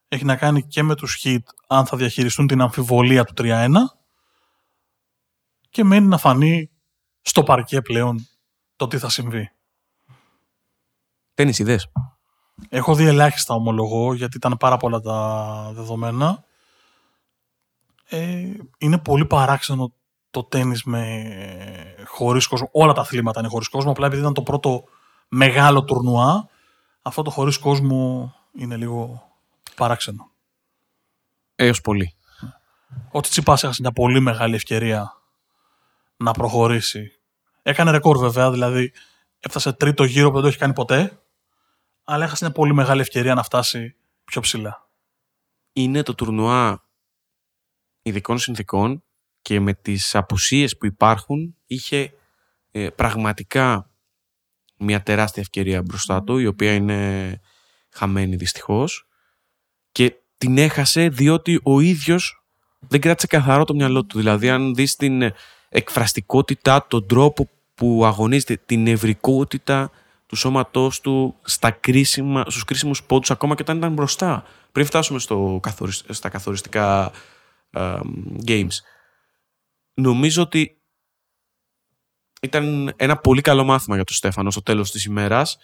έχει 0.08 0.26
να 0.26 0.36
κάνει 0.36 0.64
και 0.68 0.84
με 0.84 0.96
τους 0.96 1.22
Heat 1.24 1.44
αν 1.68 1.86
θα 1.86 1.98
διαχειριστούν 1.98 2.48
την 2.48 2.62
αμφιβολία 2.62 3.24
του 3.24 3.34
3-1 3.38 3.70
και 5.70 5.84
μένει 5.84 6.08
να 6.08 6.18
φανεί 6.18 6.70
στο 7.22 7.44
παρκέ 7.44 7.82
πλέον 7.82 8.28
το 8.76 8.88
τι 8.88 8.98
θα 8.98 9.10
συμβεί. 9.10 9.52
Παίρνεις 11.34 11.60
ιδέες. 11.60 11.92
Έχω 12.70 12.96
δει 12.96 13.06
ελάχιστα 13.06 13.54
ομολογώ 13.54 14.14
γιατί 14.14 14.38
ήταν 14.38 14.58
πάρα 14.58 14.78
πολλά 14.78 15.00
τα 15.00 15.72
δεδομένα. 15.74 16.44
Ε, 18.10 18.54
είναι 18.78 18.98
πολύ 18.98 19.26
παράξενο 19.26 19.94
το 20.32 20.44
τέννις 20.44 20.84
με 20.84 21.96
χωρίς 22.06 22.48
κόσμο. 22.48 22.70
Όλα 22.72 22.94
τα 22.94 23.02
αθλήματα 23.02 23.40
είναι 23.40 23.50
χωρίς 23.50 23.68
κόσμο. 23.68 23.92
Απλά 23.92 24.06
επειδή 24.06 24.22
ήταν 24.22 24.34
το 24.34 24.42
πρώτο 24.42 24.84
μεγάλο 25.28 25.84
τουρνουά, 25.84 26.50
αυτό 27.02 27.22
το 27.22 27.30
χωρίς 27.30 27.58
κόσμο 27.58 28.34
είναι 28.54 28.78
λίγο 28.78 29.28
παράξενο. 29.76 30.32
Έως 31.56 31.82
πολύ. 31.82 32.16
Ο 33.12 33.20
Τσιπάς 33.22 33.64
έχασε 33.64 33.82
μια 33.82 33.92
πολύ 33.92 34.20
μεγάλη 34.20 34.56
ευκαιρία 34.56 35.22
να 36.18 36.32
προχωρήσει. 36.32 37.12
Έκανε 37.62 37.92
ρεκόρ 37.92 38.18
βέβαια, 38.18 38.52
δηλαδή 38.52 38.94
έφτασε 39.40 39.74
τρίτο 39.74 40.04
γύρο 40.04 40.28
που 40.28 40.34
δεν 40.34 40.42
το 40.42 40.48
έχει 40.48 40.58
κάνει 40.58 40.74
ποτέ 40.74 41.22
αλλά 42.10 42.26
έχασε 42.26 42.46
μια 42.46 42.54
πολύ 42.54 42.74
μεγάλη 42.74 43.02
ευκαιρία 43.02 43.34
να 43.34 43.44
φτάσει 43.44 43.96
πιο 44.24 44.42
ψηλά. 44.42 44.90
Είναι 45.74 46.04
το 46.04 46.16
τουρνουά 46.16 46.84
ειδικών 48.02 48.38
συνθήκων 48.38 49.04
και 49.48 49.60
με 49.60 49.74
τις 49.74 50.16
απουσίες 50.16 50.78
που 50.78 50.86
υπάρχουν 50.86 51.56
είχε 51.68 52.14
ε, 52.72 52.90
πραγματικά 52.90 53.90
μια 54.78 55.04
τεράστια 55.04 55.42
ευκαιρία 55.42 55.82
μπροστά 55.82 56.24
του 56.24 56.38
η 56.38 56.46
οποία 56.46 56.74
είναι 56.74 57.40
χαμένη 57.90 58.36
δυστυχώς 58.36 59.08
και 59.92 60.16
την 60.38 60.58
έχασε 60.58 61.10
διότι 61.10 61.60
ο 61.64 61.80
ίδιος 61.80 62.44
δεν 62.80 63.02
κράτησε 63.02 63.28
καθαρό 63.28 63.64
το 63.64 63.74
μυαλό 63.74 64.06
του. 64.06 64.18
Δηλαδή 64.18 64.50
αν 64.50 64.76
δεις 64.76 64.96
την 64.96 65.34
εκφραστικότητα, 65.70 66.86
τον 66.88 67.08
τρόπο 67.08 67.50
που 67.76 68.06
αγωνίζεται, 68.06 68.60
την 68.66 68.82
νευρικότητα, 68.82 69.92
του 70.26 70.36
σώματός 70.36 71.02
του 71.02 71.36
στα 71.42 71.72
κρίσιμα, 71.72 72.44
στους 72.48 72.64
κρίσιμους 72.64 73.04
πόντους 73.04 73.32
ακόμα 73.32 73.56
και 73.56 73.62
όταν 73.62 73.78
ήταν 73.78 73.94
μπροστά 73.94 74.44
πριν 74.72 74.86
φτάσουμε 74.86 75.20
στο, 75.20 75.60
στα 76.10 76.30
καθοριστικά 76.30 77.12
games. 78.48 78.76
Νομίζω 80.02 80.42
ότι 80.42 80.78
ήταν 82.42 82.94
ένα 82.96 83.18
πολύ 83.18 83.42
καλό 83.42 83.64
μάθημα 83.64 83.96
για 83.96 84.04
τον 84.04 84.16
Στέφανο 84.16 84.52
στο 84.52 84.62
τέλος 84.62 84.92
της 84.92 85.06
ημέρας, 85.06 85.58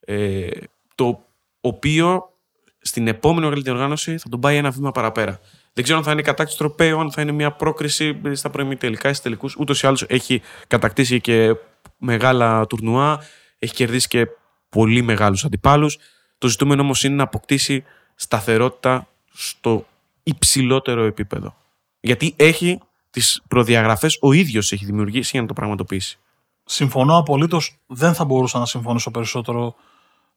ε, 0.00 0.48
το 0.94 1.24
οποίο 1.60 2.34
στην 2.80 3.08
επόμενη 3.08 3.40
μεγαλύτερη 3.40 3.76
οργάνωση 3.76 4.18
θα 4.18 4.28
τον 4.28 4.40
πάει 4.40 4.56
ένα 4.56 4.70
βήμα 4.70 4.90
παραπέρα. 4.90 5.40
Δεν 5.72 5.84
ξέρω 5.84 5.98
αν 5.98 6.04
θα 6.04 6.12
είναι 6.12 6.22
κατάκτηση 6.22 6.58
τροπέου, 6.58 7.00
αν 7.00 7.12
θα 7.12 7.22
είναι 7.22 7.32
μια 7.32 7.52
πρόκριση 7.52 8.20
στα 8.32 8.50
τελικά 8.50 9.10
ή 9.10 9.12
τελικούς. 9.22 9.56
Ούτως 9.56 9.82
ή 9.82 9.86
άλλως 9.86 10.02
έχει 10.08 10.42
κατακτήσει 10.66 11.20
και 11.20 11.56
μεγάλα 11.96 12.66
τουρνουά, 12.66 13.20
έχει 13.58 13.74
κερδίσει 13.74 14.08
και 14.08 14.26
πολύ 14.68 15.02
μεγάλους 15.02 15.44
αντιπάλους. 15.44 15.98
Το 16.38 16.48
ζητούμενο 16.48 16.82
όμως 16.82 17.04
είναι 17.04 17.14
να 17.14 17.22
αποκτήσει 17.22 17.84
σταθερότητα 18.14 19.08
στο 19.32 19.86
υψηλότερο 20.22 21.04
επίπεδο. 21.04 21.56
Γιατί 22.00 22.34
έχει 22.36 22.80
τις 23.14 23.42
προδιαγραφές, 23.48 24.18
ο 24.20 24.32
ίδιος 24.32 24.72
έχει 24.72 24.84
δημιουργήσει 24.84 25.30
για 25.32 25.40
να 25.40 25.46
το 25.46 25.52
πραγματοποιήσει. 25.52 26.18
Συμφωνώ 26.64 27.16
απολύτως. 27.16 27.76
Δεν 27.86 28.14
θα 28.14 28.24
μπορούσα 28.24 28.58
να 28.58 28.66
συμφωνήσω 28.66 29.10
περισσότερο 29.10 29.74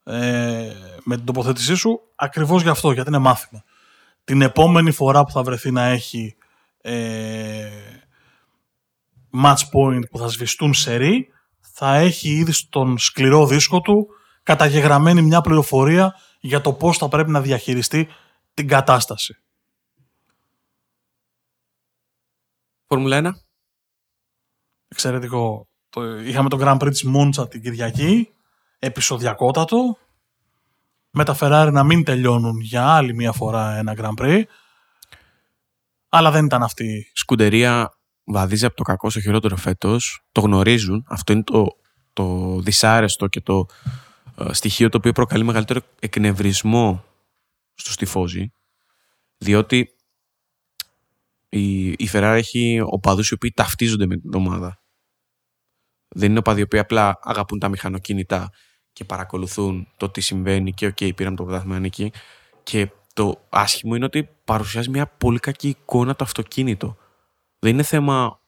ε, 0.03 0.71
με 1.03 1.15
την 1.15 1.25
τοποθέτησή 1.25 1.75
σου. 1.75 1.99
Ακριβώς 2.15 2.61
γι' 2.61 2.69
αυτό, 2.69 2.91
γιατί 2.91 3.09
είναι 3.09 3.17
μάθημα. 3.17 3.63
Την 4.23 4.41
επόμενη 4.41 4.91
φορά 4.91 5.23
που 5.23 5.31
θα 5.31 5.43
βρεθεί 5.43 5.71
να 5.71 5.85
έχει 5.85 6.35
ε, 6.81 7.69
match 9.43 9.61
point 9.73 10.09
που 10.09 10.17
θα 10.17 10.27
σβηστούν 10.27 10.73
σερή, 10.73 11.27
θα 11.59 11.95
έχει 11.95 12.29
ήδη 12.29 12.51
στον 12.51 12.97
σκληρό 12.97 13.47
δίσκο 13.47 13.81
του 13.81 14.07
καταγεγραμμένη 14.43 15.21
μια 15.21 15.41
πληροφορία 15.41 16.15
για 16.39 16.61
το 16.61 16.73
πώς 16.73 16.97
θα 16.97 17.07
πρέπει 17.07 17.31
να 17.31 17.41
διαχειριστεί 17.41 18.07
την 18.53 18.67
κατάσταση. 18.67 19.37
Φόρμουλα 22.87 23.21
1. 23.23 23.29
Εξαιρετικό. 24.87 25.67
Το, 25.89 26.17
είχαμε 26.19 26.49
το 26.49 26.57
Grand 26.61 26.77
Prix 26.79 26.89
της 26.89 27.03
Μόντσα 27.03 27.47
την 27.47 27.61
Κυριακή, 27.61 28.29
επεισοδιακότατο. 28.79 29.97
Με 31.11 31.23
τα 31.23 31.37
Ferrari 31.39 31.69
να 31.71 31.83
μην 31.83 32.03
τελειώνουν 32.03 32.59
για 32.59 32.87
άλλη 32.87 33.13
μια 33.13 33.31
φορά 33.31 33.75
ένα 33.75 33.93
Grand 33.97 34.23
Prix. 34.23 34.43
Αλλά 36.09 36.31
δεν 36.31 36.45
ήταν 36.45 36.63
αυτή. 36.63 37.11
Σκουντερία 37.13 37.97
βαδίζει 38.23 38.65
από 38.65 38.75
το 38.75 38.83
κακό 38.83 39.09
στο 39.09 39.21
χειρότερο 39.21 39.55
φέτος. 39.55 40.25
Το 40.31 40.41
γνωρίζουν. 40.41 41.05
Αυτό 41.07 41.33
είναι 41.33 41.43
το, 41.43 41.67
το 42.13 42.57
δυσάρεστο 42.59 43.27
και 43.27 43.41
το 43.41 43.65
ε, 44.37 44.53
στοιχείο 44.53 44.89
το 44.89 44.97
οποίο 44.97 45.11
προκαλεί 45.11 45.43
μεγαλύτερο 45.43 45.79
εκνευρισμό 45.99 47.03
στους 47.73 47.91
τιφόζι. 47.91 48.51
Διότι 49.37 49.96
η, 51.57 51.87
η 51.89 52.09
Ferrari 52.11 52.35
έχει 52.37 52.81
οπαδούς 52.83 53.29
οι 53.29 53.33
οποίοι 53.33 53.51
ταυτίζονται 53.51 54.05
με 54.05 54.17
την 54.17 54.33
ομάδα. 54.33 54.81
Δεν 56.07 56.29
είναι 56.29 56.39
οπαδοί 56.39 56.59
οι 56.59 56.63
οποίοι 56.63 56.79
απλά 56.79 57.19
αγαπούν 57.21 57.59
τα 57.59 57.69
μηχανοκίνητα 57.69 58.49
και 58.93 59.03
παρακολουθούν 59.03 59.87
το 59.97 60.09
τι 60.09 60.21
συμβαίνει 60.21 60.73
και 60.73 60.85
OK, 60.85 60.97
okay, 60.99 61.15
πήραμε 61.15 61.35
το 61.35 61.43
πρωτάθλημα 61.43 61.79
εκεί. 61.83 62.11
Και 62.63 62.91
το 63.13 63.45
άσχημο 63.49 63.95
είναι 63.95 64.05
ότι 64.05 64.29
παρουσιάζει 64.43 64.89
μια 64.89 65.07
πολύ 65.07 65.39
κακή 65.39 65.67
εικόνα 65.67 66.15
το 66.15 66.23
αυτοκίνητο. 66.23 66.97
Δεν 67.59 67.71
είναι 67.71 67.83
θέμα 67.83 68.39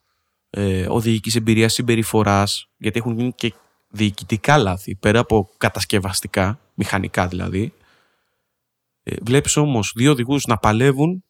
ε, 0.50 0.86
οδηγικής 0.88 1.34
εμπειρίας 1.34 1.72
συμπεριφοράς, 1.72 2.70
γιατί 2.76 2.98
έχουν 2.98 3.16
γίνει 3.18 3.32
και 3.32 3.54
διοικητικά 3.88 4.58
λάθη, 4.58 4.94
πέρα 4.96 5.18
από 5.18 5.50
κατασκευαστικά, 5.56 6.60
μηχανικά 6.74 7.26
δηλαδή. 7.28 7.72
Ε, 9.02 9.14
βλέπεις 9.22 9.56
όμως 9.56 9.92
δύο 9.96 10.10
οδηγούς 10.10 10.44
να 10.44 10.56
παλεύουν 10.56 11.24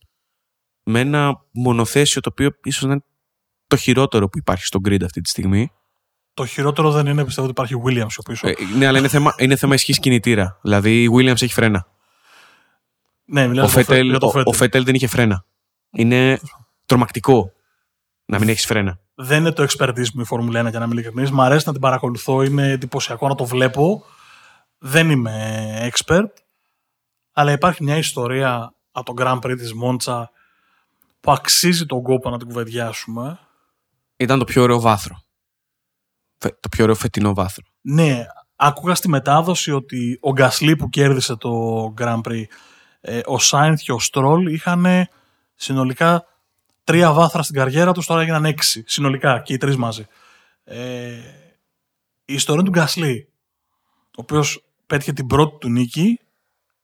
με 0.82 1.00
ένα 1.00 1.44
μονοθέσιο 1.50 2.20
το 2.20 2.28
οποίο 2.32 2.50
ίσως 2.62 2.82
είναι 2.82 3.02
το 3.66 3.76
χειρότερο 3.76 4.28
που 4.28 4.38
υπάρχει 4.38 4.64
στον 4.64 4.80
grid 4.88 5.02
αυτή 5.04 5.20
τη 5.20 5.28
στιγμή. 5.28 5.72
Το 6.34 6.46
χειρότερο 6.46 6.90
δεν 6.90 7.06
είναι, 7.06 7.24
πιστεύω 7.24 7.48
ότι 7.48 7.60
υπάρχει 7.60 7.82
Williams 7.86 8.14
ο 8.16 8.22
πίσω. 8.22 8.48
Ε, 8.48 8.54
ναι, 8.76 8.86
αλλά 8.86 8.98
είναι 8.98 9.08
θέμα, 9.08 9.34
είναι 9.38 9.56
θέμα 9.56 9.74
ισχύς 9.74 9.98
κινητήρα. 9.98 10.58
Δηλαδή 10.62 11.02
η 11.02 11.10
Williams 11.12 11.42
έχει 11.42 11.52
φρένα. 11.52 11.86
Ναι, 13.24 13.60
ο, 13.60 13.68
Φέτελ, 13.68 14.14
ο, 14.14 14.42
ο 14.44 14.52
Φέτελ 14.52 14.84
δεν 14.84 14.94
είχε 14.94 15.06
φρένα. 15.06 15.44
Είναι 15.90 16.40
τρομακτικό 16.86 17.52
να 18.24 18.38
μην 18.38 18.48
έχεις 18.48 18.66
φρένα. 18.66 18.98
Δεν 19.14 19.40
είναι 19.40 19.52
το 19.52 19.66
expertise 19.68 20.10
μου 20.14 20.20
η 20.20 20.24
Φόρμουλα 20.24 20.66
1 20.66 20.70
για 20.70 20.78
να 20.78 20.84
είμαι 20.84 20.94
ειλικρινής. 20.94 21.30
Μ' 21.30 21.40
αρέσει 21.40 21.66
να 21.66 21.72
την 21.72 21.80
παρακολουθώ, 21.80 22.42
είναι 22.42 22.70
εντυπωσιακό 22.70 23.28
να 23.28 23.34
το 23.34 23.44
βλέπω. 23.44 24.04
Δεν 24.78 25.10
είμαι 25.10 25.90
expert. 25.92 26.28
Αλλά 27.32 27.52
υπάρχει 27.52 27.84
μια 27.84 27.96
ιστορία 27.96 28.74
από 28.90 29.14
το 29.14 29.24
Grand 29.24 29.38
Prix 29.38 29.56
της 29.56 29.74
Μόντσα 29.74 30.30
που 31.20 31.32
αξίζει 31.32 31.86
τον 31.86 32.02
κόπο 32.02 32.30
να 32.30 32.38
την 32.38 32.46
κουβεντιάσουμε. 32.46 33.38
Ήταν 34.16 34.38
το 34.38 34.44
πιο 34.44 34.62
ωραίο 34.62 34.80
βάθρο. 34.80 35.22
Το 36.38 36.68
πιο 36.70 36.84
ωραίο 36.84 36.94
φετινό 36.94 37.34
βάθρο. 37.34 37.64
Ναι, 37.80 38.26
άκουγα 38.56 38.94
στη 38.94 39.08
μετάδοση 39.08 39.72
ότι 39.72 40.18
ο 40.20 40.32
Γκασλί 40.32 40.76
που 40.76 40.88
κέρδισε 40.88 41.36
το 41.36 41.84
Grand 41.98 42.20
Prix, 42.20 42.44
ε, 43.00 43.20
ο 43.24 43.38
Σάινθ 43.38 43.80
και 43.80 43.92
ο 43.92 43.98
Στρόλ 43.98 44.46
είχαν 44.46 44.86
συνολικά 45.54 46.24
τρία 46.84 47.12
βάθρα 47.12 47.42
στην 47.42 47.54
καριέρα 47.56 47.92
τους, 47.92 48.06
τώρα 48.06 48.20
έγιναν 48.20 48.44
έξι 48.44 48.84
συνολικά 48.86 49.40
και 49.40 49.52
οι 49.52 49.56
τρεις 49.56 49.76
μαζί. 49.76 50.06
Ε, 50.64 51.10
η 52.24 52.34
ιστορία 52.34 52.62
του 52.62 52.70
Γκασλί, 52.70 53.28
ο 54.00 54.22
οποίος 54.22 54.64
πέτυχε 54.86 55.12
την 55.12 55.26
πρώτη 55.26 55.58
του 55.58 55.68
νίκη 55.68 56.20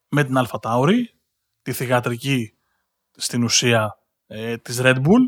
με 0.08 0.24
την 0.24 0.36
Αλφα 0.36 0.58
Τάουρι, 0.58 1.14
τη 1.62 1.72
θηγατρική 1.72 2.54
στην 3.16 3.42
ουσία 3.42 3.98
ε, 4.26 4.56
της 4.56 4.80
Red 4.82 4.96
Bull. 4.96 5.24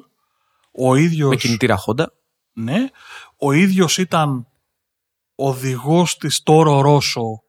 Ο 0.72 0.94
ίδιος, 0.94 1.28
με 1.28 1.36
κινητήρα 1.36 1.78
Honda. 1.86 2.06
Ναι. 2.52 2.86
Ο 3.36 3.52
ίδιος 3.52 3.98
ήταν 3.98 4.46
οδηγός 5.34 6.16
της 6.16 6.42
Toro 6.44 6.84
Rosso 6.84 7.40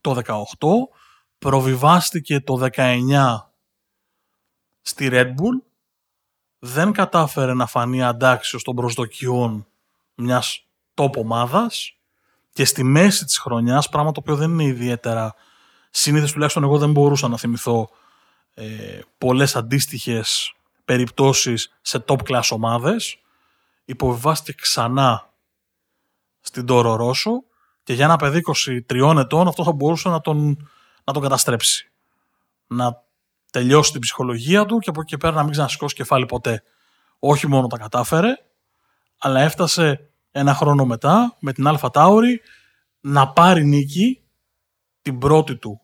το 0.00 0.14
18, 0.26 0.44
προβιβάστηκε 1.38 2.40
το 2.40 2.68
19 2.74 3.36
στη 4.80 5.08
Red 5.12 5.28
Bull 5.28 5.66
δεν 6.58 6.92
κατάφερε 6.92 7.54
να 7.54 7.66
φανεί 7.66 8.02
αντάξιος 8.02 8.62
των 8.62 8.74
προσδοκιών 8.74 9.66
μιας 10.14 10.66
top 10.94 11.12
ομάδας 11.16 11.96
και 12.52 12.64
στη 12.64 12.82
μέση 12.82 13.24
της 13.24 13.38
χρονιάς, 13.38 13.88
πράγμα 13.88 14.12
το 14.12 14.20
οποίο 14.20 14.36
δεν 14.36 14.50
είναι 14.50 14.64
ιδιαίτερα 14.64 15.34
συνήθως 15.90 16.32
τουλάχιστον 16.32 16.62
εγώ 16.62 16.78
δεν 16.78 16.90
μπορούσα 16.90 17.28
να 17.28 17.36
θυμηθώ 17.36 17.88
ε, 18.54 19.00
πολλές 19.18 19.56
αντίστοιχες 19.56 20.55
περιπτώσεις 20.86 21.76
σε 21.80 22.04
top 22.08 22.18
class 22.28 22.48
ομάδες 22.50 23.18
υποβιβάστηκε 23.84 24.58
ξανά 24.60 25.30
στην 26.40 26.66
Τόρο 26.66 26.94
Ρώσο 26.94 27.44
και 27.82 27.92
για 27.92 28.04
ένα 28.04 28.16
παιδί 28.16 28.42
23 28.90 29.16
ετών 29.18 29.48
αυτό 29.48 29.64
θα 29.64 29.72
μπορούσε 29.72 30.08
να 30.08 30.20
τον, 30.20 30.68
να 31.04 31.12
τον 31.12 31.22
καταστρέψει. 31.22 31.90
Να 32.66 33.04
τελειώσει 33.50 33.92
την 33.92 34.00
ψυχολογία 34.00 34.66
του 34.66 34.78
και 34.78 34.90
από 34.90 35.00
εκεί 35.00 35.10
και 35.10 35.16
πέρα 35.16 35.34
να 35.34 35.42
μην 35.42 35.52
ξανασηκώσει 35.52 35.94
κεφάλι 35.94 36.26
ποτέ. 36.26 36.62
Όχι 37.18 37.46
μόνο 37.46 37.66
τα 37.66 37.78
κατάφερε, 37.78 38.34
αλλά 39.18 39.40
έφτασε 39.40 40.10
ένα 40.30 40.54
χρόνο 40.54 40.84
μετά 40.84 41.36
με 41.40 41.52
την 41.52 41.66
Αλφα 41.66 41.90
Τάουρι 41.90 42.40
να 43.00 43.28
πάρει 43.28 43.64
νίκη 43.64 44.22
την 45.02 45.18
πρώτη 45.18 45.56
του 45.56 45.80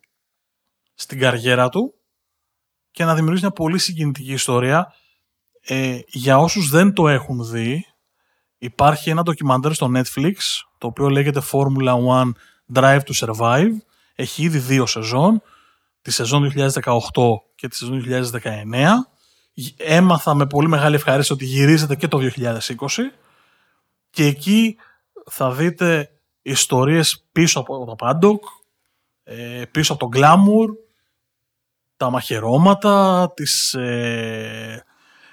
στην 0.95 1.19
καριέρα 1.19 1.69
του 1.69 1.95
και 2.93 3.05
να 3.05 3.15
δημιουργήσει 3.15 3.45
μια 3.45 3.55
πολύ 3.55 3.79
συγκινητική 3.79 4.33
ιστορία. 4.33 4.95
Ε, 5.61 5.99
για 6.07 6.39
όσους 6.39 6.69
δεν 6.69 6.93
το 6.93 7.09
έχουν 7.09 7.51
δει, 7.51 7.87
υπάρχει 8.59 9.11
ένα 9.11 9.23
ντοκιμαντέρ 9.23 9.75
στο 9.75 9.91
Netflix, 9.95 10.35
το 10.79 10.87
οποίο 10.87 11.09
λέγεται 11.09 11.43
Formula 11.51 11.95
One 12.07 12.31
Drive 12.75 13.01
to 13.01 13.13
Survive. 13.15 13.73
Έχει 14.15 14.43
ήδη 14.43 14.59
δύο 14.59 14.87
σεζόν, 14.87 15.43
τη 16.03 16.11
σεζόν 16.11 16.53
2018 16.57 16.71
και 17.55 17.69
τη 17.69 17.77
σεζόν 17.77 18.05
2019. 18.43 19.09
Έμαθα 19.77 20.35
με 20.35 20.47
πολύ 20.47 20.69
μεγάλη 20.69 20.95
ευχαρίστηση 20.95 21.33
ότι 21.33 21.45
γυρίζεται 21.45 21.97
και 21.97 22.09
το 22.09 22.19
2020 22.37 22.61
και 24.11 24.25
εκεί 24.25 24.77
θα 25.31 25.53
δείτε 25.53 26.11
ιστορίες 26.43 27.25
πίσω 27.33 27.61
από 27.61 27.85
το 27.85 27.95
Πάντοκ, 27.95 28.43
ε, 29.25 29.65
πίσω 29.71 29.93
από 29.93 30.09
τον 30.09 30.21
Glamour, 30.23 30.69
τα 32.03 32.11
μαχαιρώματα, 32.11 33.29
τις, 33.35 33.75
ε, 33.75 34.85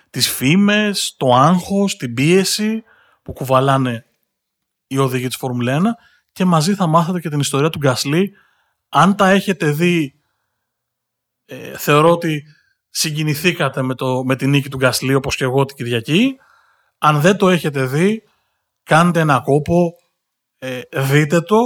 τις 0.10 0.30
φήμες, 0.30 1.16
το 1.18 1.34
άγχος, 1.34 1.98
την 1.98 2.14
πίεση 2.14 2.84
που 3.22 3.34
κουβαλάνε 3.34 4.06
οι 4.88 4.98
οδηγοί 4.98 5.28
της 5.28 5.36
Φόρμουλα 5.36 5.74
1 5.74 5.96
και 6.32 6.46
μαζί 6.46 6.76
θα 6.76 6.88
μάθετε 6.88 7.20
και 7.20 7.30
την 7.30 7.40
ιστορία 7.40 7.70
του 7.70 7.78
Γκασλή. 7.78 8.32
Αν 8.90 9.16
τα 9.16 9.30
έχετε 9.30 9.72
δει 9.72 10.14
ε, 11.46 11.78
θεωρώ 11.78 12.12
ότι 12.12 12.44
συγκινηθήκατε 12.90 13.82
με, 13.82 13.96
το, 13.96 14.24
με 14.24 14.36
την 14.36 14.50
νίκη 14.50 14.70
του 14.70 14.78
Γκασλή 14.78 15.14
όπως 15.14 15.36
και 15.36 15.44
εγώ 15.44 15.66
την 15.66 15.76
Κυριακή. 15.76 16.36
Αν 16.98 17.22
δεν 17.22 17.38
το 17.38 17.50
έχετε 17.50 17.86
δει, 17.86 18.24
κάντε 18.84 19.20
ένα 19.20 19.42
κόπο, 19.42 19.94
ε, 20.58 20.82
δείτε 20.94 21.42
το 21.42 21.60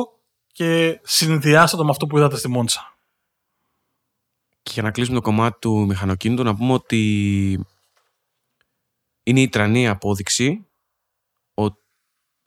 και 0.51 0.99
συνδυάστε 1.03 1.77
το 1.77 1.83
με 1.83 1.89
αυτό 1.89 2.05
που 2.05 2.17
είδατε 2.17 2.37
στη 2.37 2.49
Μόντσα. 2.49 2.92
Και 4.63 4.71
για 4.73 4.81
να 4.81 4.91
κλείσουμε 4.91 5.15
το 5.15 5.23
κομμάτι 5.23 5.59
του 5.59 5.85
μηχανοκίνητου, 5.85 6.43
να 6.43 6.55
πούμε 6.55 6.73
ότι 6.73 7.65
είναι 9.23 9.41
η 9.41 9.49
τρανή 9.49 9.87
απόδειξη 9.87 10.67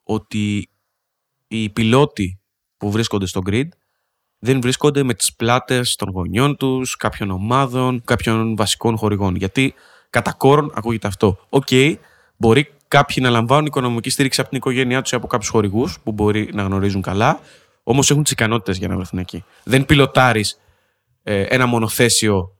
ότι 0.07 0.71
οι 1.49 1.71
πιλότοι 1.71 2.41
που 2.77 2.91
βρίσκονται 2.91 3.27
στο 3.27 3.41
grid 3.47 3.69
δεν 4.39 4.61
βρίσκονται 4.61 5.03
με 5.03 5.15
τις 5.15 5.35
πλάτες 5.35 5.97
των 5.97 6.11
γονιών 6.11 6.57
τους, 6.57 6.97
κάποιων 6.97 7.31
ομάδων, 7.31 8.03
κάποιων 8.05 8.57
βασικών 8.57 8.97
χορηγών. 8.97 9.35
Γιατί 9.35 9.75
κατά 10.11 10.33
κόρον 10.33 10.73
ακούγεται 10.75 11.07
αυτό. 11.07 11.47
Οκ, 11.49 11.69
μπορεί 12.37 12.73
κάποιοι 12.89 13.17
να 13.21 13.31
λαμβάνουν 13.31 13.67
οικονομική 13.67 14.11
στήριξη 14.11 14.41
από 14.41 14.49
την 14.49 14.59
οικογένειά 14.59 15.03
τους 15.03 15.13
ή 15.13 15.15
από 15.15 15.27
κάποιους 15.27 15.51
χορηγούς 15.51 16.01
που 16.01 16.13
μπορεί 16.13 16.51
να 16.53 16.63
γνωρίζουν 16.63 17.03
καλά, 17.03 17.41
όμως 17.83 18.11
έχουν 18.11 18.23
τις 18.23 18.33
ικανότητες 18.33 18.79
για 18.79 18.89
να 18.89 18.97
βρεθούν 18.97 19.19
εκεί. 19.19 19.45
Δεν 19.65 19.87
πιλωτάρεις 19.87 20.61
ε, 21.29 21.43
ένα 21.43 21.67
μονοθέσιο 21.67 22.59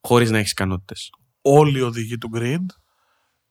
χωρίς 0.00 0.30
να 0.30 0.38
έχεις 0.38 0.50
ικανότητες. 0.50 1.10
Όλοι 1.40 1.78
οι 1.78 1.82
οδηγοί 1.82 2.18
του 2.18 2.30
grid 2.34 2.64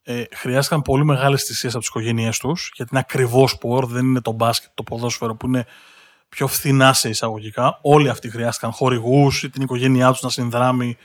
ε, 0.01 0.23
χρειάστηκαν 0.35 0.81
πολύ 0.81 1.05
μεγάλες 1.05 1.43
θυσίες 1.43 1.71
από 1.71 1.79
τις 1.79 1.89
οικογένειές 1.89 2.37
τους, 2.39 2.71
γιατί 2.75 2.91
είναι 2.93 3.03
ακριβό 3.07 3.51
σπορ, 3.51 3.85
δεν 3.85 4.05
είναι 4.05 4.21
το 4.21 4.31
μπάσκετ, 4.31 4.69
το 4.73 4.83
ποδόσφαιρο 4.83 5.35
που 5.35 5.47
είναι 5.47 5.65
πιο 6.29 6.47
φθηνά 6.47 6.93
σε 6.93 7.09
εισαγωγικά. 7.09 7.79
Όλοι 7.81 8.09
αυτοί 8.09 8.29
χρειάστηκαν 8.29 8.71
χορηγούς 8.71 9.43
ή 9.43 9.49
την 9.49 9.61
οικογένειά 9.61 10.11
τους 10.11 10.21
να 10.21 10.29
συνδράμει 10.29 10.97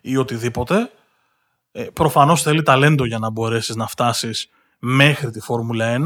ή 0.00 0.16
οτιδήποτε. 0.16 0.90
Ε, 1.72 1.84
Προφανώς 1.84 2.42
θέλει 2.42 2.62
ταλέντο 2.62 3.04
για 3.04 3.18
να 3.18 3.30
μπορέσεις 3.30 3.76
να 3.76 3.86
φτάσεις 3.86 4.50
μέχρι 4.78 5.30
τη 5.30 5.40
Φόρμουλα 5.40 5.96
1, 5.98 6.04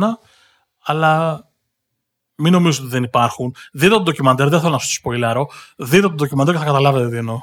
αλλά 0.82 1.44
μην 2.42 2.52
νομίζω 2.52 2.82
ότι 2.82 2.90
δεν 2.90 3.02
υπάρχουν. 3.02 3.54
Δείτε 3.72 3.94
το 3.94 4.00
ντοκιμαντέρ, 4.00 4.48
δεν 4.48 4.60
θέλω 4.60 4.72
να 4.72 4.78
σου 4.78 4.92
σποιλάρω. 4.92 5.50
Δείτε 5.76 6.00
το 6.00 6.14
ντοκιμαντέρ 6.14 6.54
και 6.54 6.60
θα 6.60 6.66
καταλάβετε 6.66 7.08
τι 7.08 7.16
εννοώ. 7.16 7.42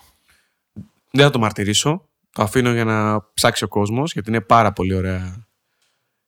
Δεν 1.11 1.25
θα 1.25 1.29
το 1.29 1.39
μαρτυρήσω. 1.39 2.07
Το 2.31 2.43
αφήνω 2.43 2.71
για 2.71 2.85
να 2.85 3.31
ψάξει 3.33 3.63
ο 3.63 3.67
κόσμος, 3.67 4.13
γιατί 4.13 4.29
είναι 4.29 4.41
πάρα 4.41 4.71
πολύ 4.71 4.93
ωραία 4.93 5.47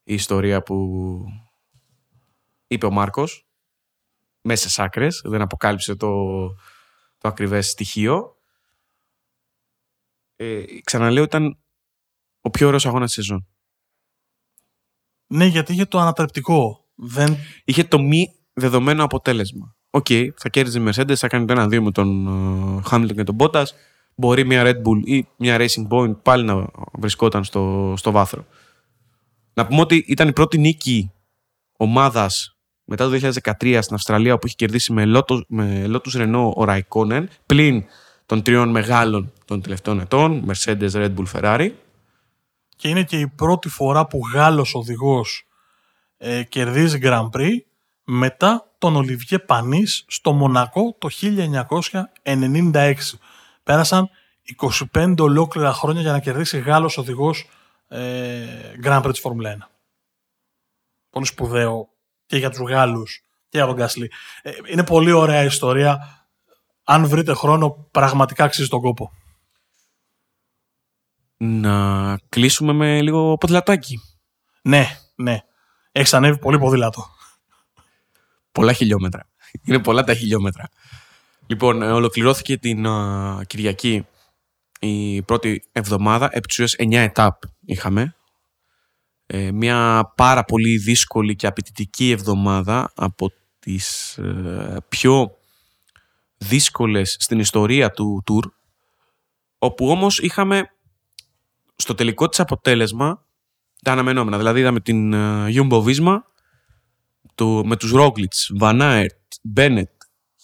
η 0.04 0.14
ιστορία 0.14 0.62
που 0.64 1.26
είπε 2.68 2.86
ο 2.86 2.92
Μάρκος 2.92 3.46
μέσα 4.42 4.70
στι 4.70 4.82
άκρες. 4.82 5.22
Δεν 5.26 5.42
αποκάλυψε 5.42 5.96
το, 5.96 6.48
το 7.18 7.28
ακριβές 7.28 7.70
στοιχείο. 7.70 8.36
Ε, 10.36 10.64
ξαναλέω, 10.84 11.24
ήταν 11.24 11.58
ο 12.42 12.50
πιο 12.50 12.68
ωραίος 12.68 12.86
αγώνας 12.86 13.14
της 13.14 13.26
σεζόν. 13.26 13.48
Ναι, 15.28 15.46
γιατί 15.46 15.74
είχε 15.74 15.86
το 15.86 16.00
ανατρεπτικό. 16.00 16.86
Δεν... 16.96 17.38
Είχε 17.64 17.84
το 17.84 18.00
μη 18.00 18.36
δεδομένο 18.54 19.04
αποτέλεσμα. 19.04 19.76
OK, 19.90 20.06
okay, 20.10 20.30
θα 20.36 20.50
κέρδιζε 20.50 20.80
η 20.80 20.84
Mercedes, 20.88 21.16
θα 21.16 21.28
κάνει 21.28 21.46
το 21.46 21.54
ένα-δύο 21.54 21.82
με 21.82 21.92
τον 21.92 22.84
Χάμιλτον 22.86 23.18
και 23.18 23.24
τον 23.24 23.36
Bottas. 23.40 23.66
Μπορεί 24.16 24.46
μια 24.46 24.64
Red 24.66 24.76
Bull 24.76 25.02
ή 25.04 25.28
μια 25.38 25.58
Racing 25.60 25.88
Point 25.88 26.16
πάλι 26.22 26.44
να 26.44 26.68
βρισκόταν 26.94 27.44
στο, 27.44 27.94
στο 27.98 28.12
βάθρο. 28.12 28.46
Να 29.54 29.66
πούμε 29.66 29.82
ότι 29.82 30.06
ήταν 30.08 30.28
η 30.28 30.34
πρώτη 30.34 30.58
νίκη 30.58 31.12
ομάδας 31.78 32.56
μετά 32.84 33.10
το 33.10 33.30
2013 33.62 33.80
στην 33.82 33.96
Αυστραλία 33.96 34.38
που 34.38 34.48
είχε 34.48 34.56
κερδίσει 34.56 34.94
με 34.94 35.04
Lotus, 35.16 35.42
με 35.48 35.86
Lotus 35.88 36.22
Renault 36.22 36.52
ο 36.56 36.66
Raikkonen 36.68 37.24
πλην 37.46 37.84
των 38.26 38.42
τριών 38.42 38.70
μεγάλων 38.70 39.32
των 39.46 39.62
τελευταίων 39.62 40.00
ετών 40.00 40.46
Mercedes, 40.48 40.92
Red 40.92 41.14
Bull, 41.16 41.26
Ferrari 41.34 41.70
και 42.76 42.88
είναι 42.88 43.04
και 43.04 43.20
η 43.20 43.28
πρώτη 43.28 43.70
φορά 43.70 44.08
που 44.08 44.20
Γάλλος 44.34 44.76
οδηγός 44.76 45.48
ε, 46.18 46.44
κερδίζει 46.44 47.00
Grand 47.02 47.30
Prix 47.34 47.58
μετά 48.04 48.72
τον 48.78 48.96
Ολιβιέ 48.96 49.40
Πανής 49.40 50.06
στο 50.08 50.32
Μονακό 50.32 50.96
το 51.00 51.10
1996. 52.24 52.96
Πέρασαν 53.64 54.10
25 54.94 55.16
ολόκληρα 55.20 55.74
χρόνια 55.74 56.02
για 56.02 56.12
να 56.12 56.20
κερδίσει 56.20 56.60
Γάλλος 56.60 56.98
οδηγός 56.98 57.50
ε, 57.88 58.46
Grand 58.84 59.02
Prix 59.04 59.12
της 59.12 59.20
Φόρμουλα 59.20 59.58
1. 59.58 59.68
Πολύ 61.10 61.26
σπουδαίο 61.26 61.90
και 62.26 62.38
για 62.38 62.50
τους 62.50 62.60
Γάλλους 62.60 63.24
και 63.50 63.58
για 63.58 63.66
τον 63.66 63.76
Γκάσλι. 63.76 64.12
Ε, 64.42 64.52
είναι 64.72 64.84
πολύ 64.84 65.12
ωραία 65.12 65.44
ιστορία. 65.44 66.26
Αν 66.84 67.08
βρείτε 67.08 67.34
χρόνο, 67.34 67.88
πραγματικά 67.92 68.44
αξίζει 68.44 68.68
τον 68.68 68.82
κόπο. 68.82 69.12
Να 71.38 72.18
κλείσουμε 72.30 72.74
με 72.74 73.02
λίγο 73.02 73.38
ποδηλατάκι. 73.38 74.00
Ναι, 74.62 74.86
ναι. 75.16 75.40
Έχεις 75.92 76.14
ανέβει 76.14 76.38
πολύ 76.38 76.60
ποδήλατο. 76.60 77.06
Πολλά 78.52 78.74
χιλιόμετρα. 78.74 79.28
Είναι 79.66 79.80
πολλά 79.80 80.04
τα 80.04 80.14
χιλιόμετρα. 80.14 80.70
Λοιπόν, 81.48 81.82
ε, 81.82 81.92
ολοκληρώθηκε 81.92 82.58
την 82.58 82.86
Κυριακή 83.48 84.06
η 84.80 85.22
πρώτη 85.22 85.64
εβδομάδα. 85.72 86.30
Επί 86.32 86.68
9 86.78 86.94
ετάπ 86.94 87.42
είχαμε. 87.66 88.16
Ε, 89.26 89.52
μια 89.52 90.12
πάρα 90.16 90.44
πολύ 90.44 90.78
δύσκολη 90.78 91.36
και 91.36 91.48
απαιτητική 91.48 92.12
εβδομάδα 92.12 92.92
από 92.96 93.32
τις 93.60 94.18
ε, 94.18 94.78
πιο 94.90 95.36
δύσκολες 96.38 97.16
στην 97.20 97.40
ιστορία 97.40 97.92
του 97.92 98.24
tour 98.32 98.52
όπου 99.58 99.90
όμως 99.90 100.20
είχαμε 100.20 100.70
στο 101.76 101.96
τελικό 101.96 102.30
της 102.30 102.40
αποτέλεσμα 102.40 103.26
τα 103.84 103.92
αναμενόμενα. 103.92 104.38
Δηλαδή 104.38 104.60
είδαμε 104.60 104.80
την 104.80 105.12
uh, 105.16 105.48
Jumbo 105.56 105.84
Visma 105.84 106.18
το, 107.36 107.66
με 107.66 107.76
τους 107.76 107.92
Roglic, 107.96 108.60
Van 108.60 108.82
Aert, 108.82 109.06
Bennett, 109.56 109.84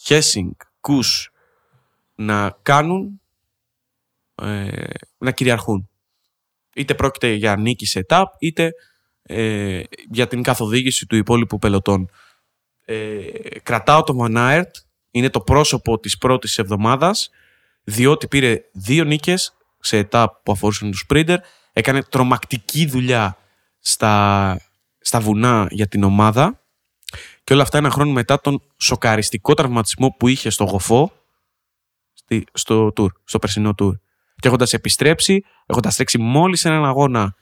Hessing, 0.07 0.51
Kus 0.81 1.25
να 2.15 2.57
κάνουν 2.61 3.21
ε, 4.35 4.87
να 5.17 5.31
κυριαρχούν. 5.31 5.89
Είτε 6.75 6.95
πρόκειται 6.95 7.31
για 7.31 7.55
νίκη 7.55 7.85
σε 7.85 8.05
etap, 8.07 8.25
είτε 8.39 8.71
ε, 9.21 9.81
για 10.11 10.27
την 10.27 10.43
καθοδήγηση 10.43 11.05
του 11.05 11.15
υπόλοιπου 11.15 11.57
πελωτών. 11.57 12.09
Ε, 12.85 13.29
κρατάω 13.63 14.03
το 14.03 14.15
Van 14.21 14.35
Aert, 14.35 14.71
είναι 15.11 15.29
το 15.29 15.41
πρόσωπο 15.41 15.99
της 15.99 16.17
πρώτης 16.17 16.57
εβδομάδας, 16.57 17.29
διότι 17.83 18.27
πήρε 18.27 18.61
δύο 18.71 19.03
νίκες 19.03 19.57
σε 19.79 19.97
ετάπ 19.97 20.43
που 20.43 20.51
αφορούσαν 20.51 20.91
τους 20.91 21.05
Sprinter. 21.09 21.37
Έκανε 21.73 22.03
τρομακτική 22.03 22.85
δουλειά 22.85 23.37
στα, 23.79 24.59
στα 24.99 25.19
βουνά 25.19 25.67
για 25.69 25.87
την 25.87 26.03
ομάδα. 26.03 26.61
Και 27.43 27.53
όλα 27.53 27.61
αυτά 27.61 27.77
ένα 27.77 27.89
χρόνο 27.89 28.11
μετά 28.11 28.39
τον 28.39 28.61
σοκαριστικό 28.77 29.53
τραυματισμό 29.53 30.15
που 30.19 30.27
είχε 30.27 30.49
στο 30.49 30.63
Γοφό 30.63 31.11
στο, 32.53 32.91
tour, 32.95 33.07
στο 33.23 33.39
περσινό 33.39 33.73
tour. 33.81 33.91
Και 34.35 34.47
έχοντας 34.47 34.73
επιστρέψει, 34.73 35.43
έχοντας 35.65 35.95
τρέξει 35.95 36.17
μόλις 36.17 36.65
έναν 36.65 36.85
αγώνα 36.85 37.35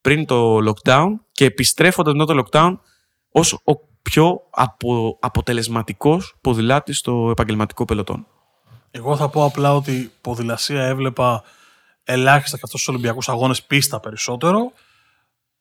πριν 0.00 0.26
το 0.26 0.58
lockdown 0.58 1.08
και 1.32 1.44
επιστρέφοντας 1.44 2.14
μετά 2.14 2.34
το 2.34 2.44
lockdown 2.44 2.78
ως 3.28 3.52
ο 3.52 3.72
πιο 4.02 4.40
απο, 4.50 5.18
αποτελεσματικός 5.20 6.36
ποδηλάτης 6.40 6.98
στο 6.98 7.28
επαγγελματικό 7.30 7.84
πελωτόν. 7.84 8.26
Εγώ 8.90 9.16
θα 9.16 9.28
πω 9.28 9.44
απλά 9.44 9.74
ότι 9.74 10.12
ποδηλασία 10.20 10.82
έβλεπα 10.82 11.42
ελάχιστα 12.04 12.56
και 12.56 12.62
αυτός 12.64 12.80
στους 12.80 12.94
Ολυμπιακούς 12.94 13.28
Αγώνες 13.28 13.62
πίστα 13.62 14.00
περισσότερο. 14.00 14.72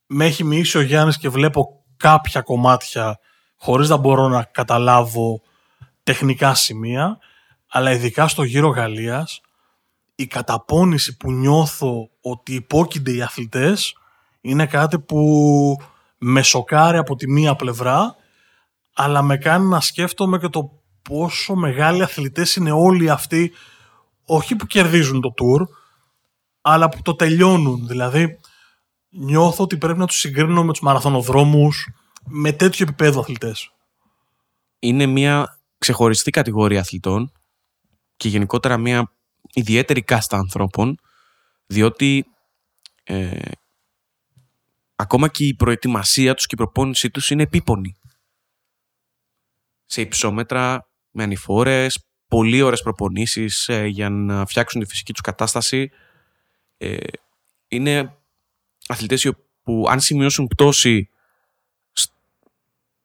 Με 0.05 0.25
έχει 0.25 0.43
μοιήσει 0.43 0.77
ο 0.77 0.81
Γιάννης 0.81 1.17
και 1.17 1.29
βλέπω 1.29 1.83
κάποια 1.97 2.41
κομμάτια 2.41 3.19
χωρίς 3.63 3.89
να 3.89 3.97
μπορώ 3.97 4.27
να 4.27 4.43
καταλάβω 4.43 5.41
τεχνικά 6.03 6.53
σημεία. 6.55 7.17
Αλλά 7.67 7.91
ειδικά 7.91 8.27
στο 8.27 8.43
γύρο 8.43 8.69
Γαλλίας 8.69 9.41
η 10.15 10.27
καταπώνηση 10.27 11.17
που 11.17 11.31
νιώθω 11.31 12.09
ότι 12.21 12.53
υπόκεινται 12.53 13.11
οι 13.11 13.21
αθλητές 13.21 13.97
είναι 14.41 14.65
κάτι 14.65 14.99
που 14.99 15.21
με 16.17 16.41
σοκάρει 16.41 16.97
από 16.97 17.15
τη 17.15 17.29
μία 17.29 17.55
πλευρά 17.55 18.15
αλλά 18.93 19.21
με 19.21 19.37
κάνει 19.37 19.65
να 19.65 19.79
σκέφτομαι 19.79 20.37
και 20.37 20.47
το 20.47 20.71
πόσο 21.01 21.55
μεγάλοι 21.55 22.03
αθλητές 22.03 22.55
είναι 22.55 22.71
όλοι 22.71 23.09
αυτοί 23.09 23.51
όχι 24.25 24.55
που 24.55 24.65
κερδίζουν 24.65 25.21
το 25.21 25.33
tour 25.37 25.67
αλλά 26.61 26.89
που 26.89 27.01
το 27.01 27.15
τελειώνουν. 27.15 27.87
Δηλαδή, 27.87 28.39
νιώθω 29.09 29.63
ότι 29.63 29.77
πρέπει 29.77 29.99
να 29.99 30.07
τους 30.07 30.19
συγκρίνω 30.19 30.63
με 30.63 30.71
τους 30.71 30.81
μαραθωνοδρόμους 30.81 31.87
με 32.27 32.51
τέτοιο 32.51 32.85
επίπεδο 32.87 33.19
αθλητές. 33.19 33.71
Είναι 34.79 35.05
μια 35.05 35.59
ξεχωριστή 35.77 36.31
κατηγορία 36.31 36.79
αθλητών 36.79 37.31
και 38.17 38.27
γενικότερα 38.27 38.77
μια 38.77 39.11
ιδιαίτερη 39.53 40.01
κάστα 40.01 40.37
ανθρώπων, 40.37 40.99
διότι 41.65 42.25
ε, 43.03 43.39
ακόμα 44.95 45.27
και 45.27 45.45
η 45.45 45.55
προετοιμασία 45.55 46.33
τους 46.33 46.45
και 46.45 46.55
η 46.55 46.57
προπόνησή 46.57 47.09
τους 47.09 47.29
είναι 47.29 47.43
επίπονη. 47.43 47.95
Σε 49.85 50.01
υψόμετρα, 50.01 50.89
με 51.11 51.23
ανηφόρες, 51.23 52.05
πολύ 52.27 52.61
ώρες 52.61 52.81
προπονήσεις 52.81 53.67
ε, 53.67 53.85
για 53.85 54.09
να 54.09 54.45
φτιάξουν 54.45 54.81
τη 54.81 54.87
φυσική 54.87 55.11
τους 55.11 55.21
κατάσταση 55.21 55.91
ε, 56.77 56.97
είναι 57.67 58.17
αθλητές 58.87 59.31
που 59.63 59.85
αν 59.89 59.99
σημειώσουν 59.99 60.47
πτώση 60.47 61.09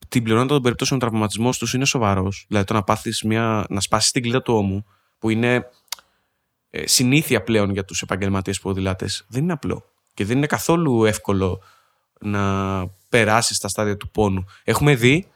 την 0.09 0.22
πλειονότητα 0.22 0.54
των 0.54 0.62
περιπτώσεων 0.62 1.00
ο 1.02 1.06
τραυματισμός 1.06 1.59
τους 1.59 1.74
είναι 1.74 1.84
σοβαρός. 1.84 2.44
Δηλαδή 2.48 2.66
το 2.66 2.74
να 2.74 2.82
πάθεις 2.82 3.22
μια. 3.22 3.66
να 3.68 3.80
σπάσεις 3.80 4.11
την 4.11 4.22
κλίδα 4.22 4.42
του 4.42 4.54
ώμου, 4.54 4.84
που 5.18 5.30
είναι 5.30 5.68
ε, 6.70 6.86
συνήθεια 6.86 7.42
πλέον 7.42 7.70
για 7.70 7.84
τους 7.84 8.02
επαγγελματίες 8.02 8.61
ποδηλάτε, 8.61 9.06
δεν 9.28 9.42
είναι 9.42 9.52
απλό. 9.52 9.84
Και 10.14 10.24
δεν 10.24 10.36
είναι 10.36 10.46
καθόλου 10.46 11.04
εύκολο 11.04 11.62
να 12.20 12.86
περάσεις 13.09 13.56
στα 13.56 13.68
στάδια 13.68 13.96
του 13.96 14.11
πόνου. 14.11 14.44
Έχουμε 14.64 14.94
δει 14.94 15.28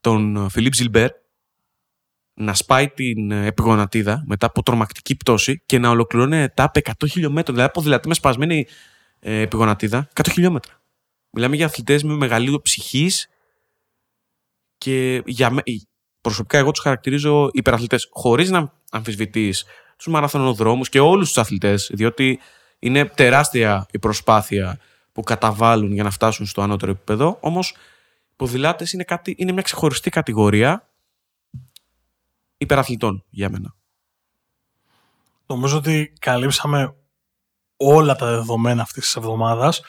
τον 0.00 0.48
Φιλίπ 0.50 0.74
Ζιλμπέρ 0.74 1.10
να 2.34 2.54
σπάει 2.54 2.88
την 2.88 3.30
επιγονατίδα 3.30 4.22
μετά 4.26 4.46
από 4.46 4.62
τρομακτική 4.62 5.16
πτώση 5.16 5.62
και 5.66 5.78
να 5.78 5.90
ολοκληρώνει 5.90 6.48
τα 6.48 6.70
100 6.74 6.92
χιλιόμετρα. 7.10 7.54
Δηλαδή, 7.54 7.72
ποδηλατή 7.72 8.08
με 8.08 8.14
σπασμένη 8.14 8.66
ε, 9.18 9.40
επιγονατίδα 9.40 10.08
100 10.14 10.26
χιλιόμετρα. 10.32 10.82
Μιλάμε 11.30 11.56
για 11.56 11.66
αθλητές 11.66 12.02
με 12.02 12.14
μεγαλύτερο 12.14 12.60
ψυχής 12.60 13.28
και 14.84 15.22
για 15.26 15.50
με... 15.50 15.62
προσωπικά 16.20 16.58
εγώ 16.58 16.70
τους 16.70 16.82
χαρακτηρίζω 16.82 17.48
υπεραθλητές. 17.52 18.08
Χωρίς 18.12 18.50
να 18.50 18.72
αμφισβητείς 18.90 19.64
τους 19.96 20.06
μαραθωνοδρόμους 20.06 20.88
και 20.88 21.00
όλους 21.00 21.26
τους 21.26 21.38
αθλητές, 21.38 21.90
διότι 21.94 22.40
είναι 22.78 23.04
τεράστια 23.04 23.86
η 23.90 23.98
προσπάθεια 23.98 24.78
που 25.12 25.22
καταβάλουν 25.22 25.92
για 25.92 26.02
να 26.02 26.10
φτάσουν 26.10 26.46
στο 26.46 26.62
ανώτερο 26.62 26.90
επίπεδο. 26.90 27.38
Όμως, 27.40 27.70
οι 27.70 28.34
ποδηλάτες 28.36 28.92
είναι, 28.92 29.04
είναι 29.24 29.52
μια 29.52 29.62
ξεχωριστή 29.62 30.10
κατηγορία 30.10 30.88
υπεραθλητών 32.56 33.24
για 33.30 33.50
μένα. 33.50 33.74
Νομίζω 35.46 35.76
ότι 35.76 36.12
καλύψαμε 36.20 36.94
όλα 37.76 38.14
τα 38.14 38.26
δεδομένα 38.26 38.82
αυτής 38.82 39.04
της 39.04 39.16
εβδομάδας. 39.16 39.82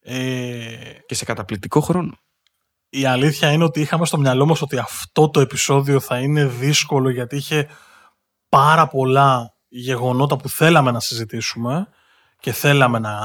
Ε... 0.00 0.92
Και 1.06 1.14
σε 1.14 1.24
καταπληκτικό 1.24 1.80
χρόνο. 1.80 2.18
Η 2.90 3.04
αλήθεια 3.04 3.52
είναι 3.52 3.64
ότι 3.64 3.80
είχαμε 3.80 4.06
στο 4.06 4.18
μυαλό 4.18 4.46
μας 4.46 4.62
ότι 4.62 4.78
αυτό 4.78 5.30
το 5.30 5.40
επεισόδιο 5.40 6.00
θα 6.00 6.18
είναι 6.18 6.46
δύσκολο 6.46 7.10
γιατί 7.10 7.36
είχε 7.36 7.68
πάρα 8.48 8.86
πολλά 8.86 9.54
γεγονότα 9.68 10.36
που 10.36 10.48
θέλαμε 10.48 10.90
να 10.90 11.00
συζητήσουμε 11.00 11.88
και 12.40 12.52
θέλαμε 12.52 12.98
να 12.98 13.18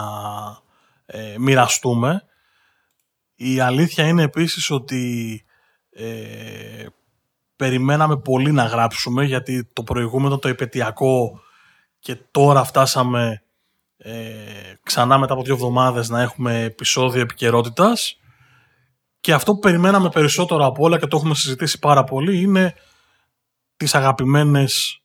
ε, 1.05 1.35
μοιραστούμε. 1.37 2.23
Η 3.35 3.59
αλήθεια 3.59 4.07
είναι 4.07 4.23
επίσης 4.23 4.69
ότι 4.69 5.43
ε, 5.89 6.85
περιμέναμε 7.55 8.17
πολύ 8.17 8.51
να 8.51 8.63
γράψουμε 8.63 9.23
γιατί 9.23 9.69
το 9.73 9.83
προηγούμενο 9.83 10.37
το 10.37 10.47
επαιτειακό 10.47 11.39
και 11.99 12.15
τώρα 12.15 12.63
φτάσαμε 12.63 13.43
ε, 13.97 14.13
ξανά 14.83 15.17
μετά 15.17 15.33
από 15.33 15.43
δύο 15.43 15.53
εβδομάδες 15.53 16.09
να 16.09 16.21
έχουμε 16.21 16.61
επεισόδιο 16.63 17.21
επικαιρότητας. 17.21 18.19
Και 19.25 19.33
αυτό 19.33 19.53
που 19.53 19.59
περιμέναμε 19.59 20.09
περισσότερο 20.09 20.65
από 20.65 20.83
όλα 20.83 20.99
και 20.99 21.07
το 21.07 21.17
έχουμε 21.17 21.35
συζητήσει 21.35 21.79
πάρα 21.79 22.03
πολύ 22.03 22.41
είναι 22.41 22.73
τις 23.77 23.95
αγαπημένες 23.95 25.01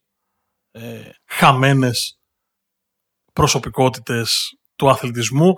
ε, 0.70 0.80
χαμένες 1.26 2.18
προσωπικότητες 3.32 4.58
του 4.76 4.90
αθλητισμού 4.90 5.56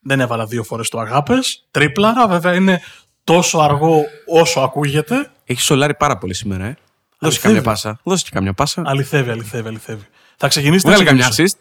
δεν 0.00 0.20
έβαλα 0.20 0.46
δύο 0.46 0.62
φορές 0.62 0.88
το 0.88 0.98
αγάπες 0.98 1.66
τρίπλα 1.70 2.28
βέβαια 2.28 2.54
είναι 2.54 2.82
τόσο 3.24 3.58
αργό 3.58 4.02
όσο 4.26 4.60
ακούγεται 4.60 5.30
έχει 5.44 5.60
σολάρει 5.60 5.94
πάρα 5.94 6.18
πολύ 6.18 6.34
σήμερα, 6.34 6.64
ε. 6.64 6.76
Δώσε 7.18 7.40
καμιά 7.40 7.62
πάσα. 7.62 8.00
Δώσε 8.02 8.24
και 8.24 8.30
καμιά 8.32 8.52
πάσα. 8.52 8.82
Αληθεύει, 8.86 9.30
αληθεύει, 9.30 9.68
αληθεύει. 9.68 10.06
Θα 10.36 10.48
ξεκινήσει 10.48 10.88
Βγάλε 10.88 11.04
καμιά 11.04 11.32
assist. 11.32 11.58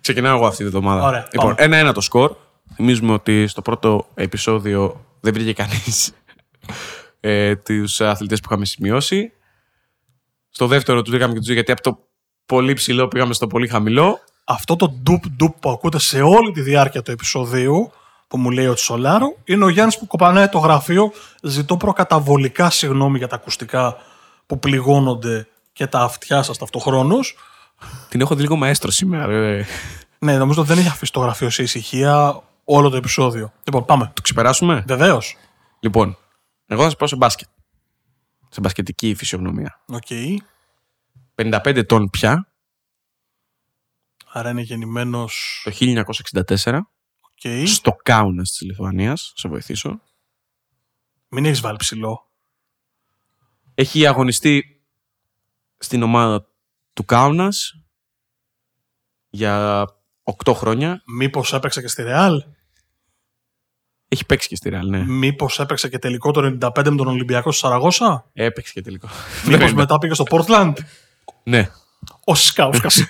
Ξεκινάω 0.00 0.36
εγώ 0.36 0.46
αυτή 0.46 0.64
τη 0.64 0.70
βδομάδα. 0.70 1.06
Ωραία, 1.06 1.28
λοιπόν, 1.32 1.54
ένα-ένα 1.58 1.92
το 1.92 2.00
σκορ. 2.00 2.36
Θυμίζουμε 2.74 3.12
ότι 3.12 3.46
στο 3.46 3.62
πρώτο 3.62 4.06
επεισόδιο 4.14 5.05
δεν 5.20 5.32
βρήκε 5.32 5.52
κανείς 5.52 6.12
ε, 7.20 7.56
τους 7.56 8.00
αθλητές 8.00 8.40
που 8.40 8.46
είχαμε 8.50 8.64
σημειώσει. 8.64 9.32
Στο 10.50 10.66
δεύτερο 10.66 11.02
του 11.02 11.10
βρήκαμε 11.10 11.32
και 11.32 11.38
τους 11.38 11.50
γιατί 11.50 11.72
από 11.72 11.82
το 11.82 11.98
πολύ 12.46 12.72
ψηλό 12.72 13.08
πήγαμε 13.08 13.34
στο 13.34 13.46
πολύ 13.46 13.68
χαμηλό. 13.68 14.18
Αυτό 14.44 14.76
το 14.76 14.88
ντουπ 14.88 15.28
ντουπ 15.28 15.58
που 15.60 15.70
ακούτε 15.70 15.98
σε 15.98 16.20
όλη 16.20 16.52
τη 16.52 16.60
διάρκεια 16.60 17.02
του 17.02 17.10
επεισοδίου 17.10 17.92
που 18.28 18.38
μου 18.38 18.50
λέει 18.50 18.66
ότι 18.66 18.80
Σολάρου 18.80 19.36
είναι 19.44 19.64
ο 19.64 19.68
Γιάννης 19.68 19.98
που 19.98 20.06
κοπανάει 20.06 20.48
το 20.48 20.58
γραφείο. 20.58 21.12
Ζητώ 21.42 21.76
προκαταβολικά 21.76 22.70
συγγνώμη 22.70 23.18
για 23.18 23.28
τα 23.28 23.34
ακουστικά 23.34 23.96
που 24.46 24.58
πληγώνονται 24.58 25.48
και 25.72 25.86
τα 25.86 26.00
αυτιά 26.00 26.42
σας 26.42 26.58
ταυτοχρόνως. 26.58 27.36
Την 28.08 28.20
έχω 28.20 28.34
δει 28.34 28.42
λίγο 28.42 28.56
μαέστρο 28.56 28.90
σήμερα, 28.90 29.26
βέβαια. 29.26 29.64
Ναι, 30.18 30.36
νομίζω 30.36 30.60
ότι 30.60 30.68
δεν 30.68 30.78
έχει 30.78 30.88
αφήσει 30.88 31.12
το 31.12 31.20
γραφείο 31.20 31.50
σε 31.50 31.62
ησυχία 31.62 32.42
όλο 32.68 32.88
το 32.90 32.96
επεισόδιο. 32.96 33.52
Λοιπόν, 33.64 33.84
πάμε. 33.84 34.12
Το 34.14 34.22
ξεπεράσουμε; 34.22 34.84
Βεβαίως. 34.86 35.36
Λοιπόν, 35.80 36.16
εγώ 36.66 36.82
θα 36.82 36.90
σα 36.90 36.96
πω 36.96 37.06
σε 37.06 37.16
μπάσκετ. 37.16 37.48
Σε 38.48 38.60
μπασκετική 38.60 39.14
φυσιογνωμία. 39.14 39.80
OK. 39.86 40.02
Okay. 40.08 40.36
55 41.34 41.76
ετών 41.76 42.10
πια. 42.10 42.48
Άρα 44.32 44.50
είναι 44.50 44.60
γεννημένος. 44.60 45.62
Το 45.64 45.70
1964 46.54 46.80
okay. 47.42 47.62
στο 47.66 47.96
Κάουνας 48.02 48.50
της 48.50 48.60
Λιθουανίας. 48.60 49.32
Σε 49.36 49.48
βοηθήσω. 49.48 50.00
Μην 51.28 51.44
έχεις 51.44 51.60
βάλει 51.60 51.76
ψηλό. 51.76 52.30
Έχει 53.74 54.06
αγωνιστεί 54.06 54.84
στην 55.78 56.02
ομάδα 56.02 56.46
του 56.92 57.04
Κάουνας 57.04 57.72
για 59.28 59.84
8 60.44 60.52
χρόνια. 60.54 61.02
Μήπως 61.06 61.52
έπαιξε 61.52 61.80
και 61.80 61.88
στη 61.88 62.02
Ρεάλ; 62.02 62.44
Έχει 64.08 64.26
παίξει 64.26 64.48
και 64.48 64.56
στη 64.56 64.68
Ρεάλ, 64.68 64.88
ναι. 64.88 65.04
Μήπως 65.06 65.60
έπαιξε 65.60 65.88
και 65.88 65.98
τελικό 65.98 66.30
το 66.30 66.56
95 66.60 66.70
με 66.74 66.96
τον 66.96 67.06
Ολυμπιακό 67.06 67.52
στο 67.52 67.66
Σαραγώσα; 67.66 68.24
Έπαιξε 68.32 68.72
και 68.72 68.82
τελικό. 68.82 69.08
Μήπως 69.48 69.72
μετά 69.72 69.98
πήγε 69.98 70.14
στο 70.14 70.22
Πόρτλαντ. 70.22 70.78
Ναι. 71.42 71.70
Ο 72.24 72.34
Σκάουσκας. 72.34 73.04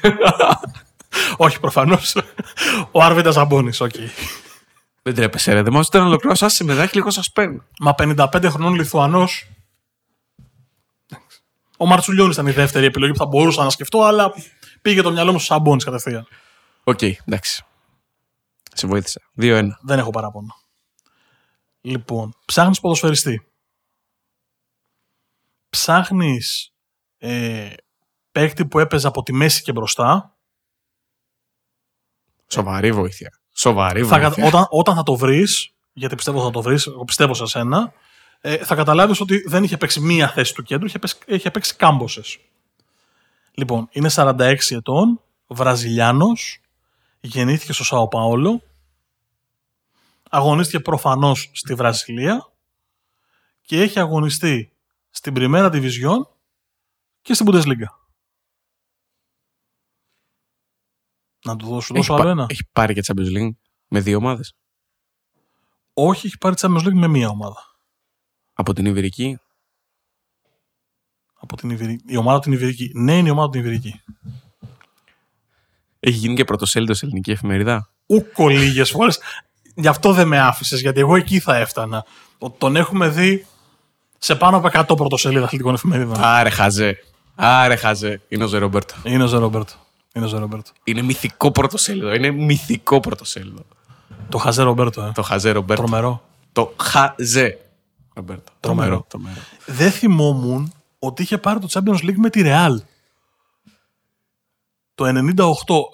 Όχι, 1.37 1.61
προφανώς. 1.61 2.17
Ο 2.91 3.03
Άρβιντα 3.03 3.31
Ζαμπόνι, 3.31 3.71
οκ. 3.81 3.93
Δεν 5.03 5.15
τρέπεσαι, 5.15 5.53
ρε. 5.53 5.63
Δεν 5.63 5.73
μα 5.73 6.01
να 6.01 6.07
ολοκληρώσω 6.07 6.49
σήμερα, 6.49 6.83
έχει 6.83 6.97
λίγο 6.97 7.11
σας 7.11 7.33
παίρνει. 7.33 7.63
Μα 7.79 7.95
55 7.99 8.45
χρονών 8.49 8.75
Λιθουανός. 8.75 9.49
Ο 11.77 11.87
Μαρτσουλιώνης 11.87 12.35
ήταν 12.35 12.47
η 12.47 12.51
δεύτερη 12.51 12.87
επιλογή 12.87 13.13
που 13.13 13.19
θα 13.19 13.27
μπορούσα 13.27 13.65
να 13.65 13.71
σκεφτώ, 13.71 14.03
αλλά 14.03 14.33
πήγε 14.83 15.03
το 15.03 15.11
μυαλό 15.11 15.33
μου 15.33 15.39
στο 15.39 15.49
Σαμπόνις 15.49 15.83
κατευθείαν. 15.83 16.27
OK, 16.85 16.99
okay, 17.01 17.13
εντάξει. 17.25 17.65
Σε 18.73 18.87
βοήθησα. 18.87 19.21
2-1. 19.41 19.69
Δεν 19.81 19.99
έχω 19.99 20.11
παράπονο. 20.11 20.55
Λοιπόν, 21.87 22.34
ψάχνεις 22.45 22.80
ποδοσφαιριστή. 22.80 23.47
Ψάχνεις 25.68 26.72
ε, 27.18 27.72
παίκτη 28.32 28.66
που 28.66 28.78
έπαιζε 28.78 29.07
από 29.07 29.22
τη 29.22 29.32
μέση 29.32 29.62
και 29.62 29.72
μπροστά 29.72 30.37
Σοβαρή 32.47 32.93
βοήθεια. 32.93 33.41
Σοβαρή 33.53 34.03
βοήθεια. 34.03 34.30
Θα, 34.30 34.47
όταν, 34.47 34.66
όταν 34.70 34.95
θα 34.95 35.03
το 35.03 35.16
βρεις, 35.16 35.74
γιατί 35.93 36.14
πιστεύω 36.14 36.43
θα 36.43 36.51
το 36.51 36.62
βρεις, 36.62 36.87
εγώ 36.87 37.05
πιστεύω 37.05 37.34
σε 37.34 37.47
σένα, 37.47 37.93
ε, 38.41 38.57
θα 38.57 38.74
καταλάβεις 38.74 39.20
ότι 39.20 39.43
δεν 39.47 39.64
είχε 39.64 39.76
παίξει 39.76 40.01
μία 40.01 40.28
θέση 40.28 40.55
του 40.55 40.62
κέντρου, 40.62 40.87
είχε 40.87 40.99
παίξει, 40.99 41.16
είχε 41.26 41.51
παίξει 41.51 41.76
κάμποσε. 41.76 42.22
Λοιπόν, 43.53 43.89
είναι 43.91 44.11
46 44.14 44.57
ετών, 44.70 45.20
Βραζιλιάνος, 45.47 46.61
γεννήθηκε 47.20 47.72
στο 47.72 47.84
Σαο 47.84 48.09
Παόλο, 48.09 48.62
αγωνίστηκε 50.37 50.80
προφανώς 50.80 51.51
στη 51.53 51.74
Βραζιλία 51.74 52.53
και 53.61 53.80
έχει 53.80 53.99
αγωνιστεί 53.99 54.72
στην 55.11 55.32
Πριμέρα 55.34 55.70
Division 55.72 56.18
και 57.22 57.34
στην 57.34 57.47
Bundesliga. 57.51 57.87
Να 61.45 61.57
του 61.57 61.66
δώσω, 61.66 61.95
δώσω 61.95 62.14
άλλο 62.14 62.28
ένα. 62.28 62.47
Έχει 62.49 62.64
πάρει 62.72 62.95
και 62.95 63.03
Champions 63.07 63.37
League 63.37 63.55
με 63.89 64.01
δύο 64.01 64.16
ομάδες; 64.16 64.57
Όχι, 65.93 66.26
έχει 66.26 66.39
πάρει 66.39 66.55
Champions 66.59 66.87
League 66.87 66.93
με 66.95 67.09
μία 67.09 67.28
ομάδα. 67.28 67.76
Από 68.53 68.72
την 68.72 68.87
Ιβηρική. 68.87 69.39
Από 71.34 71.57
την 71.57 71.70
Ιβηρική. 71.70 72.05
Η 72.07 72.16
ομάδα 72.16 72.41
την 72.41 72.53
Ιβηρική. 72.53 72.91
Ναι, 72.95 73.18
είναι 73.18 73.28
η 73.28 73.30
ομάδα 73.30 73.51
την 73.51 73.61
Ιβηρική. 73.61 74.01
Έχει 76.01 76.16
γίνει 76.16 76.34
και 76.34 76.45
πρωτοσέλιδος 76.45 76.99
σε 76.99 77.07
ελληνική 77.07 77.30
εφημερίδα; 77.30 77.91
Ούκο 78.07 78.49
λίγες 78.49 78.91
φορές. 78.91 79.20
Γι' 79.79 79.89
αυτό 79.89 80.12
δεν 80.12 80.29
με 80.29 80.41
άφησες, 80.41 80.81
γιατί 80.81 81.01
εγώ 81.01 81.16
εκεί 81.16 81.39
θα 81.39 81.57
έφτανα. 81.57 82.05
Τον 82.59 82.77
έχουμε 82.77 83.09
δει 83.09 83.47
σε 84.18 84.35
πάνω 84.35 84.57
από 84.57 84.68
100 84.72 84.97
πρωτοσέλιδα 84.97 85.45
αθλητικών 85.45 85.74
εφημερίδων. 85.74 86.16
Άρε 86.24 86.51
χαζέ. 86.51 86.99
Άρε 87.35 87.77
χαζέ. 87.77 88.20
Είναι 88.29 88.45
ο 88.45 88.47
Ζερόμπερτο. 88.47 88.95
Είναι 89.05 89.24
ο 89.24 89.27
Ζερόμπερτο. 89.27 89.72
Είναι 90.16 90.27
ο 90.27 90.39
Ρομπέρτο. 90.39 90.70
Είναι 90.85 91.03
μυθικό 91.03 91.51
πρωτοσέλιδο. 91.51 92.14
Είναι 92.14 92.31
μυθικό 92.31 93.01
πρωτοσέλιδο. 93.01 93.62
Το 94.29 94.39
Χαζέ 94.39 94.62
Ρομπέρτο, 94.62 95.03
ε. 95.03 95.12
Το 95.14 95.22
Χαζέ 95.22 95.51
Ρομπέρτο. 95.51 95.83
Τρομερό. 95.83 96.22
Το 96.53 96.74
Χαζέ 96.81 97.59
Ρομπέρτο. 98.14 98.53
Τρομερό. 98.61 99.07
Τρομερό. 99.09 99.37
Δεν 99.66 99.91
θυμόμουν 99.91 100.72
ότι 100.99 101.22
είχε 101.22 101.39
πάρει 101.39 101.59
το 101.59 101.68
Champions 101.70 102.05
League 102.05 102.16
με 102.16 102.31
τη 102.31 102.43
Real. 102.45 102.77
Το 104.97 105.05
98 105.07 105.45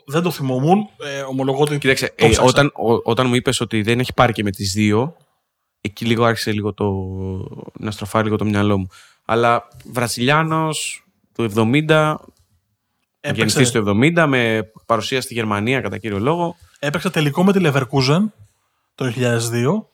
δεν 0.06 0.22
το 0.22 0.30
θυμόμουν. 0.30 0.88
Ε, 1.02 1.20
ομολογώ 1.20 1.62
ότι. 1.62 1.78
Κοίταξε, 1.78 2.12
ε, 2.16 2.30
όταν, 2.40 2.72
όταν 3.02 3.26
μου 3.26 3.34
είπες 3.34 3.60
ότι 3.60 3.82
δεν 3.82 4.00
έχει 4.00 4.14
πάρει 4.14 4.32
και 4.32 4.42
με 4.42 4.50
τις 4.50 4.72
δύο, 4.72 5.16
εκεί 5.80 6.04
λίγο 6.04 6.24
άρχισε 6.24 6.52
λίγο 6.52 6.72
το, 6.74 6.92
να 7.78 7.90
στροφάρει 7.90 8.24
λίγο 8.24 8.36
το 8.36 8.44
μυαλό 8.44 8.78
μου. 8.78 8.86
Αλλά 9.24 9.68
Βραζιλιάνος 9.84 11.04
του 11.34 11.52
70 11.54 12.14
Γεννηθεί 13.30 13.70
το 13.70 13.84
70 13.86 14.24
με 14.28 14.70
παρουσία 14.86 15.20
στη 15.20 15.34
Γερμανία 15.34 15.80
κατά 15.80 15.98
κύριο 15.98 16.18
λόγο. 16.18 16.56
Έπαιξε 16.78 17.10
τελικό 17.10 17.44
με 17.44 17.52
τη 17.52 17.60
Leverkusen 17.62 18.24
το 18.94 19.12
2002 19.16 19.84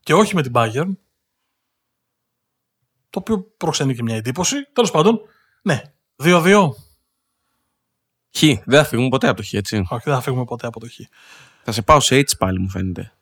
και 0.00 0.14
όχι 0.14 0.34
με 0.34 0.42
την 0.42 0.52
Bayern. 0.54 0.96
Το 3.10 3.18
οποίο 3.18 3.40
προξενεί 3.56 3.94
και 3.94 4.02
μια 4.02 4.16
εντύπωση. 4.16 4.56
Τέλος 4.72 4.90
πάντων, 4.90 5.20
ναι, 5.62 5.82
2-2. 6.22 6.68
Χ. 8.36 8.40
Δεν 8.64 8.82
θα 8.82 8.84
φύγουμε 8.84 9.08
ποτέ 9.08 9.28
από 9.28 9.36
το 9.36 9.46
Χ, 9.48 9.52
έτσι. 9.52 9.76
Όχι, 9.76 10.02
δεν 10.04 10.14
θα 10.14 10.20
φύγουμε 10.20 10.44
ποτέ 10.44 10.66
από 10.66 10.80
το 10.80 10.86
Χ. 10.86 10.94
Θα 11.64 11.72
σε 11.72 11.82
πάω 11.82 12.00
σε 12.00 12.18
H 12.18 12.36
πάλι, 12.38 12.58
μου 12.58 12.68
φαίνεται. 12.68 13.12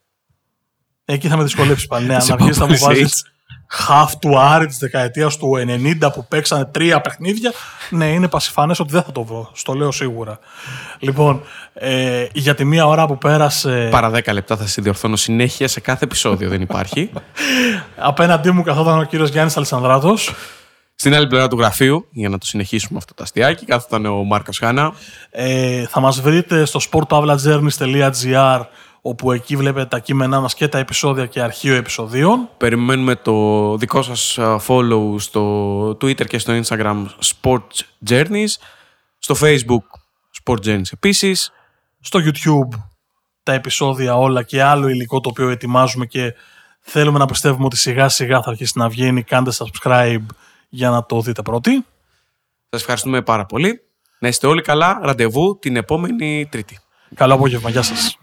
Εκεί 1.05 1.29
θα 1.29 1.37
με 1.37 1.43
δυσκολεύσει 1.43 1.87
πάλι. 1.87 2.07
Ναι, 2.07 2.15
Θα 2.15 2.21
σε 2.21 2.33
αν 2.33 2.39
αρχίσεις 2.39 2.59
πάω 2.59 2.67
να 2.67 2.73
μου 2.73 2.79
σε 2.79 2.87
βάζεις 2.87 3.25
H. 3.27 3.31
half 3.89 4.11
του 4.21 4.39
Άρη 4.39 4.67
της 4.67 4.79
δεκαετίας 4.79 5.37
του 5.37 5.53
90 6.01 6.13
που 6.13 6.27
παίξανε 6.29 6.65
τρία 6.65 7.01
παιχνίδια. 7.01 7.53
Ναι, 7.91 8.07
είναι 8.07 8.29
πασιφανές 8.29 8.81
ότι 8.81 8.93
δεν 8.93 9.03
θα 9.03 9.13
το 9.13 9.25
βρω. 9.25 9.51
Στο 9.55 9.73
λέω 9.73 9.93
σίγουρα. 9.93 10.39
Λοιπόν, 10.99 11.43
ε, 11.75 12.27
για 12.33 12.55
τη 12.55 12.65
μία 12.65 12.87
ώρα 12.87 13.07
που 13.07 13.19
πέρασε. 13.19 13.89
Παρά 13.91 14.11
10 14.11 14.33
λεπτά 14.33 14.57
θα 14.57 14.67
σε 14.67 14.83
διορθώνω 14.83 15.17
συνέχεια 15.17 15.69
σε 15.69 15.81
κάθε 15.81 16.05
επεισόδιο, 16.05 16.49
δεν 16.49 16.61
υπάρχει. 16.61 17.11
Απέναντί 17.97 18.51
μου 18.51 18.63
καθόταν 18.63 18.99
ο 18.99 19.05
κύριος 19.05 19.31
Γιάννης 19.31 19.57
Αλισανδράτο. 19.57 20.17
Στην 21.01 21.15
άλλη 21.15 21.27
πλευρά 21.27 21.49
του 21.49 21.59
γραφείου, 21.59 22.07
για 22.11 22.29
να 22.29 22.39
το 22.39 22.47
συνεχίσουμε 22.47 22.99
αυτό 22.99 23.15
το 23.15 23.23
αστιάκι, 23.23 23.65
κάθονταν 23.65 24.07
ο 24.07 24.25
Μάρκος 24.25 24.59
Χάνα. 24.59 24.93
Ε, 25.31 25.87
θα 25.87 26.01
μας 26.01 26.21
βρείτε 26.21 26.65
στο 26.65 26.81
sportpavlajourneys.gr 26.91 28.61
όπου 29.01 29.33
εκεί 29.33 29.57
βλέπετε 29.57 29.87
τα 29.87 29.99
κείμενά 29.99 30.41
μας 30.41 30.55
και 30.55 30.69
τα 30.69 30.79
επεισόδια 30.79 31.27
και 31.27 31.41
αρχείο 31.41 31.75
επεισοδίων. 31.75 32.49
Περιμένουμε 32.57 33.17
το 33.17 33.77
δικό 33.77 34.03
σας 34.03 34.39
α, 34.39 34.61
follow 34.67 35.15
στο 35.17 35.89
Twitter 35.89 36.27
και 36.27 36.39
στο 36.39 36.61
Instagram 36.63 37.07
Sports 37.23 38.09
Journeys. 38.09 38.53
Στο 39.19 39.35
Facebook 39.41 39.85
Sport 40.45 40.67
Journeys 40.67 40.93
επίσης. 40.93 41.53
Στο 42.01 42.21
YouTube 42.25 42.79
τα 43.43 43.53
επεισόδια 43.53 44.17
όλα 44.17 44.43
και 44.43 44.63
άλλο 44.63 44.89
υλικό 44.89 45.21
το 45.21 45.29
οποίο 45.29 45.49
ετοιμάζουμε 45.49 46.07
και 46.07 46.35
θέλουμε 46.81 47.19
να 47.19 47.27
πιστεύουμε 47.27 47.65
ότι 47.65 47.77
σιγά 47.77 48.09
σιγά 48.09 48.43
θα 48.43 48.51
αρχίσει 48.51 48.79
να 48.79 48.89
βγαίνει. 48.89 49.23
Κάντε 49.23 49.51
subscribe 49.55 50.27
για 50.69 50.91
να 50.91 51.05
το 51.07 51.21
δείτε 51.21 51.43
πρώτοι. 51.43 51.85
Σας 52.71 52.81
ευχαριστούμε 52.81 53.23
πάρα 53.23 53.47
πολύ. 53.47 53.83
Να 54.19 54.29
είστε 54.29 54.47
όλοι 54.47 54.63
καλά. 54.63 54.99
Ραντεβού 55.03 55.59
την 55.59 55.77
επόμενη 55.77 56.47
Τρίτη. 56.51 56.79
Καλό 57.15 57.35
απόγευμα. 57.35 57.71
Γεια 57.71 57.83
σας. 57.83 58.18